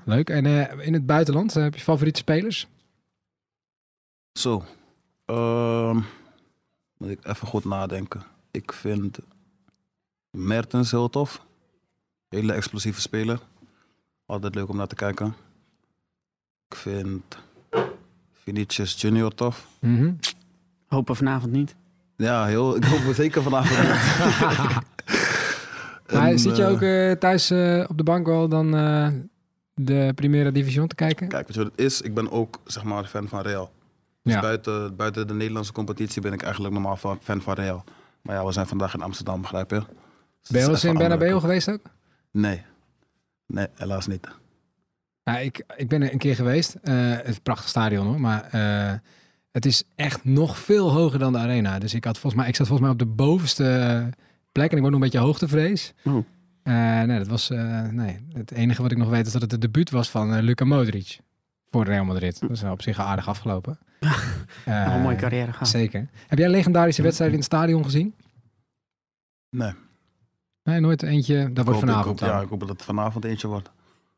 Leuk. 0.05 0.29
En 0.29 0.45
eh, 0.45 0.85
in 0.87 0.93
het 0.93 1.05
buitenland, 1.05 1.53
heb 1.53 1.75
je 1.75 1.81
favoriete 1.81 2.19
spelers? 2.19 2.67
Zo. 4.37 4.63
Ehm, 5.25 5.95
moet 6.97 7.09
ik 7.09 7.25
even 7.25 7.47
goed 7.47 7.65
nadenken. 7.65 8.23
Ik 8.51 8.73
vind 8.73 9.17
Mertens 10.31 10.91
heel 10.91 11.09
tof. 11.09 11.45
Hele 12.29 12.53
explosieve 12.53 13.01
speler. 13.01 13.39
Altijd 14.25 14.55
leuk 14.55 14.69
om 14.69 14.75
naar 14.77 14.87
te 14.87 14.95
kijken. 14.95 15.35
Ik 16.69 16.75
vind 16.75 17.23
Vinicius 18.33 19.01
Junior 19.01 19.33
tof. 19.35 19.67
Mhm. 19.79 20.13
Hopen 20.87 21.15
vanavond 21.15 21.51
niet. 21.51 21.75
Ja, 22.17 22.45
heel, 22.45 22.75
ik 22.75 22.83
hoop 22.83 23.13
zeker 23.13 23.41
vanavond. 23.43 23.79
niet. 23.79 24.83
Maar 26.13 26.39
zit 26.39 26.55
je 26.57 26.63
eh, 26.63 26.69
ook 26.71 26.81
eh, 26.81 27.11
thuis 27.11 27.49
eh, 27.49 27.85
op 27.87 27.97
de 27.97 28.03
bank 28.03 28.25
wel 28.25 28.47
dan 28.47 28.75
eh, 28.75 29.07
de 29.73 30.11
Primera 30.15 30.51
Division 30.51 30.87
te 30.87 30.95
kijken? 30.95 31.27
Kijk, 31.27 31.47
weet 31.47 31.55
je 31.55 31.63
wat 31.63 31.71
het 31.71 31.81
is? 31.85 32.01
Ik 32.01 32.13
ben 32.13 32.31
ook 32.31 32.59
zeg 32.65 32.83
maar 32.83 33.05
fan 33.05 33.27
van 33.27 33.41
Real. 33.41 33.71
Dus 34.25 34.33
Ja. 34.33 34.39
buiten, 34.41 34.95
buiten 34.95 35.27
de 35.27 35.33
Nederlandse 35.33 35.71
competitie 35.71 36.21
ben 36.21 36.33
ik 36.33 36.41
eigenlijk 36.41 36.73
normaal 36.73 36.97
fan 37.21 37.41
van 37.41 37.53
Real. 37.53 37.83
Maar 38.21 38.35
ja, 38.35 38.45
we 38.45 38.51
zijn 38.51 38.67
vandaag 38.67 38.93
in 38.93 39.01
Amsterdam, 39.01 39.41
begrijp 39.41 39.69
je? 39.69 39.79
Dus 39.79 40.49
Ben 40.49 40.59
je 40.59 40.65
wel 40.65 40.75
eens 40.75 40.83
in 40.83 40.97
Bernabeu 40.97 41.39
geweest 41.39 41.69
ook? 41.71 41.81
Nee. 42.31 42.63
Nee, 43.47 43.67
helaas 43.73 44.07
niet. 44.07 44.27
Ja, 45.23 45.37
ik, 45.37 45.63
ik 45.77 45.87
ben 45.89 46.01
er 46.01 46.11
een 46.11 46.17
keer 46.17 46.35
geweest. 46.35 46.73
Eh, 46.73 46.93
het 47.09 47.27
is 47.27 47.35
een 47.35 47.41
prachtig 47.41 47.69
stadion 47.69 48.05
hoor. 48.07 48.19
Maar 48.19 48.43
eh, 48.51 48.93
het 49.51 49.65
is 49.65 49.83
echt 49.95 50.23
nog 50.23 50.57
veel 50.57 50.91
hoger 50.91 51.19
dan 51.19 51.33
de 51.33 51.39
arena. 51.39 51.79
Dus 51.79 51.93
ik, 51.93 52.03
had 52.03 52.17
volgens 52.17 52.41
mij, 52.41 52.49
ik 52.49 52.55
zat 52.55 52.67
volgens 52.67 52.87
mij 52.87 52.97
op 52.99 53.07
de 53.09 53.13
bovenste 53.15 54.09
plek. 54.51 54.69
En 54.71 54.75
ik 54.75 54.81
word 54.81 54.93
nog 54.93 55.01
een 55.01 55.09
beetje 55.09 55.25
hoogtevrees. 55.25 55.93
Oh. 56.03 56.25
Eh, 56.63 57.01
nee, 57.01 57.17
dat 57.17 57.27
was, 57.27 57.49
nee, 57.91 58.25
het 58.33 58.51
enige 58.51 58.81
wat 58.81 58.91
ik 58.91 58.97
nog 58.97 59.09
weet 59.09 59.25
is 59.25 59.31
dat 59.31 59.41
het 59.41 59.51
het 59.51 59.61
debuut 59.61 59.89
was 59.89 60.09
van 60.09 60.33
eh, 60.33 60.41
Luka 60.43 60.65
Modric. 60.65 61.19
Voor 61.69 61.83
Real 61.85 62.05
Madrid. 62.05 62.39
Dat 62.39 62.49
is 62.49 62.63
op 62.63 62.81
zich 62.81 62.99
aardig 62.99 63.27
afgelopen. 63.27 63.79
Eh, 64.65 64.93
een 64.95 65.01
mooie 65.01 65.15
carrière 65.15 65.51
gehad. 65.51 65.67
Zeker. 65.67 66.07
Heb 66.27 66.37
jij 66.39 66.49
legendarische 66.49 67.01
wedstrijden 67.01 67.37
in 67.37 67.43
het 67.43 67.51
stadion 67.53 67.83
gezien? 67.83 68.15
Nee. 69.49 69.71
Nee, 70.63 70.79
nooit 70.79 71.03
eentje. 71.03 71.37
Dat 71.37 71.47
Ik 71.47 71.53
wordt 71.55 71.65
hoop- 71.67 71.73
ik 71.75 71.79
vanavond 71.79 72.05
hoop- 72.19 72.29
dan. 72.29 72.37
Ja, 72.37 72.43
ik 72.43 72.49
hoop 72.49 72.59
dat 72.59 72.69
het 72.69 72.81
vanavond 72.83 73.25
eentje 73.25 73.47
wordt. 73.47 73.71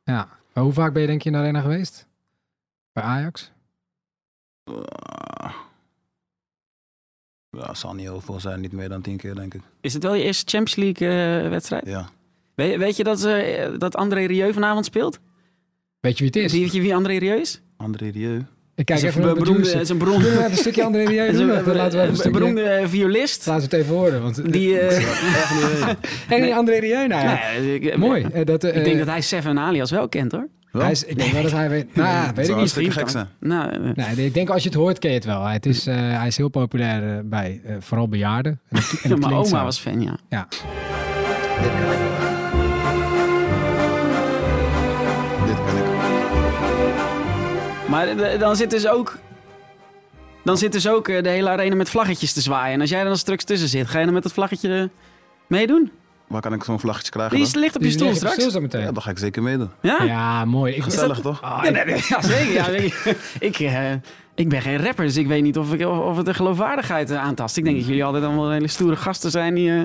Ja. 0.04 0.28
Maar 0.54 0.64
hoe 0.64 0.74
vaak 0.74 0.94
ben 0.94 1.02
je 1.02 1.08
denk 1.08 1.22
je 1.22 1.30
in 1.30 1.36
de 1.36 1.42
arena 1.42 1.62
geweest? 1.62 2.08
Bij 2.92 3.04
Ajax? 3.04 3.52
Uh, 4.70 4.84
ja, 7.50 7.74
zal 7.74 7.94
niet 7.94 8.06
heel 8.06 8.22
veel 8.22 8.40
zijn. 8.40 8.60
Niet 8.62 8.72
meer 8.72 8.90
dan 8.90 9.02
tien 9.02 9.18
keer, 9.18 9.36
denk 9.36 9.54
ik. 9.54 9.62
Is 9.82 9.94
het 9.94 10.04
wel 10.04 10.14
je 10.14 10.24
eerste 10.24 10.58
Champions 10.58 10.76
League 11.00 11.42
eh, 11.44 11.50
wedstrijd? 11.50 11.86
Ja. 11.86 12.10
Weet, 12.56 12.78
weet 12.78 12.96
je 12.96 13.04
dat, 13.04 13.24
eh, 13.24 13.78
dat 13.80 13.96
André 13.96 14.26
Rieu 14.26 14.54
vanavond 14.54 14.86
speelt? 14.86 15.20
Weet 16.00 16.18
je 16.18 16.24
wie 16.24 16.42
het 16.42 16.52
is? 16.54 16.60
Weet 16.60 16.74
je 16.74 16.82
wie 16.82 16.96
André 16.96 17.18
Rieu 17.18 17.40
is? 17.40 17.62
André 17.78 18.10
Rieu. 18.10 18.46
Ik 18.78 18.86
kijk 18.86 19.00
is 19.00 19.06
even 19.06 19.20
een 19.22 19.26
naar 19.26 19.36
de 19.36 19.40
beroemde, 19.40 19.62
producer. 19.62 19.82
is 19.82 19.90
een 19.90 19.98
beroemde, 19.98 20.22
Kunnen 20.24 20.38
we 20.40 20.46
even 20.46 20.58
een 20.58 20.64
stukje 20.64 20.84
André 20.84 21.04
Rieu 21.04 21.32
doen? 21.32 21.50
een, 21.50 21.76
laten 21.76 22.00
we 22.00 22.06
even 22.06 22.20
een 22.20 22.26
een 22.26 22.32
beroemde 22.32 22.62
eh, 22.64 22.88
violist. 22.88 23.46
Laten 23.46 23.70
we 23.70 23.76
het 23.76 23.86
even 23.86 23.96
horen. 23.96 24.22
Want 24.22 24.52
Die, 24.54 24.80
eh, 24.80 25.88
en 26.36 26.42
die 26.42 26.56
André 26.56 26.76
Rieu, 26.80 27.08
nou 27.08 27.24
ja. 27.24 27.40
nee, 27.60 27.80
ik, 27.80 27.98
Mooi. 27.98 28.24
Eh, 28.34 28.46
dat, 28.46 28.64
eh, 28.64 28.76
Ik 28.78 28.84
denk 28.84 28.98
dat 28.98 29.08
hij 29.08 29.22
Seven 29.22 29.60
alias 29.60 29.92
wel 29.92 30.10
kent 30.10 30.32
hoor. 30.32 30.48
hij 30.72 30.92
is, 30.92 31.04
ik 31.04 31.18
denk 31.18 31.32
wel 31.32 31.42
dat 31.42 31.52
hij 31.52 31.70
weet... 31.70 31.86
Nou, 31.96 32.08
ja, 32.08 32.34
weet 32.34 32.50
ik 32.50 32.56
niet. 32.56 33.10
zijn. 33.10 33.28
Nou, 33.40 33.72
eh, 33.72 34.06
Nee, 34.16 34.26
ik 34.26 34.34
denk 34.34 34.50
als 34.50 34.64
je 34.64 34.70
het 34.70 34.78
hoort, 34.78 35.00
ken 35.00 35.10
je 35.10 35.16
het 35.16 35.26
wel. 35.26 35.46
Het 35.46 35.66
is, 35.66 35.88
eh, 35.88 35.96
hij 35.96 36.28
is 36.28 36.38
heel 36.38 36.50
populair 36.50 37.18
eh, 37.18 37.20
bij 37.24 37.62
eh, 37.66 37.76
vooral 37.80 38.08
bejaarden. 38.08 38.60
En 38.70 38.78
het, 38.78 39.00
en 39.04 39.10
het 39.12 39.20
mijn 39.26 39.34
oma 39.34 39.46
zo. 39.46 39.64
was 39.64 39.80
fan, 39.80 40.02
ja. 40.30 40.48
Dit 41.62 41.72
Maar 47.90 48.38
dan 48.40 48.56
zit 48.56 48.70
dus 48.70 48.88
ook... 48.88 49.18
Dan 50.44 50.58
zit 50.58 50.72
dus 50.72 50.88
ook 50.88 51.08
eh, 51.08 51.24
de 51.24 51.30
hele 51.30 51.50
arena 51.50 51.76
met 51.76 51.90
vlaggetjes 51.90 52.34
te 52.34 52.42
zwaaien. 52.42 52.74
En 52.74 52.82
als 52.82 52.90
jij 52.90 53.00
er 53.00 53.06
dan 53.06 53.18
straks 53.18 53.44
tussen 53.44 53.68
zit, 53.70 53.88
ga 53.88 54.00
je 54.00 54.06
dan 54.06 54.14
met 54.14 54.24
dat 54.24 54.32
vlaggetje 54.34 54.80
eh, 54.80 54.84
meedoen? 55.48 55.92
Waar 56.28 56.42
kan 56.42 56.54
ik 56.54 56.64
zo'n 56.64 56.80
vlaggetje 56.80 57.12
krijgen 57.12 57.38
Die 57.38 57.60
ligt 57.60 57.76
op 57.76 57.82
je 57.82 57.92
stoel 57.92 58.08
op 58.08 58.16
straks. 58.16 58.48
zo 58.48 58.60
meteen. 58.60 58.82
Ja, 58.82 58.92
dan 58.92 59.02
ga 59.02 59.10
ik 59.10 59.18
zeker 59.18 59.44
meedoen. 59.44 59.70
Ja? 59.82 60.04
Ja, 60.04 60.46
mooi. 60.46 60.74
Ik, 60.76 60.84
Gezellig, 60.84 61.20
toch? 61.20 61.42
Ah, 61.42 61.64
Ja, 61.64 61.70
nee, 61.70 61.86
nee, 61.86 62.02
ja, 62.10 62.22
zeker. 62.22 62.54
Ja, 62.54 62.64
zeker. 62.64 63.16
ik, 63.40 63.60
eh, 63.60 63.92
ik 64.36 64.50
ben 64.50 64.62
geen 64.62 64.84
rapper, 64.84 65.06
dus 65.06 65.18
ik 65.18 65.28
weet 65.28 65.44
niet 65.44 65.58
of, 65.58 65.74
ik, 65.74 65.88
of, 65.88 65.98
of 65.98 66.18
het 66.18 66.26
de 66.26 66.34
geloofwaardigheid 66.34 67.12
aantast. 67.12 67.58
Ik 67.58 67.64
denk 67.64 67.76
dat 67.78 67.86
jullie 67.86 68.04
altijd 68.04 68.24
allemaal 68.24 68.50
hele 68.52 68.68
stoere 68.68 68.96
gasten 68.96 69.32
zijn. 69.32 69.54
Die, 69.56 69.72
eh, 69.76 69.82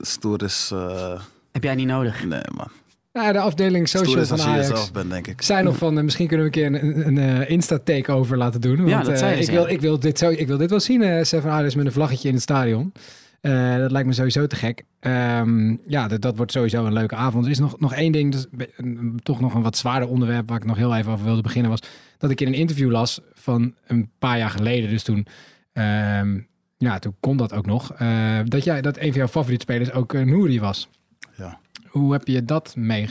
Stoer 0.00 0.42
is... 0.42 0.70
eh, 0.72 1.20
heb 1.52 1.62
jij 1.62 1.74
niet 1.74 1.86
nodig. 1.86 2.24
nee, 2.24 2.40
man. 2.56 2.68
Ja, 3.12 3.32
de 3.32 3.38
afdeling 3.40 3.88
social 3.88 4.24
van 4.24 4.40
Ajax. 4.40 4.90
bent, 4.90 5.10
denk 5.10 5.26
ik. 5.26 5.42
zijn 5.42 5.64
nog 5.64 5.76
van, 5.76 5.98
eh, 5.98 6.04
misschien 6.04 6.26
kunnen 6.26 6.50
we 6.50 6.58
een 6.58 6.70
keer 6.70 6.82
een, 6.82 7.06
een, 7.08 7.16
een, 7.16 7.40
eh, 7.42 7.50
Insta-takeover 7.50 8.36
laten 8.38 8.60
doen. 8.60 8.76
Want, 8.76 8.88
Ja, 8.88 9.02
dat 9.02 9.20
eh, 9.20 9.40
ik, 9.40 9.48
wil, 9.50 9.68
ik, 9.68 9.80
wil 9.80 9.98
dit 9.98 10.18
zo, 10.18 10.28
ik 10.30 10.46
wil 10.46 10.56
dit 10.56 10.70
wel 10.70 10.80
zien, 10.80 11.02
eh 11.02 11.24
Stefan 11.24 11.50
Aardes 11.50 11.74
met 11.74 11.86
een 11.86 11.92
vlaggetje 11.92 12.28
in 12.28 12.34
het 12.34 12.42
stadion. 12.42 12.92
Eh, 13.40 13.76
dat 13.76 13.90
lijkt 13.90 14.08
me 14.08 14.14
sowieso 14.14 14.46
te 14.46 14.56
gek. 14.56 14.84
Ehm, 15.00 15.76
ja, 15.86 16.08
dat, 16.08 16.20
dat 16.20 16.36
wordt 16.36 16.52
sowieso 16.52 16.84
een 16.86 16.92
leuke 16.92 17.14
avond. 17.14 17.44
Er 17.44 17.50
is 17.50 17.58
nog, 17.58 17.80
nog 17.80 17.94
één 17.94 18.12
ding, 18.12 18.32
dus 18.32 18.46
een- 18.76 19.20
toch 19.22 19.40
nog 19.40 19.54
een 19.54 19.62
wat 19.62 19.76
zwaarder 19.76 20.08
onderwerp 20.08 20.48
waar 20.48 20.58
ik 20.58 20.64
nog 20.64 20.76
heel 20.76 20.94
even 20.96 21.12
over 21.12 21.24
wilde 21.24 21.42
beginnen, 21.42 21.70
was 21.70 21.80
dat 22.18 22.30
ik 22.30 22.40
in 22.40 22.46
een 22.46 22.54
interview 22.54 22.90
las 22.90 23.20
van 23.34 23.74
een 23.86 24.10
paar 24.18 24.38
jaar 24.38 24.50
geleden. 24.50 24.90
Dus 24.90 25.02
toen, 25.02 25.26
ehm, 25.72 26.38
ja, 26.78 26.98
toen 26.98 27.14
kon 27.20 27.36
dat 27.36 27.52
ook 27.52 27.66
nog. 27.66 27.92
eh, 27.92 28.38
dat, 28.44 28.64
jij, 28.64 28.80
dat 28.80 28.96
een 28.96 29.08
van 29.08 29.18
jouw 29.18 29.28
favoriete 29.28 29.64
spelers 29.64 29.92
ook 29.92 30.12
uh, 30.12 30.24
Nouri 30.24 30.60
was. 30.60 30.88
Ja. 31.36 31.58
Hoe 31.92 32.12
heb 32.12 32.26
je 32.26 32.44
dat 32.44 32.76
mee, 32.76 33.10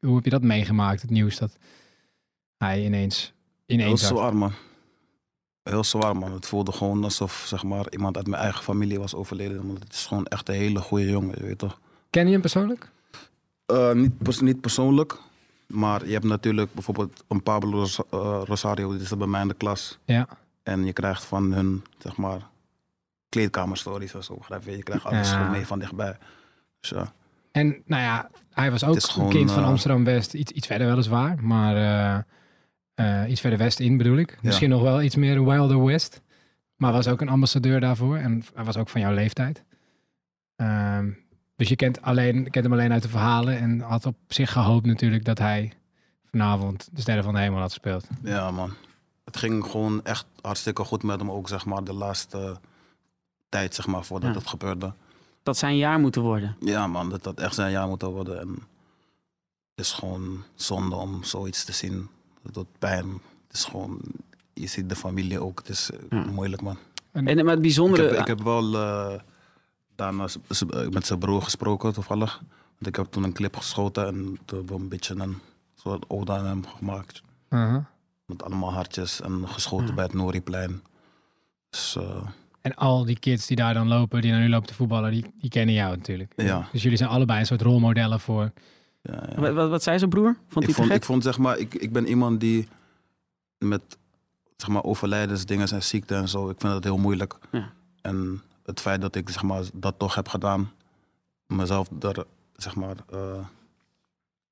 hoe 0.00 0.14
heb 0.14 0.24
je 0.24 0.30
dat 0.30 0.42
meegemaakt, 0.42 1.02
het 1.02 1.10
nieuws 1.10 1.38
dat 1.38 1.56
hij 2.58 2.84
ineens 2.84 3.32
Heel 3.66 3.78
ineens 3.78 4.00
zat? 4.00 4.08
zwaar, 4.08 4.36
man. 4.36 4.52
Heel 5.62 5.84
zwaar, 5.84 6.16
man. 6.16 6.32
Het 6.32 6.46
voelde 6.46 6.72
gewoon 6.72 7.04
alsof 7.04 7.44
zeg 7.46 7.62
maar, 7.62 7.86
iemand 7.90 8.16
uit 8.16 8.26
mijn 8.26 8.42
eigen 8.42 8.62
familie 8.62 8.98
was 8.98 9.14
overleden. 9.14 9.66
Want 9.66 9.78
het 9.84 9.92
is 9.92 10.06
gewoon 10.06 10.26
echt 10.26 10.48
een 10.48 10.54
hele 10.54 10.80
goede 10.80 11.10
jongen, 11.10 11.34
je 11.38 11.44
weet 11.46 11.58
toch? 11.58 11.80
Ken 12.10 12.26
je 12.26 12.32
hem 12.32 12.40
persoonlijk? 12.40 12.90
Eh, 13.66 13.92
niet, 13.92 14.18
pers- 14.18 14.40
niet 14.40 14.60
persoonlijk, 14.60 15.18
Maar 15.66 16.06
je 16.06 16.12
hebt 16.12 16.24
natuurlijk 16.24 16.74
bijvoorbeeld 16.74 17.24
een 17.28 17.42
Pablo 17.42 17.70
Ros- 17.78 18.00
eh, 18.10 18.42
Rosario, 18.44 18.92
die 18.92 19.00
is 19.00 19.16
bij 19.16 19.26
mij 19.26 19.42
in 19.42 19.48
de 19.48 19.54
klas. 19.54 19.98
Ja. 20.04 20.28
En 20.62 20.84
je 20.84 20.92
krijgt 20.92 21.24
van 21.24 21.52
hun, 21.52 21.84
zeg 21.98 22.16
maar, 22.16 22.48
kleedkamerstories 23.28 24.14
of 24.14 24.24
zo. 24.24 24.34
Begrijp 24.36 24.64
je? 24.64 24.76
Je 24.76 24.82
krijgt 24.82 25.04
alles 25.04 25.30
Ja. 25.30 25.36
gewoon 25.36 25.50
mee 25.50 25.66
van 25.66 25.78
dichtbij. 25.78 26.18
Dus 26.80 26.90
ja, 26.90 27.12
En 27.52 27.82
nou 27.86 28.02
ja, 28.02 28.30
hij 28.52 28.70
was 28.70 28.84
ook 28.84 29.02
gewoon, 29.02 29.28
een 29.28 29.34
kind 29.34 29.52
van 29.52 29.62
eh, 29.62 29.68
Amsterdam-West. 29.68 30.34
Iets, 30.34 30.52
iets 30.52 30.66
verder 30.66 30.86
weliswaar, 30.86 31.42
maar 31.42 31.76
eh, 31.76 33.22
eh, 33.22 33.30
iets 33.30 33.40
verder 33.40 33.58
west 33.58 33.80
in 33.80 33.96
bedoel 33.96 34.16
ik. 34.16 34.38
Misschien 34.42 34.68
nog 34.70 34.82
wel 34.82 35.02
iets 35.02 35.16
meer 35.16 35.44
Wilder 35.44 35.84
West. 35.84 36.20
Maar 36.76 36.92
was 36.92 37.08
ook 37.08 37.20
een 37.20 37.28
ambassadeur 37.28 37.80
daarvoor. 37.80 38.16
En 38.16 38.44
hij 38.54 38.64
was 38.64 38.76
ook 38.76 38.88
van 38.88 39.00
jouw 39.00 39.12
leeftijd. 39.12 39.64
Ehm, 40.56 41.10
dus 41.56 41.68
je 41.68 41.76
kent, 41.76 42.02
alleen, 42.02 42.50
kent 42.50 42.64
hem 42.64 42.72
alleen 42.74 42.92
uit 42.92 43.02
de 43.02 43.08
verhalen. 43.08 43.58
En 43.58 43.80
had 43.80 44.06
op 44.06 44.16
zich 44.28 44.52
gehoopt 44.52 44.86
natuurlijk 44.86 45.24
dat 45.24 45.38
hij 45.38 45.72
vanavond 46.30 46.88
de 46.92 47.00
Sterren 47.00 47.24
van 47.24 47.34
de 47.34 47.40
Hemel 47.40 47.58
had 47.60 47.68
gespeeld. 47.68 48.08
ja, 48.22 48.50
man. 48.50 48.72
Het 49.24 49.36
ging 49.36 49.64
gewoon 49.64 50.04
echt 50.04 50.26
hartstikke 50.40 50.84
goed 50.84 51.02
met 51.02 51.18
hem 51.18 51.30
ook, 51.30 51.48
zeg 51.48 51.64
maar, 51.66 51.84
de 51.84 51.92
laatste 51.92 52.58
tijd, 53.48 53.74
zeg 53.74 53.86
maar, 53.86 54.04
voordat 54.04 54.32
Ja. 54.32 54.38
het 54.38 54.46
gebeurde. 54.48 54.92
Dat 55.42 55.56
zijn 55.56 55.76
jaar 55.76 55.98
moeten 56.00 56.22
worden. 56.22 56.56
Ja, 56.60 56.86
man, 56.86 57.10
dat 57.10 57.24
had 57.24 57.40
echt 57.40 57.54
zijn 57.54 57.70
jaar 57.70 57.88
moeten 57.88 58.08
worden. 58.08 58.40
En 58.40 58.48
het 59.74 59.84
is 59.86 59.92
gewoon 59.92 60.44
zonde 60.54 60.96
om 60.96 61.22
zoiets 61.24 61.64
te 61.64 61.72
zien. 61.72 62.08
Het 62.42 62.54
doet 62.54 62.78
pijn. 62.78 63.08
Het 63.46 63.56
is 63.56 63.64
gewoon, 63.64 64.00
je 64.52 64.66
ziet 64.66 64.88
de 64.88 64.96
familie 64.96 65.40
ook. 65.40 65.58
Het 65.58 65.68
is 65.68 65.90
eh, 65.90 65.98
Ja. 66.10 66.24
moeilijk, 66.24 66.62
man. 66.62 66.76
En, 67.12 67.24
maar 67.24 67.34
het 67.36 67.54
Ik 67.54 67.60
bijzondere... 67.60 68.08
heb, 68.08 68.18
ik 68.20 68.26
heb 68.26 68.42
wel 68.42 68.74
eh, 68.74 69.20
daarna 69.96 70.26
met 70.90 71.06
zijn 71.06 71.18
broer 71.18 71.42
gesproken, 71.42 71.92
toevallig. 71.92 72.38
Want 72.74 72.86
ik 72.86 72.96
heb 72.96 73.06
toen 73.06 73.22
een 73.22 73.32
clip 73.32 73.56
geschoten 73.56 74.06
en 74.06 74.38
toen 74.44 74.58
hebben 74.58 74.76
we 74.76 74.82
een 74.82 74.88
beetje 74.88 75.14
een 75.14 75.38
soort 75.74 76.04
ode 76.08 76.32
aan 76.32 76.46
hem 76.46 76.66
gemaakt. 76.66 77.22
Uh-huh. 77.50 77.84
Met 78.26 78.42
allemaal 78.42 78.72
hartjes 78.72 79.20
en 79.20 79.48
geschoten 79.48 79.94
bij 79.94 80.04
het 80.04 80.12
Noriplein. 80.14 80.82
Dus 81.70 81.96
eh, 81.96 82.26
En 82.60 82.74
al 82.74 83.04
die 83.04 83.18
kids 83.18 83.46
die 83.46 83.56
daar 83.56 83.74
dan 83.74 83.88
lopen, 83.88 84.20
die 84.20 84.30
naar 84.30 84.40
nu 84.40 84.48
lopen 84.48 84.66
te 84.68 84.74
voetballen, 84.74 85.10
die, 85.10 85.24
die 85.40 85.50
kennen 85.50 85.74
jou 85.74 85.96
natuurlijk. 85.96 86.32
Ja. 86.36 86.68
Dus 86.72 86.82
jullie 86.82 86.98
zijn 86.98 87.10
allebei 87.10 87.40
een 87.40 87.46
soort 87.46 87.62
rolmodellen 87.62 88.20
voor. 88.20 88.52
ja, 89.02 89.24
ja. 89.28 89.40
Wat, 89.40 89.52
wat, 89.52 89.70
wat 89.70 89.82
zei 89.82 89.98
zijn 89.98 90.10
broer? 90.10 90.36
Vond 90.48 90.68
ik, 90.68 90.74
vond, 90.74 90.86
gek? 90.86 90.96
ik 90.96 91.04
vond 91.04 91.22
zeg 91.22 91.38
maar, 91.38 91.58
ik, 91.58 91.74
ik 91.74 91.92
ben 91.92 92.06
iemand 92.06 92.40
die 92.40 92.68
met 93.58 93.82
zeg 94.56 94.68
maar, 94.68 94.84
overlijdensdingen 94.84 95.68
en 95.68 95.82
ziekte 95.82 96.14
en 96.14 96.28
zo, 96.28 96.48
ik 96.48 96.60
vind 96.60 96.72
dat 96.72 96.84
heel 96.84 96.98
moeilijk. 96.98 97.38
Ja. 97.52 97.72
En 98.00 98.42
het 98.64 98.80
feit 98.80 99.00
dat 99.00 99.14
ik 99.14 99.28
zeg 99.28 99.42
maar, 99.42 99.62
dat 99.72 99.94
toch 99.98 100.14
heb 100.14 100.28
gedaan, 100.28 100.70
mezelf 101.46 101.88
er, 102.00 102.24
zeg 102.56 102.74
maar, 102.74 102.96
eh, 103.10 103.44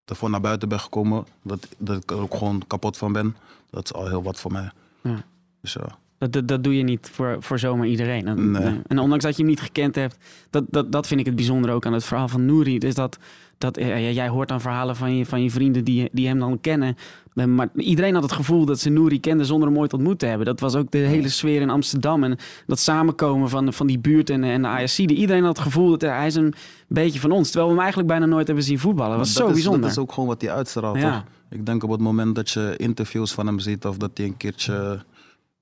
ervoor 0.04 0.30
naar 0.30 0.40
buiten 0.40 0.68
ben 0.68 0.80
gekomen, 0.80 1.26
dat, 1.42 1.68
dat 1.78 2.02
ik 2.02 2.11
er 2.11 2.20
ook 2.20 2.34
gewoon 2.34 2.66
kapot 2.66 2.96
van 2.96 3.12
ben, 3.12 3.36
dat 3.70 3.84
is 3.84 3.92
al 3.92 4.09
heel 4.09 4.22
wat 4.22 4.40
voor 4.40 4.52
mij. 4.52 4.70
Ja. 5.02 5.24
Dus 5.61 5.72
ja. 5.72 5.98
Dat, 6.18 6.32
dat, 6.32 6.48
dat 6.48 6.64
doe 6.64 6.76
je 6.76 6.82
niet 6.82 7.10
voor, 7.12 7.36
voor 7.40 7.58
zomaar 7.58 7.86
iedereen. 7.86 8.26
En, 8.26 8.50
Nee. 8.50 8.80
en 8.86 8.98
ondanks 8.98 9.24
dat 9.24 9.36
je 9.36 9.42
hem 9.42 9.50
niet 9.50 9.60
gekend 9.60 9.94
hebt, 9.94 10.16
dat, 10.50 10.64
dat, 10.70 10.92
dat 10.92 11.06
vind 11.06 11.20
ik 11.20 11.26
het 11.26 11.34
bijzondere 11.36 11.72
ook 11.72 11.86
aan 11.86 11.92
het 11.92 12.04
verhaal 12.04 12.28
van 12.28 12.46
Nouri. 12.46 12.78
Dus 12.78 12.94
dat, 12.94 13.18
dat 13.58 13.76
eh, 13.76 14.14
jij 14.14 14.28
hoort 14.28 14.48
dan 14.48 14.60
verhalen 14.60 14.96
van 14.96 15.16
je, 15.16 15.26
van 15.26 15.42
je 15.42 15.50
vrienden 15.50 15.84
die, 15.84 16.08
die 16.12 16.26
hem 16.26 16.38
dan 16.38 16.60
kennen. 16.60 16.96
Eh, 17.34 17.44
Maar 17.44 17.68
iedereen 17.74 18.14
had 18.14 18.22
het 18.22 18.32
gevoel 18.32 18.64
dat 18.64 18.78
ze 18.80 18.90
Nouri 18.90 19.20
kenden 19.20 19.46
zonder 19.46 19.68
hem 19.68 19.78
ooit 19.78 19.92
ontmoet 19.92 20.18
te 20.18 20.26
hebben. 20.26 20.46
Dat 20.46 20.60
was 20.60 20.74
ook 20.74 20.90
de 20.90 20.98
hele 20.98 21.28
sfeer 21.28 21.60
in 21.60 21.70
Amsterdam. 21.70 22.24
En 22.24 22.36
dat 22.66 22.78
samenkomen 22.78 23.48
van, 23.48 23.72
van 23.72 23.86
die 23.86 23.98
buurt 23.98 24.30
en, 24.30 24.44
en 24.44 24.62
de 24.62 24.68
ASC. 24.68 24.98
Iedereen 24.98 25.44
had 25.44 25.56
het 25.56 25.66
gevoel 25.66 25.90
dat 25.90 26.00
hij 26.00 26.26
is 26.26 26.34
een 26.34 26.54
beetje 26.88 27.20
van 27.20 27.30
ons. 27.30 27.46
Terwijl 27.46 27.66
we 27.66 27.72
hem 27.74 27.82
eigenlijk 27.82 28.08
bijna 28.12 28.26
nooit 28.26 28.46
hebben 28.46 28.64
zien 28.64 28.78
voetballen. 28.78 29.10
Dat 29.18 29.26
was 29.26 29.32
zo 29.32 29.46
is, 29.46 29.52
bijzonder. 29.52 29.80
Dat 29.80 29.90
is 29.90 29.98
ook 29.98 30.12
gewoon 30.12 30.28
wat 30.28 30.40
hij 30.40 30.50
uitstraalt, 30.52 30.98
Ja. 31.00 31.24
Ik 31.50 31.66
denk 31.66 31.82
op 31.84 31.90
het 31.90 32.00
moment 32.00 32.34
dat 32.34 32.50
je 32.50 32.74
interviews 32.76 33.32
van 33.32 33.46
hem 33.46 33.58
ziet 33.58 33.86
of 33.86 33.96
dat 33.96 34.10
hij 34.14 34.26
een 34.26 34.36
keertje, 34.36 35.02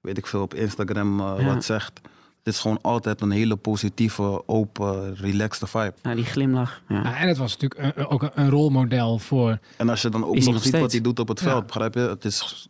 weet 0.07 0.19
ik 0.19 0.27
veel, 0.27 0.43
op 0.43 0.55
Instagram 0.55 1.21
eh, 1.21 1.35
Ja. 1.39 1.45
wat 1.55 1.65
zegt. 1.65 2.01
Het 2.45 2.55
is 2.55 2.61
gewoon 2.61 2.79
altijd 2.83 3.21
een 3.21 3.31
hele 3.31 3.57
positieve, 3.57 4.49
open, 4.49 5.17
relaxed 5.17 5.69
vibe. 5.71 5.95
Ja, 6.03 6.15
die 6.15 6.25
glimlach. 6.25 6.83
Ja. 6.89 7.03
Ja, 7.03 7.17
en 7.19 7.29
het 7.29 7.37
was 7.37 7.57
natuurlijk 7.59 7.97
een- 7.97 8.07
ook 8.07 8.23
een, 8.23 8.31
een 8.35 8.51
rolmodel 8.51 9.19
voor. 9.19 9.59
En 9.77 9.89
als 9.89 10.03
je 10.03 10.09
dan 10.09 10.25
ook 10.25 10.35
nog 10.35 10.45
nog 10.45 10.63
ziet 10.63 10.79
wat 10.79 10.93
hij 10.93 11.01
doet 11.01 11.19
op 11.19 11.29
het 11.29 11.41
Ja. 11.41 11.47
veld, 11.47 11.67
begrijp 11.67 11.95
je? 11.95 12.01
Het 12.01 12.25
is 12.25 12.69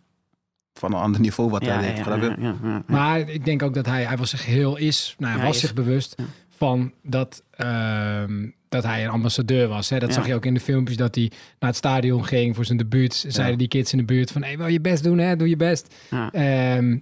van 0.74 0.92
een 0.94 1.00
ander 1.00 1.20
niveau 1.20 1.50
wat 1.50 1.64
Ja, 1.64 1.72
hij 1.72 1.80
deed, 1.88 1.96
ja, 1.96 2.04
begrijp 2.04 2.22
je? 2.36 2.42
ja, 2.42 2.54
ja, 2.62 2.68
ja. 2.68 2.82
Maar 2.86 3.18
ik 3.18 3.44
denk 3.44 3.62
ook 3.62 3.74
dat 3.74 3.86
hij, 3.86 4.04
hij 4.04 4.16
was 4.16 4.30
zich 4.30 4.44
heel 4.46 4.76
is, 4.76 5.14
nou, 5.18 5.36
hij 5.36 5.46
was 5.46 5.54
is. 5.54 5.60
zich 5.60 5.74
bewust 5.74 6.14
Ja. 6.16 6.24
van 6.56 6.92
dat, 7.02 7.42
ehm, 7.50 8.46
dat 8.68 8.82
hij 8.84 9.04
een 9.04 9.10
ambassadeur 9.10 9.68
was. 9.68 9.88
Hè? 9.90 9.98
Dat 9.98 10.08
Ja. 10.08 10.14
zag 10.14 10.26
je 10.26 10.34
ook 10.34 10.44
in 10.44 10.54
de 10.54 10.60
filmpjes 10.60 10.96
dat 10.96 11.14
hij 11.14 11.30
naar 11.58 11.68
het 11.70 11.78
stadion 11.78 12.24
ging 12.24 12.54
voor 12.54 12.64
zijn 12.64 12.78
debuut. 12.78 13.24
Zeiden 13.28 13.58
die 13.58 13.68
kids 13.68 13.92
in 13.92 13.98
de 13.98 14.04
buurt 14.04 14.30
van, 14.30 14.42
hey, 14.42 14.56
wil 14.58 14.66
je 14.66 14.80
best 14.80 15.02
doen, 15.02 15.18
hè? 15.18 15.36
Doe 15.36 15.48
je 15.48 15.56
best. 15.56 15.94
Ja. 16.10 16.32
Ehm, 16.32 16.98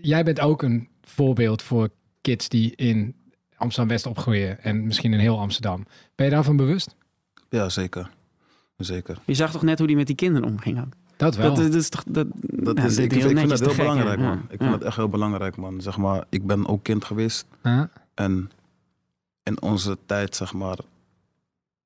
jij 0.00 0.24
bent 0.24 0.40
ook 0.40 0.62
een 0.62 0.88
voorbeeld 1.02 1.62
voor 1.62 1.88
kids 2.20 2.48
die 2.48 2.74
in 2.76 3.14
Amsterdam-West 3.56 4.06
opgroeien 4.06 4.62
en 4.62 4.86
misschien 4.86 5.12
in 5.12 5.18
heel 5.18 5.38
Amsterdam. 5.38 5.86
Ben 6.14 6.26
je 6.26 6.32
daarvan 6.32 6.56
bewust? 6.56 6.94
Ja, 7.50 7.68
zeker. 7.68 8.10
Zeker. 8.76 9.18
Je 9.24 9.34
zag 9.34 9.50
toch 9.50 9.62
net 9.62 9.78
hoe 9.78 9.86
die 9.86 9.96
met 9.96 10.06
die 10.06 10.16
kinderen 10.16 10.48
omging 10.48 10.80
ook? 10.80 10.92
Dat 11.16 11.36
wel. 11.36 11.54
Dat, 11.54 11.58
is- 11.64 11.70
dat 11.70 11.80
is 11.80 11.88
toch... 11.88 12.04
Dat, 12.08 12.26
Dat 12.40 12.78
is, 12.78 12.98
ik, 12.98 13.12
heel 13.12 13.30
ik 13.30 13.36
vind 13.38 13.48
dat 13.48 13.58
heel 13.60 13.68
gek, 13.68 13.76
belangrijk, 13.76 14.18
ja. 14.18 14.24
man. 14.28 14.38
Ik 14.38 14.50
Ja. 14.60 14.66
vind 14.66 14.70
dat 14.70 14.82
echt 14.82 14.96
heel 14.96 15.08
belangrijk, 15.08 15.56
man. 15.56 15.80
Zeg 15.80 15.96
maar, 15.96 16.24
ik 16.28 16.46
ben 16.46 16.66
ook 16.66 16.82
kind 16.82 17.04
geweest. 17.04 17.46
Huh? 17.62 17.82
En 18.14 18.50
in 19.42 19.62
onze 19.62 19.98
tijd, 20.06 20.36
zeg 20.36 20.52
maar, 20.52 20.78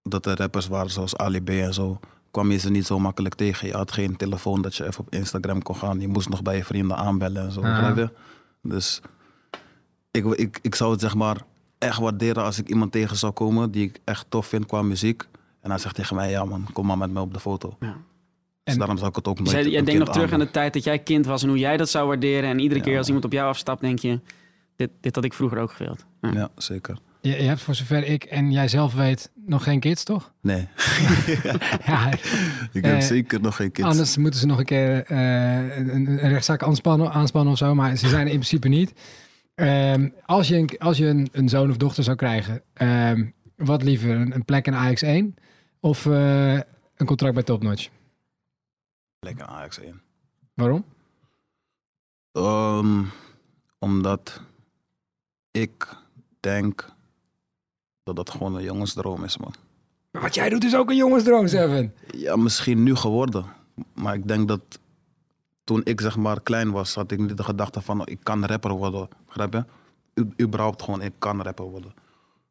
dat 0.02 0.26
er 0.26 0.36
rappers 0.36 0.66
waren 0.66 0.90
zoals 0.90 1.16
Ali 1.16 1.40
B 1.42 1.48
en 1.48 1.74
zo, 1.74 2.00
kwam 2.32 2.50
je 2.50 2.58
ze 2.58 2.70
niet 2.70 2.86
zo 2.86 2.98
makkelijk 2.98 3.34
tegen. 3.34 3.66
Je 3.68 3.74
had 3.74 3.92
geen 3.92 4.16
telefoon 4.16 4.62
dat 4.62 4.76
je 4.76 4.86
even 4.86 5.00
op 5.00 5.12
Instagram 5.14 5.62
kon 5.62 5.76
gaan. 5.76 6.00
Je 6.00 6.08
moest 6.08 6.28
nog 6.28 6.42
bij 6.42 6.56
je 6.56 6.64
vrienden 6.64 6.96
aanbellen 6.96 7.42
en 7.44 7.52
zo. 7.52 7.60
Ah. 7.60 8.06
Dus 8.62 9.00
ik, 10.10 10.24
ik, 10.24 10.58
ik 10.62 10.74
zou 10.74 10.90
het 10.92 11.00
zeg 11.00 11.14
maar 11.14 11.36
echt 11.78 11.98
waarderen 11.98 12.44
als 12.44 12.58
ik 12.58 12.68
iemand 12.68 12.92
tegen 12.92 13.16
zou 13.16 13.32
komen 13.32 13.70
die 13.70 13.84
ik 13.84 13.98
echt 14.04 14.26
tof 14.28 14.46
vind 14.46 14.66
qua 14.66 14.82
muziek. 14.82 15.24
En 15.60 15.70
hij 15.70 15.78
zegt 15.78 15.94
tegen 15.94 16.16
mij, 16.16 16.30
ja 16.30 16.44
man, 16.44 16.66
kom 16.72 16.86
maar 16.86 16.98
met 16.98 17.10
me 17.10 17.20
op 17.20 17.32
de 17.34 17.40
foto. 17.40 17.76
Ja. 17.80 17.96
Dus 18.64 18.72
En- 18.74 18.78
daarom 18.78 18.96
zou 18.96 19.08
ik 19.10 19.16
het 19.16 19.28
ook 19.28 19.38
nooit 19.38 19.50
jij, 19.50 19.64
een 19.64 19.70
jij 19.70 19.82
denkt 19.82 20.04
nog 20.04 20.12
terug 20.14 20.32
aan 20.32 20.38
de 20.38 20.50
tijd 20.50 20.72
dat 20.72 20.84
jij 20.84 20.98
kind 20.98 21.26
was 21.26 21.42
en 21.42 21.48
hoe 21.48 21.58
jij 21.58 21.76
dat 21.76 21.88
zou 21.88 22.06
waarderen. 22.08 22.50
En 22.50 22.58
iedere 22.58 22.80
Ja, 22.80 22.86
keer 22.86 22.96
als 22.96 23.06
man. 23.08 23.14
iemand 23.16 23.24
op 23.24 23.38
jou 23.38 23.48
afstapt, 23.48 23.80
denk 23.80 23.98
je... 23.98 24.20
Dit, 24.76 24.90
dit 25.00 25.14
had 25.14 25.24
ik 25.24 25.32
vroeger 25.32 25.58
ook 25.58 25.72
gewild. 25.72 26.04
Ja. 26.20 26.30
Ja, 26.32 26.48
zeker. 26.56 26.98
Je, 27.22 27.30
je 27.30 27.48
hebt 27.48 27.60
voor 27.60 27.74
zover 27.74 28.04
ik 28.04 28.24
en 28.24 28.52
jij 28.52 28.68
zelf 28.68 28.94
weet 28.94 29.30
nog 29.34 29.62
geen 29.62 29.80
kids, 29.80 30.04
toch? 30.04 30.32
Nee, 30.40 30.68
ja, 31.86 32.12
ik 32.72 32.84
heb 32.84 32.84
Eh, 32.84 33.00
zeker 33.00 33.40
nog 33.40 33.56
geen 33.56 33.72
kids. 33.72 33.88
Anders 33.88 34.16
moeten 34.16 34.40
ze 34.40 34.46
nog 34.46 34.58
een 34.58 34.64
keer 34.64 35.04
eh, 35.04 35.76
een, 35.76 36.06
een 36.06 36.18
rechtszaak 36.18 36.62
aanspannen, 36.62 37.12
aanspannen 37.12 37.52
of 37.52 37.58
zo, 37.58 37.74
maar 37.74 37.96
ze 37.96 38.08
zijn 38.08 38.26
in 38.26 38.32
principe 38.32 38.68
niet. 38.68 38.92
Ehm, 39.54 40.08
als 40.24 40.48
je, 40.48 40.56
een, 40.56 40.70
als 40.78 40.98
je 40.98 41.06
een, 41.06 41.28
een 41.32 41.48
zoon 41.48 41.70
of 41.70 41.76
dochter 41.76 42.04
zou 42.04 42.16
krijgen, 42.16 42.62
ehm, 42.72 43.24
wat 43.56 43.82
liever, 43.82 44.10
een, 44.10 44.34
een 44.34 44.44
plek 44.44 44.66
in 44.66 44.74
Ajax 44.74 45.02
1 45.02 45.34
of 45.80 46.06
eh, 46.06 46.52
een 46.96 47.06
contract 47.06 47.34
bij 47.34 47.42
Topnotch? 47.42 47.88
Lekker 49.20 49.46
Ajax 49.46 49.78
1. 49.80 50.02
Waarom? 50.54 50.84
Ehm, 52.32 53.02
omdat 53.78 54.40
ik 55.50 55.88
denk 56.40 56.88
dat 58.04 58.16
dat 58.16 58.30
gewoon 58.30 58.56
een 58.56 58.62
jongensdroom 58.62 59.24
is, 59.24 59.36
man. 59.38 59.54
Maar 60.10 60.22
wat 60.22 60.34
jij 60.34 60.48
doet 60.48 60.64
is 60.64 60.76
ook 60.76 60.90
een 60.90 60.96
jongensdroom, 60.96 61.48
Seven. 61.48 61.94
Ja, 62.16 62.36
misschien 62.36 62.82
nu 62.82 62.94
geworden. 62.94 63.44
Maar 63.94 64.14
ik 64.14 64.28
denk 64.28 64.48
dat 64.48 64.60
toen 65.64 65.80
ik 65.84 66.00
zeg 66.00 66.16
maar 66.16 66.40
klein 66.40 66.70
was, 66.70 66.94
had 66.94 67.10
ik 67.10 67.18
niet 67.18 67.36
de 67.36 67.42
gedachte 67.44 67.80
van 67.80 68.00
oh, 68.00 68.06
ik 68.10 68.18
kan 68.22 68.44
rapper 68.46 68.70
worden. 68.72 69.08
Begrijp 69.26 69.52
je? 69.52 69.64
U, 70.14 70.28
überhaupt 70.40 70.82
gewoon 70.82 71.02
ik 71.02 71.12
kan 71.18 71.42
rapper 71.42 71.64
worden. 71.64 71.94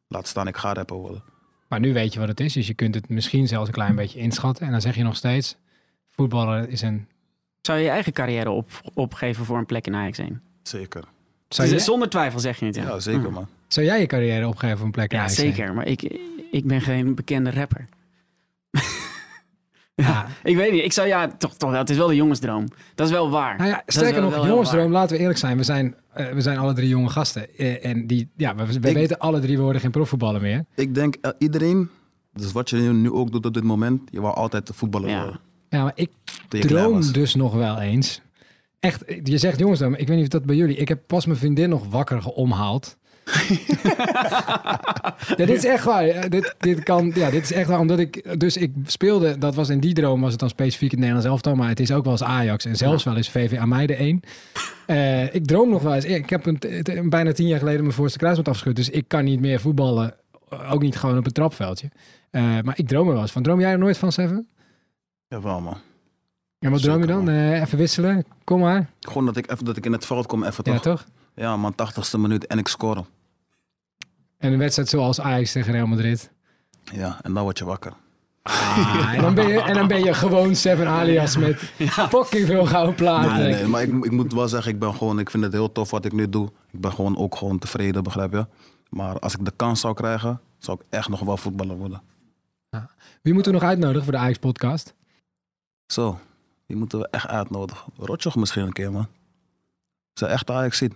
Laat 0.08 0.26
staan, 0.26 0.46
ik 0.46 0.56
ga 0.56 0.72
rapper 0.72 0.96
worden. 0.96 1.22
Maar 1.68 1.80
nu 1.80 1.92
weet 1.92 2.12
je 2.12 2.18
wat 2.18 2.28
het 2.28 2.40
is, 2.40 2.52
dus 2.52 2.66
je 2.66 2.74
kunt 2.74 2.94
het 2.94 3.08
misschien 3.08 3.48
zelfs 3.48 3.66
een 3.68 3.74
klein 3.74 3.94
beetje 3.94 4.18
inschatten. 4.18 4.66
En 4.66 4.72
dan 4.72 4.80
zeg 4.80 4.94
je 4.96 5.02
nog 5.02 5.16
steeds, 5.16 5.56
voetballer 6.10 6.68
is 6.68 6.82
een... 6.82 7.06
Zou 7.60 7.78
je 7.78 7.84
je 7.84 7.90
eigen 7.90 8.12
carrière 8.12 8.50
op, 8.50 8.70
opgeven 8.94 9.44
voor 9.44 9.58
een 9.58 9.66
plek 9.66 9.86
in 9.86 9.94
Ajax 9.94 10.18
1? 10.18 10.42
Zeker. 10.62 11.04
Zou, 11.48 11.68
je, 11.68 11.78
Zonder 11.78 12.08
twijfel 12.08 12.40
zeg 12.40 12.58
je 12.58 12.66
het, 12.66 12.74
ja. 12.74 12.82
Ja, 12.82 12.98
zeker 13.00 13.26
Ah. 13.26 13.32
man. 13.32 13.48
Zou 13.72 13.86
jij 13.86 14.00
je 14.00 14.06
carrière 14.06 14.46
opgeven 14.48 14.76
voor 14.76 14.86
een 14.86 14.92
plek 14.92 15.10
in 15.12 15.16
Ja, 15.18 15.22
Ajax 15.24 15.38
1? 15.40 15.54
zeker. 15.54 15.74
Maar 15.74 15.86
ik, 15.86 16.02
ik 16.50 16.66
ben 16.66 16.80
geen 16.80 17.14
bekende 17.14 17.50
rapper. 17.50 17.88
Ja. 19.94 20.26
Ik 20.42 20.56
weet 20.56 20.72
niet. 20.72 20.84
Ik 20.84 20.92
zou 20.92 21.08
ja, 21.08 21.28
toch, 21.38 21.54
toch, 21.56 21.72
het 21.72 21.90
is 21.90 21.96
wel 21.96 22.06
de 22.06 22.14
jongensdroom. 22.14 22.66
Dat 22.94 23.06
is 23.06 23.12
wel 23.12 23.30
waar. 23.30 23.56
Nou 23.56 23.68
ja, 23.70 23.82
sterker 23.86 24.14
wel- 24.14 24.22
nog, 24.22 24.34
wel 24.34 24.46
jongensdroom, 24.46 24.82
waar. 24.82 24.92
laten 24.92 25.14
we 25.16 25.20
eerlijk 25.20 25.38
zijn. 25.38 25.56
We 25.56 25.62
zijn, 25.62 25.94
eh, 26.12 26.28
we 26.32 26.40
zijn 26.40 26.58
alle 26.58 26.72
drie 26.72 26.88
jonge 26.88 27.08
gasten. 27.08 27.56
Eh, 27.56 27.84
en 27.86 28.06
die, 28.06 28.28
ja, 28.36 28.54
we, 28.54 28.66
we 28.66 28.88
Ik- 28.88 28.94
weten 28.94 29.18
alle 29.18 29.40
drie, 29.40 29.56
we 29.56 29.62
worden 29.62 29.80
geen 29.80 29.90
profvoetballer 29.90 30.40
meer. 30.40 30.64
Ik 30.74 30.94
denk 30.94 31.14
eh, 31.20 31.30
iedereen, 31.38 31.88
dus 32.32 32.52
wat 32.52 32.70
je 32.70 32.76
nu- 32.76 33.10
ook 33.12 33.32
doet 33.32 33.46
op 33.46 33.54
dit 33.54 33.64
moment, 33.64 34.00
je 34.10 34.20
wou 34.20 34.34
altijd 34.34 34.66
de 34.66 34.72
voetballer 34.72 35.08
Ja. 35.10 35.22
worden. 35.22 35.40
Ja, 35.68 35.82
maar 35.82 35.92
ik 35.94 36.10
droom 36.48 37.12
dus 37.12 37.34
nog 37.34 37.54
wel 37.54 37.80
eens. 37.80 38.20
Echt, 38.80 39.04
je 39.22 39.38
zegt 39.38 39.58
jongensdroom. 39.58 39.94
Ik 39.94 40.06
weet 40.06 40.16
niet 40.16 40.24
of 40.26 40.30
dat 40.32 40.44
bij 40.44 40.56
jullie... 40.56 40.76
Ik 40.76 40.88
heb 40.88 41.00
pas 41.06 41.26
mijn 41.26 41.38
vriendin 41.38 41.68
nog 41.68 41.86
wakker 41.90 42.22
geomhaald. 42.22 42.96
Ja, 45.36 45.46
dit 45.46 45.48
is 45.48 45.64
echt 45.64 45.84
waar. 45.84 46.06
Ja, 46.06 46.28
Dit, 46.28 46.54
dit, 46.58 46.82
kan, 46.82 47.12
ja, 47.14 47.30
dit 47.30 47.42
is 47.42 47.52
echt 47.52 47.68
waar. 47.68 47.78
Omdat 47.78 47.98
ik, 47.98 48.40
dus 48.40 48.56
ik 48.56 48.72
speelde, 48.86 49.38
dat 49.38 49.54
was 49.54 49.68
in 49.68 49.80
die 49.80 49.94
droom, 49.94 50.20
was 50.20 50.30
het 50.30 50.40
dan 50.40 50.48
specifiek 50.48 50.90
het 50.90 50.98
Nederlands 50.98 51.28
elftal. 51.28 51.54
Maar 51.54 51.68
het 51.68 51.80
is 51.80 51.92
ook 51.92 52.02
wel 52.02 52.12
eens 52.12 52.22
Ajax 52.22 52.64
en 52.64 52.76
zelfs 52.76 53.04
wel 53.04 53.16
eens 53.16 53.30
VV 53.30 53.58
aan 53.58 53.68
mij 53.68 53.86
de 53.86 53.94
één. 53.94 54.20
Eh, 54.86 55.34
ik 55.34 55.46
droom 55.46 55.70
nog 55.70 55.82
wel 55.82 55.94
eens. 55.94 56.04
Ik 56.04 56.30
heb 56.30 56.46
een, 56.46 56.56
een- 56.60 57.10
bijna 57.10 57.32
tien 57.32 57.46
jaar 57.46 57.58
geleden 57.58 57.80
mijn 57.82 57.92
voorste 57.94 58.18
kruisband 58.18 58.48
afgeschud. 58.48 58.76
Dus 58.76 58.90
ik 58.90 59.04
kan 59.08 59.24
niet 59.24 59.40
meer 59.40 59.60
voetballen. 59.60 60.14
Ook 60.70 60.82
niet 60.82 60.96
gewoon 60.96 61.18
op 61.18 61.24
het 61.24 61.34
trapveldje. 61.34 61.90
Eh, 62.30 62.42
maar 62.62 62.78
ik 62.78 62.88
droom 62.88 63.06
er 63.06 63.12
wel 63.12 63.22
eens 63.22 63.32
van. 63.32 63.42
Droom 63.42 63.60
jij 63.60 63.70
er 63.72 63.78
nooit 63.78 63.98
van, 63.98 64.12
Seven? 64.12 64.48
Jawel, 65.28 65.60
man. 65.60 65.76
En 66.58 66.70
wat 66.70 66.82
droom 66.82 67.00
je 67.00 67.06
dan? 67.06 67.28
Eh, 67.28 67.60
even 67.60 67.78
wisselen. 67.78 68.24
Kom 68.44 68.60
maar. 68.60 68.90
Gewoon 69.00 69.26
dat 69.26 69.36
ik, 69.36 69.50
even, 69.50 69.64
dat 69.64 69.76
ik 69.76 69.84
in 69.86 69.92
het 69.92 70.06
veld 70.06 70.26
kom, 70.26 70.44
even 70.44 70.72
Ja, 70.72 70.78
toch? 70.78 71.04
Ja, 71.34 71.56
man, 71.56 71.74
80ste 71.74 72.18
minuut 72.18 72.46
en 72.46 72.58
ik 72.58 72.68
score. 72.68 73.04
En 74.38 74.52
een 74.52 74.58
wedstrijd 74.58 74.88
zoals 74.88 75.20
Ajax 75.20 75.52
tegen 75.52 75.72
Real 75.72 75.86
Madrid. 75.86 76.30
Ja, 76.92 77.18
en 77.22 77.34
dan 77.34 77.42
word 77.42 77.58
je 77.58 77.64
wakker. 77.64 77.92
Ah, 78.42 79.12
en, 79.14 79.22
dan 79.22 79.34
ben 79.34 79.48
je, 79.48 79.60
en 79.62 79.74
dan 79.74 79.88
ben 79.88 80.04
je 80.04 80.14
gewoon 80.14 80.54
Seven 80.56 80.86
alias 80.86 81.36
met 81.36 81.58
fucking 82.08 82.46
veel 82.46 82.66
gouden 82.66 82.94
platen. 82.94 83.36
Nee, 83.36 83.52
nee, 83.52 83.66
maar 83.66 83.82
ik, 83.82 84.04
ik 84.04 84.10
moet 84.10 84.32
wel 84.32 84.48
zeggen, 84.48 84.72
ik 84.72 84.78
ben 84.78 84.94
gewoon, 84.94 85.18
ik 85.18 85.30
vind 85.30 85.42
het 85.42 85.52
heel 85.52 85.72
tof 85.72 85.90
wat 85.90 86.04
ik 86.04 86.12
nu 86.12 86.28
doe. 86.28 86.50
Ik 86.70 86.80
ben 86.80 86.92
gewoon 86.92 87.16
ook 87.16 87.36
gewoon 87.36 87.58
tevreden, 87.58 88.02
begrijp 88.02 88.32
je? 88.32 88.46
Maar 88.88 89.18
als 89.18 89.34
ik 89.34 89.44
de 89.44 89.52
kans 89.56 89.80
zou 89.80 89.94
krijgen, 89.94 90.40
zou 90.58 90.78
ik 90.80 90.86
echt 90.90 91.08
nog 91.08 91.20
wel 91.20 91.36
voetballer 91.36 91.76
worden. 91.76 92.02
Wie 93.22 93.34
moeten 93.34 93.52
we 93.52 93.58
nog 93.58 93.68
uitnodigen 93.68 94.02
voor 94.02 94.12
de 94.12 94.18
Ajax-podcast? 94.18 94.94
Zo, 95.86 96.18
die 96.66 96.76
moeten 96.76 96.98
we 96.98 97.08
echt 97.10 97.26
uitnodigen. 97.26 97.92
Rotjoch 97.96 98.36
misschien 98.36 98.62
een 98.62 98.72
keer, 98.72 98.92
man. 98.92 99.06
Zou 100.12 100.30
echt 100.30 100.50
Ajax 100.50 100.78
zien. 100.78 100.92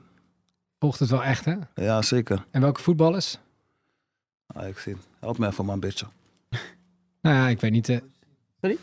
Volgt 0.79 0.99
het 0.99 1.11
wel 1.11 1.25
echt, 1.25 1.45
hè? 1.45 1.55
Ja, 1.75 2.03
zeker. 2.03 2.45
En 2.51 2.61
welke 2.61 2.83
voetballers? 2.83 3.39
Ajax 4.47 4.83
zien. 4.83 4.97
Help 5.21 5.39
me 5.39 5.47
even 5.47 5.65
maar 5.65 5.75
een 5.75 5.81
beetje. 5.81 6.07
Nou 7.23 7.37
ja, 7.39 7.49
ik 7.49 7.61
weet 7.61 7.71
niet. 7.71 7.89
eh. 7.89 7.97
Sorry? 8.61 8.79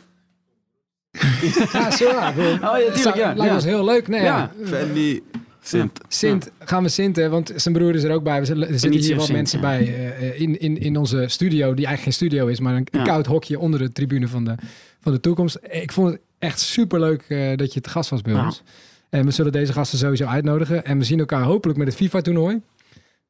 ja, 1.74 1.92
zo. 1.92 2.06
Ja, 2.10 2.30
ik 2.30 2.38
Oh 2.38 2.78
ja, 2.80 2.92
tuurlijk, 2.94 3.16
ja. 3.16 3.34
Lijkt 3.34 3.54
ons 3.54 3.64
heel 3.64 3.84
leuk. 3.86 4.08
Nee, 4.08 4.22
ja. 4.22 4.52
Ja. 4.60 4.66
Fanny. 4.66 5.22
Sint. 5.62 6.00
Sint, 6.08 6.52
gaan 6.60 6.84
we 6.84 6.90
Sint, 6.90 7.18
want 7.18 7.52
zijn 7.56 7.74
broer 7.74 7.96
is 7.96 8.04
er 8.04 8.12
ook 8.12 8.24
bij. 8.24 8.40
Er 8.40 8.46
zitten 8.46 8.92
hier 8.92 9.16
wat 9.16 9.26
Sint, 9.26 9.38
mensen 9.38 9.60
ja. 9.62 9.66
bij 9.68 9.80
eh, 9.80 10.08
eh, 10.30 10.42
in, 10.42 10.60
in, 10.60 10.78
in 10.78 10.98
onze 10.98 11.26
studio, 11.28 11.74
die 11.74 11.86
eigenlijk 11.86 12.02
geen 12.02 12.14
studio 12.30 12.48
is, 12.48 12.60
maar 12.60 12.76
een, 12.76 12.88
koud 13.04 13.26
hokje 13.26 13.60
onder 13.60 13.80
de 13.80 13.92
tribune 13.92 14.28
van 14.28 14.44
de, 14.44 14.56
van 15.02 15.12
de 15.12 15.20
toekomst. 15.20 15.58
Ik 15.62 15.92
vond 15.92 16.12
het 16.12 16.22
echt 16.40 16.60
superleuk 16.60 17.26
eh 17.28 17.58
dat 17.58 17.74
je 17.74 17.82
te 17.82 17.90
gast 17.90 18.10
was 18.10 18.22
bij 18.22 18.34
Ja. 18.34 18.46
ons. 18.46 18.62
En 19.14 19.26
we 19.26 19.32
zullen 19.32 19.52
deze 19.52 19.74
gasten 19.74 19.98
sowieso 19.98 20.26
uitnodigen. 20.26 20.86
En 20.86 20.98
we 20.98 21.04
zien 21.04 21.20
elkaar 21.20 21.42
hopelijk 21.42 21.78
met 21.80 21.88
het 21.88 21.96
FIFA-toernooi. 21.96 22.62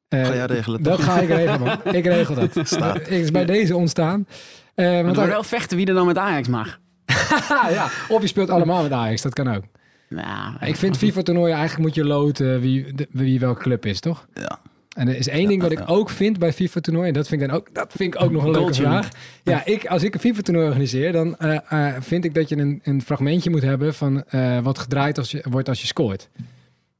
Eh, 0.08 0.24
Ga 0.26 0.34
jij 0.34 0.46
regelen, 0.46 0.82
Dat 0.82 0.96
toch? 0.96 1.04
ga 1.04 1.20
ik 1.20 1.28
regelen, 1.28 1.60
man. 1.60 1.78
Ik 1.94 2.04
regel 2.04 2.34
dat. 2.34 2.50
Staat. 2.62 2.94
Het 2.94 3.08
is 3.08 3.30
bij 3.30 3.44
deze 3.44 3.76
ontstaan. 3.76 4.26
Eh, 4.74 4.84
Maar 4.86 4.92
want 4.94 5.04
het 5.06 5.14
dan, 5.14 5.14
wordt 5.14 5.30
wel 5.32 5.42
vechten 5.58 5.76
wie 5.76 5.86
er 5.86 5.94
dan 5.94 6.06
met 6.06 6.18
Ajax 6.18 6.48
mag. 6.48 6.78
ja, 7.70 7.88
of 8.08 8.20
je 8.20 8.26
speelt 8.26 8.50
allemaal 8.50 8.82
met 8.82 8.92
Ajax, 8.92 9.22
dat 9.22 9.32
kan 9.34 9.54
ook. 9.54 9.62
Nou, 10.08 10.54
Ik 10.60 10.76
vind 10.76 10.96
FIFA-toernooien 10.96 11.56
eigenlijk 11.56 11.86
moet 11.86 11.94
je 11.94 12.04
loten 12.04 12.60
wie, 12.60 12.94
de- 12.94 13.08
wie 13.10 13.40
welke 13.40 13.60
club 13.62 13.86
is, 13.86 14.00
toch? 14.00 14.26
Ja. 14.34 14.58
En 14.94 15.08
er 15.08 15.16
is 15.16 15.28
één 15.28 15.48
ding 15.48 15.62
wat 15.62 15.72
ik 15.72 15.82
ook 15.86 16.10
vind 16.10 16.38
bij 16.38 16.52
FIFA-toernooien. 16.52 17.12
Dat 17.12 17.28
vind 17.28 17.42
ik 17.42 17.48
dan 17.48 17.56
ook, 17.56 17.74
dat 17.74 17.92
vind 17.96 18.14
ik 18.14 18.22
ook 18.22 18.30
nog 18.30 18.44
een 18.44 18.50
leuke 18.50 18.74
vraag. 18.74 19.08
Ja, 19.42 19.64
ik, 19.64 19.86
als 19.86 20.02
ik 20.02 20.14
een 20.14 20.20
FIFA-toernooi 20.20 20.66
organiseer, 20.66 21.12
dan 21.12 21.36
eh, 21.36 21.56
eh, 21.68 21.94
vind 22.00 22.24
ik 22.24 22.34
dat 22.34 22.48
je 22.48 22.56
een, 22.56 22.80
een 22.84 23.02
fragmentje 23.02 23.50
moet 23.50 23.62
hebben 23.62 23.94
van 23.94 24.24
eh, 24.24 24.58
wat 24.60 24.78
gedraaid 24.78 25.18
als 25.18 25.30
je, 25.30 25.44
wordt 25.50 25.68
als 25.68 25.80
je 25.80 25.86
scoort. 25.86 26.28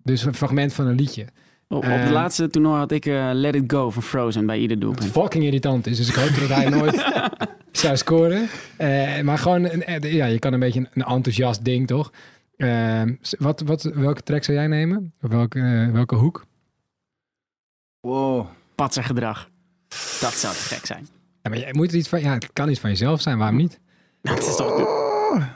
Dus 0.03 0.24
een 0.24 0.34
fragment 0.34 0.72
van 0.72 0.86
een 0.86 0.95
liedje. 0.95 1.24
op, 1.68 1.76
op 1.76 1.84
het 1.84 2.11
laatste 2.11 2.49
toernooi 2.49 2.78
had 2.78 2.92
ik 2.92 3.05
Let 3.32 3.55
It 3.55 3.64
Go 3.66 3.90
van 3.90 4.03
Frozen 4.03 4.47
bij 4.47 4.59
ieder 4.59 4.78
doelpunt. 4.78 5.11
fucking 5.11 5.45
irritant 5.45 5.86
is. 5.86 5.97
Dus 5.97 6.09
ik 6.09 6.14
hoop 6.14 6.40
dat 6.40 6.49
hij 6.49 6.68
nooit 6.68 7.05
zou 7.72 7.97
scoren. 7.97 8.49
Maar 9.22 9.38
gewoon, 9.38 9.64
een, 9.64 10.12
ja, 10.12 10.26
je 10.26 10.38
kan 10.38 10.53
een 10.53 10.61
beetje 10.61 10.80
een, 10.80 10.88
een 10.95 11.14
enthousiast 11.14 11.64
ding, 11.64 11.86
toch? 11.86 12.12
Wat, 13.38 13.61
wat, 13.61 13.82
welke 13.82 14.22
track 14.22 14.45
zou 14.45 14.57
jij 14.57 14.66
nemen? 14.66 15.12
Of 15.22 15.30
welke, 15.30 15.90
welke 15.92 16.14
hoek? 16.14 16.45
Wow. 18.05 18.46
Patsergedrag. 18.74 19.48
Dat 20.20 20.32
zou 20.32 20.55
te 20.55 20.61
gek 20.61 20.86
zijn. 20.86 21.09
Ja, 21.42 21.50
maar 21.50 21.59
jij 21.59 21.72
moet 21.72 21.90
er 21.90 21.96
iets 21.96 22.09
van, 22.09 22.20
ja, 22.20 22.32
het 22.32 22.52
kan 22.52 22.68
iets 22.68 22.80
van 22.80 22.90
jezelf 22.90 23.20
zijn, 23.20 23.38
waarom 23.38 23.57
niet? 23.57 23.80
Dat 24.22 24.38
is 24.38 24.57
toch 24.57 25.52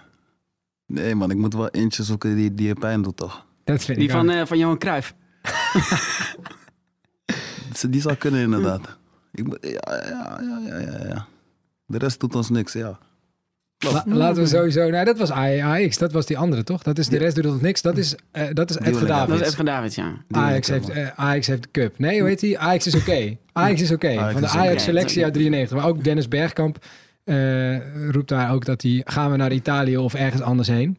Nee, 0.87 1.15
man, 1.15 1.31
ik 1.31 1.37
moet 1.37 1.55
wel 1.55 1.69
eentje 1.69 2.03
zoeken 2.03 2.37
die, 2.37 2.55
die 2.55 2.67
je 2.67 2.75
pijn 2.75 3.03
doet, 3.03 3.17
toch? 3.17 3.47
Dat 3.65 3.85
vind 3.85 3.99
die 3.99 4.07
ik 4.07 4.13
van, 4.13 4.31
eh, 4.31 4.47
van 4.47 4.59
Johan 4.59 4.79
Cruijff. 4.79 5.15
Die 7.89 8.01
zou 8.01 8.15
kunnen, 8.15 8.41
inderdaad. 8.41 8.99
Ik, 9.33 9.47
ja, 9.61 9.95
ja, 10.09 10.41
ja, 10.41 10.79
ja, 10.79 11.07
ja. 11.07 11.27
De 11.87 11.99
rest 11.99 12.21
doet 12.21 12.35
ons 12.35 12.49
niks, 12.51 12.73
ja. 12.73 12.99
La- 13.79 14.05
laten 14.07 14.43
we 14.43 14.49
sowieso, 14.49 14.91
nou 14.91 15.05
dat 15.05 15.19
was 15.19 15.31
AX, 15.31 15.99
dat 15.99 16.13
was 16.13 16.27
die 16.27 16.39
andere 16.39 16.65
toch? 16.65 16.83
Dat 16.83 16.99
is 16.99 17.09
de 17.09 17.19
rest 17.19 17.35
doet 17.35 17.47
ons 17.47 17.61
niks. 17.61 17.83
Dat 17.83 17.97
is, 17.97 18.15
eh 18.31 18.43
dat 18.53 18.71
is 18.71 18.77
Edgar 18.77 18.93
hebben. 18.95 19.09
Dat 19.09 19.19
is 19.21 19.27
Davids. 19.27 19.49
Edgar 19.49 19.65
Davids, 19.65 19.95
ja. 19.95 20.13
Die 20.29 20.43
Ajax 20.43 20.69
heeft, 20.69 20.89
eh, 20.89 21.07
Ajax 21.17 21.47
heeft 21.47 21.63
de 21.63 21.69
cup. 21.73 21.99
Nee, 21.99 22.21
hoe 22.21 22.29
heet 22.29 22.41
die? 22.41 22.59
Ajax 22.59 22.87
is 22.87 22.95
oké. 22.95 23.37
Ajax 23.53 23.81
is 23.81 23.91
oké. 23.93 24.09
Ajax 24.09 24.33
Van 24.33 24.41
de 24.41 24.47
is 24.47 24.53
oké. 24.55 24.63
Ajax 24.63 24.83
selectie 24.83 25.25
uit 25.25 25.33
93. 25.35 25.77
Maar 25.77 25.87
ook 25.87 26.05
Dennis 26.05 26.29
Bergkamp 26.29 26.79
eh, 27.25 28.11
roept 28.11 28.29
daar 28.29 28.53
ook 28.53 28.65
dat 28.65 28.83
hij 28.83 29.03
gaan 29.05 29.31
we 29.31 29.37
naar 29.37 29.53
Italië 29.53 29.97
of 29.97 30.15
ergens 30.15 30.43
anders 30.43 30.69
heen. 30.69 30.99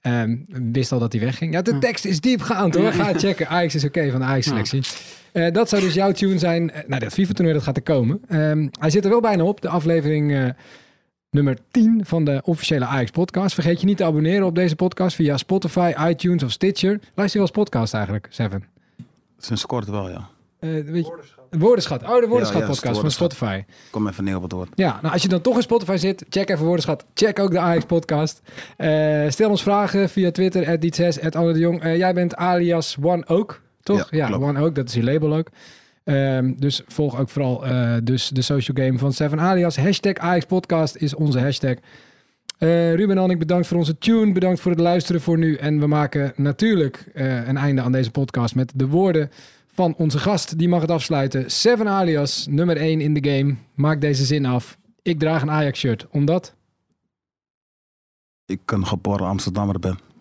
Ehm, 0.00 0.36
wist 0.72 0.92
al 0.92 0.98
dat 0.98 1.12
hij 1.12 1.22
wegging. 1.22 1.52
Ja, 1.52 1.62
de 1.62 1.78
tekst 1.78 2.04
is 2.04 2.20
diepgaand 2.20 2.74
hoor. 2.74 2.92
Ga 2.92 3.06
het 3.06 3.20
checken. 3.20 3.48
Ajax 3.48 3.74
is 3.74 3.84
oké 3.84 4.10
van 4.10 4.20
de 4.20 4.26
Ajax 4.26 4.46
selectie. 4.46 4.82
Eh, 5.32 5.52
dat 5.52 5.68
zou 5.68 5.82
dus 5.82 5.94
jouw 5.94 6.12
tune 6.12 6.38
zijn. 6.38 6.70
Eh, 6.70 6.82
nou, 6.86 7.00
dat 7.00 7.12
FIFA-toernooi 7.12 7.56
dat 7.56 7.64
gaat 7.66 7.76
er 7.76 7.82
komen. 7.82 8.20
Ehm, 8.28 8.68
hij 8.80 8.90
zit 8.90 9.04
er 9.04 9.10
wel 9.10 9.20
bijna 9.20 9.42
op. 9.44 9.60
De 9.60 9.68
aflevering 9.68 10.32
eh, 10.32 10.48
nummer 11.34 11.58
10 11.70 12.00
van 12.04 12.24
de 12.24 12.40
officiële 12.44 12.84
Ajax-podcast. 12.84 13.54
Vergeet 13.54 13.80
je 13.80 13.86
niet 13.86 13.96
te 13.96 14.04
abonneren 14.04 14.46
op 14.46 14.54
deze 14.54 14.76
podcast 14.76 15.16
via 15.16 15.36
Spotify, 15.36 15.92
iTunes 16.08 16.42
of 16.42 16.50
Stitcher. 16.50 16.90
Luister 16.90 17.24
je 17.24 17.32
wel 17.32 17.42
eens 17.42 17.50
podcast 17.50 17.94
eigenlijk, 17.94 18.26
Seven? 18.30 18.64
Sinds 19.38 19.66
kort 19.66 19.88
wel, 19.88 20.10
ja. 20.10 20.28
Eh, 20.58 20.70
weet 20.70 21.06
je, 21.06 21.18
de 21.50 21.58
Woordenschat. 21.58 22.02
Oh, 22.02 22.20
de 22.20 22.26
Woordenschat 22.26 22.60
Ja, 22.60 22.66
juist, 22.66 22.80
podcast 22.80 22.94
de 22.94 23.00
van. 23.00 23.10
Spotify. 23.10 23.62
Kom 23.90 24.08
even 24.08 24.24
neer 24.24 24.36
op 24.36 24.42
het 24.42 24.52
woord. 24.52 24.68
Ja, 24.74 24.98
nou 25.02 25.12
als 25.12 25.22
je 25.22 25.28
dan 25.28 25.40
toch 25.40 25.56
in 25.56 25.62
Spotify 25.62 25.96
zit, 25.96 26.24
check 26.28 26.50
even 26.50 26.64
Woordenschat. 26.64 27.04
Check 27.14 27.38
ook 27.38 27.50
de 27.50 27.58
Ajax 27.58 27.84
podcast. 27.84 28.42
Eh, 28.76 29.24
stel 29.28 29.50
ons 29.50 29.62
vragen 29.62 30.08
via 30.08 30.30
Twitter, 30.30 30.68
at 30.68 30.80
Diet6, 30.80 31.24
at 31.24 31.36
Anne 31.36 31.52
de 31.52 31.58
Jong. 31.58 31.82
Eh, 31.82 31.96
jij 31.96 32.14
bent 32.14 32.36
alias 32.36 32.96
One 33.02 33.24
Oak, 33.28 33.60
toch? 33.82 34.08
Ja, 34.10 34.26
klopt. 34.26 34.42
One 34.44 34.62
Oak, 34.62 34.74
dat 34.74 34.88
is 34.88 34.94
je 34.94 35.02
label 35.02 35.36
ook. 35.36 35.48
Ehm, 36.04 36.52
dus 36.56 36.82
volg 36.86 37.18
ook 37.18 37.28
vooral 37.28 37.66
eh, 37.66 37.96
dus 38.02 38.28
de 38.28 38.42
social 38.42 38.86
game 38.86 38.98
van 38.98 39.12
Seven 39.12 39.40
Alias. 39.40 39.76
Hashtag 39.76 40.14
Ajax 40.14 40.44
podcast 40.44 40.96
is 40.96 41.14
onze 41.14 41.40
hashtag. 41.40 41.74
Eh, 42.58 42.94
Ruben 42.94 43.18
en 43.18 43.30
ik 43.30 43.38
bedankt 43.38 43.66
voor 43.66 43.78
onze 43.78 43.98
tune. 43.98 44.32
Bedankt 44.32 44.60
voor 44.60 44.70
het 44.70 44.80
luisteren 44.80 45.20
voor 45.20 45.38
nu. 45.38 45.54
En 45.54 45.80
we 45.80 45.86
maken 45.86 46.32
natuurlijk 46.36 47.10
eh, 47.14 47.48
een 47.48 47.56
einde 47.56 47.82
aan 47.82 47.92
deze 47.92 48.10
podcast 48.10 48.54
met 48.54 48.72
de 48.74 48.86
woorden 48.86 49.30
van 49.66 49.94
onze 49.96 50.18
gast. 50.18 50.58
Die 50.58 50.68
mag 50.68 50.80
het 50.80 50.90
afsluiten. 50.90 51.50
Seven 51.50 51.88
Alias, 51.88 52.46
nummer 52.50 52.76
1 52.76 53.00
in 53.00 53.14
de 53.14 53.30
game. 53.30 53.56
Maak 53.74 54.00
deze 54.00 54.24
zin 54.24 54.46
af. 54.46 54.78
Ik 55.02 55.18
draag 55.18 55.42
een 55.42 55.50
Ajax 55.50 55.78
shirt. 55.78 56.06
Omdat? 56.10 56.54
Ik 58.46 58.70
een 58.70 58.86
geboren 58.86 59.26
Amsterdammer 59.26 59.78
ben. 59.78 60.13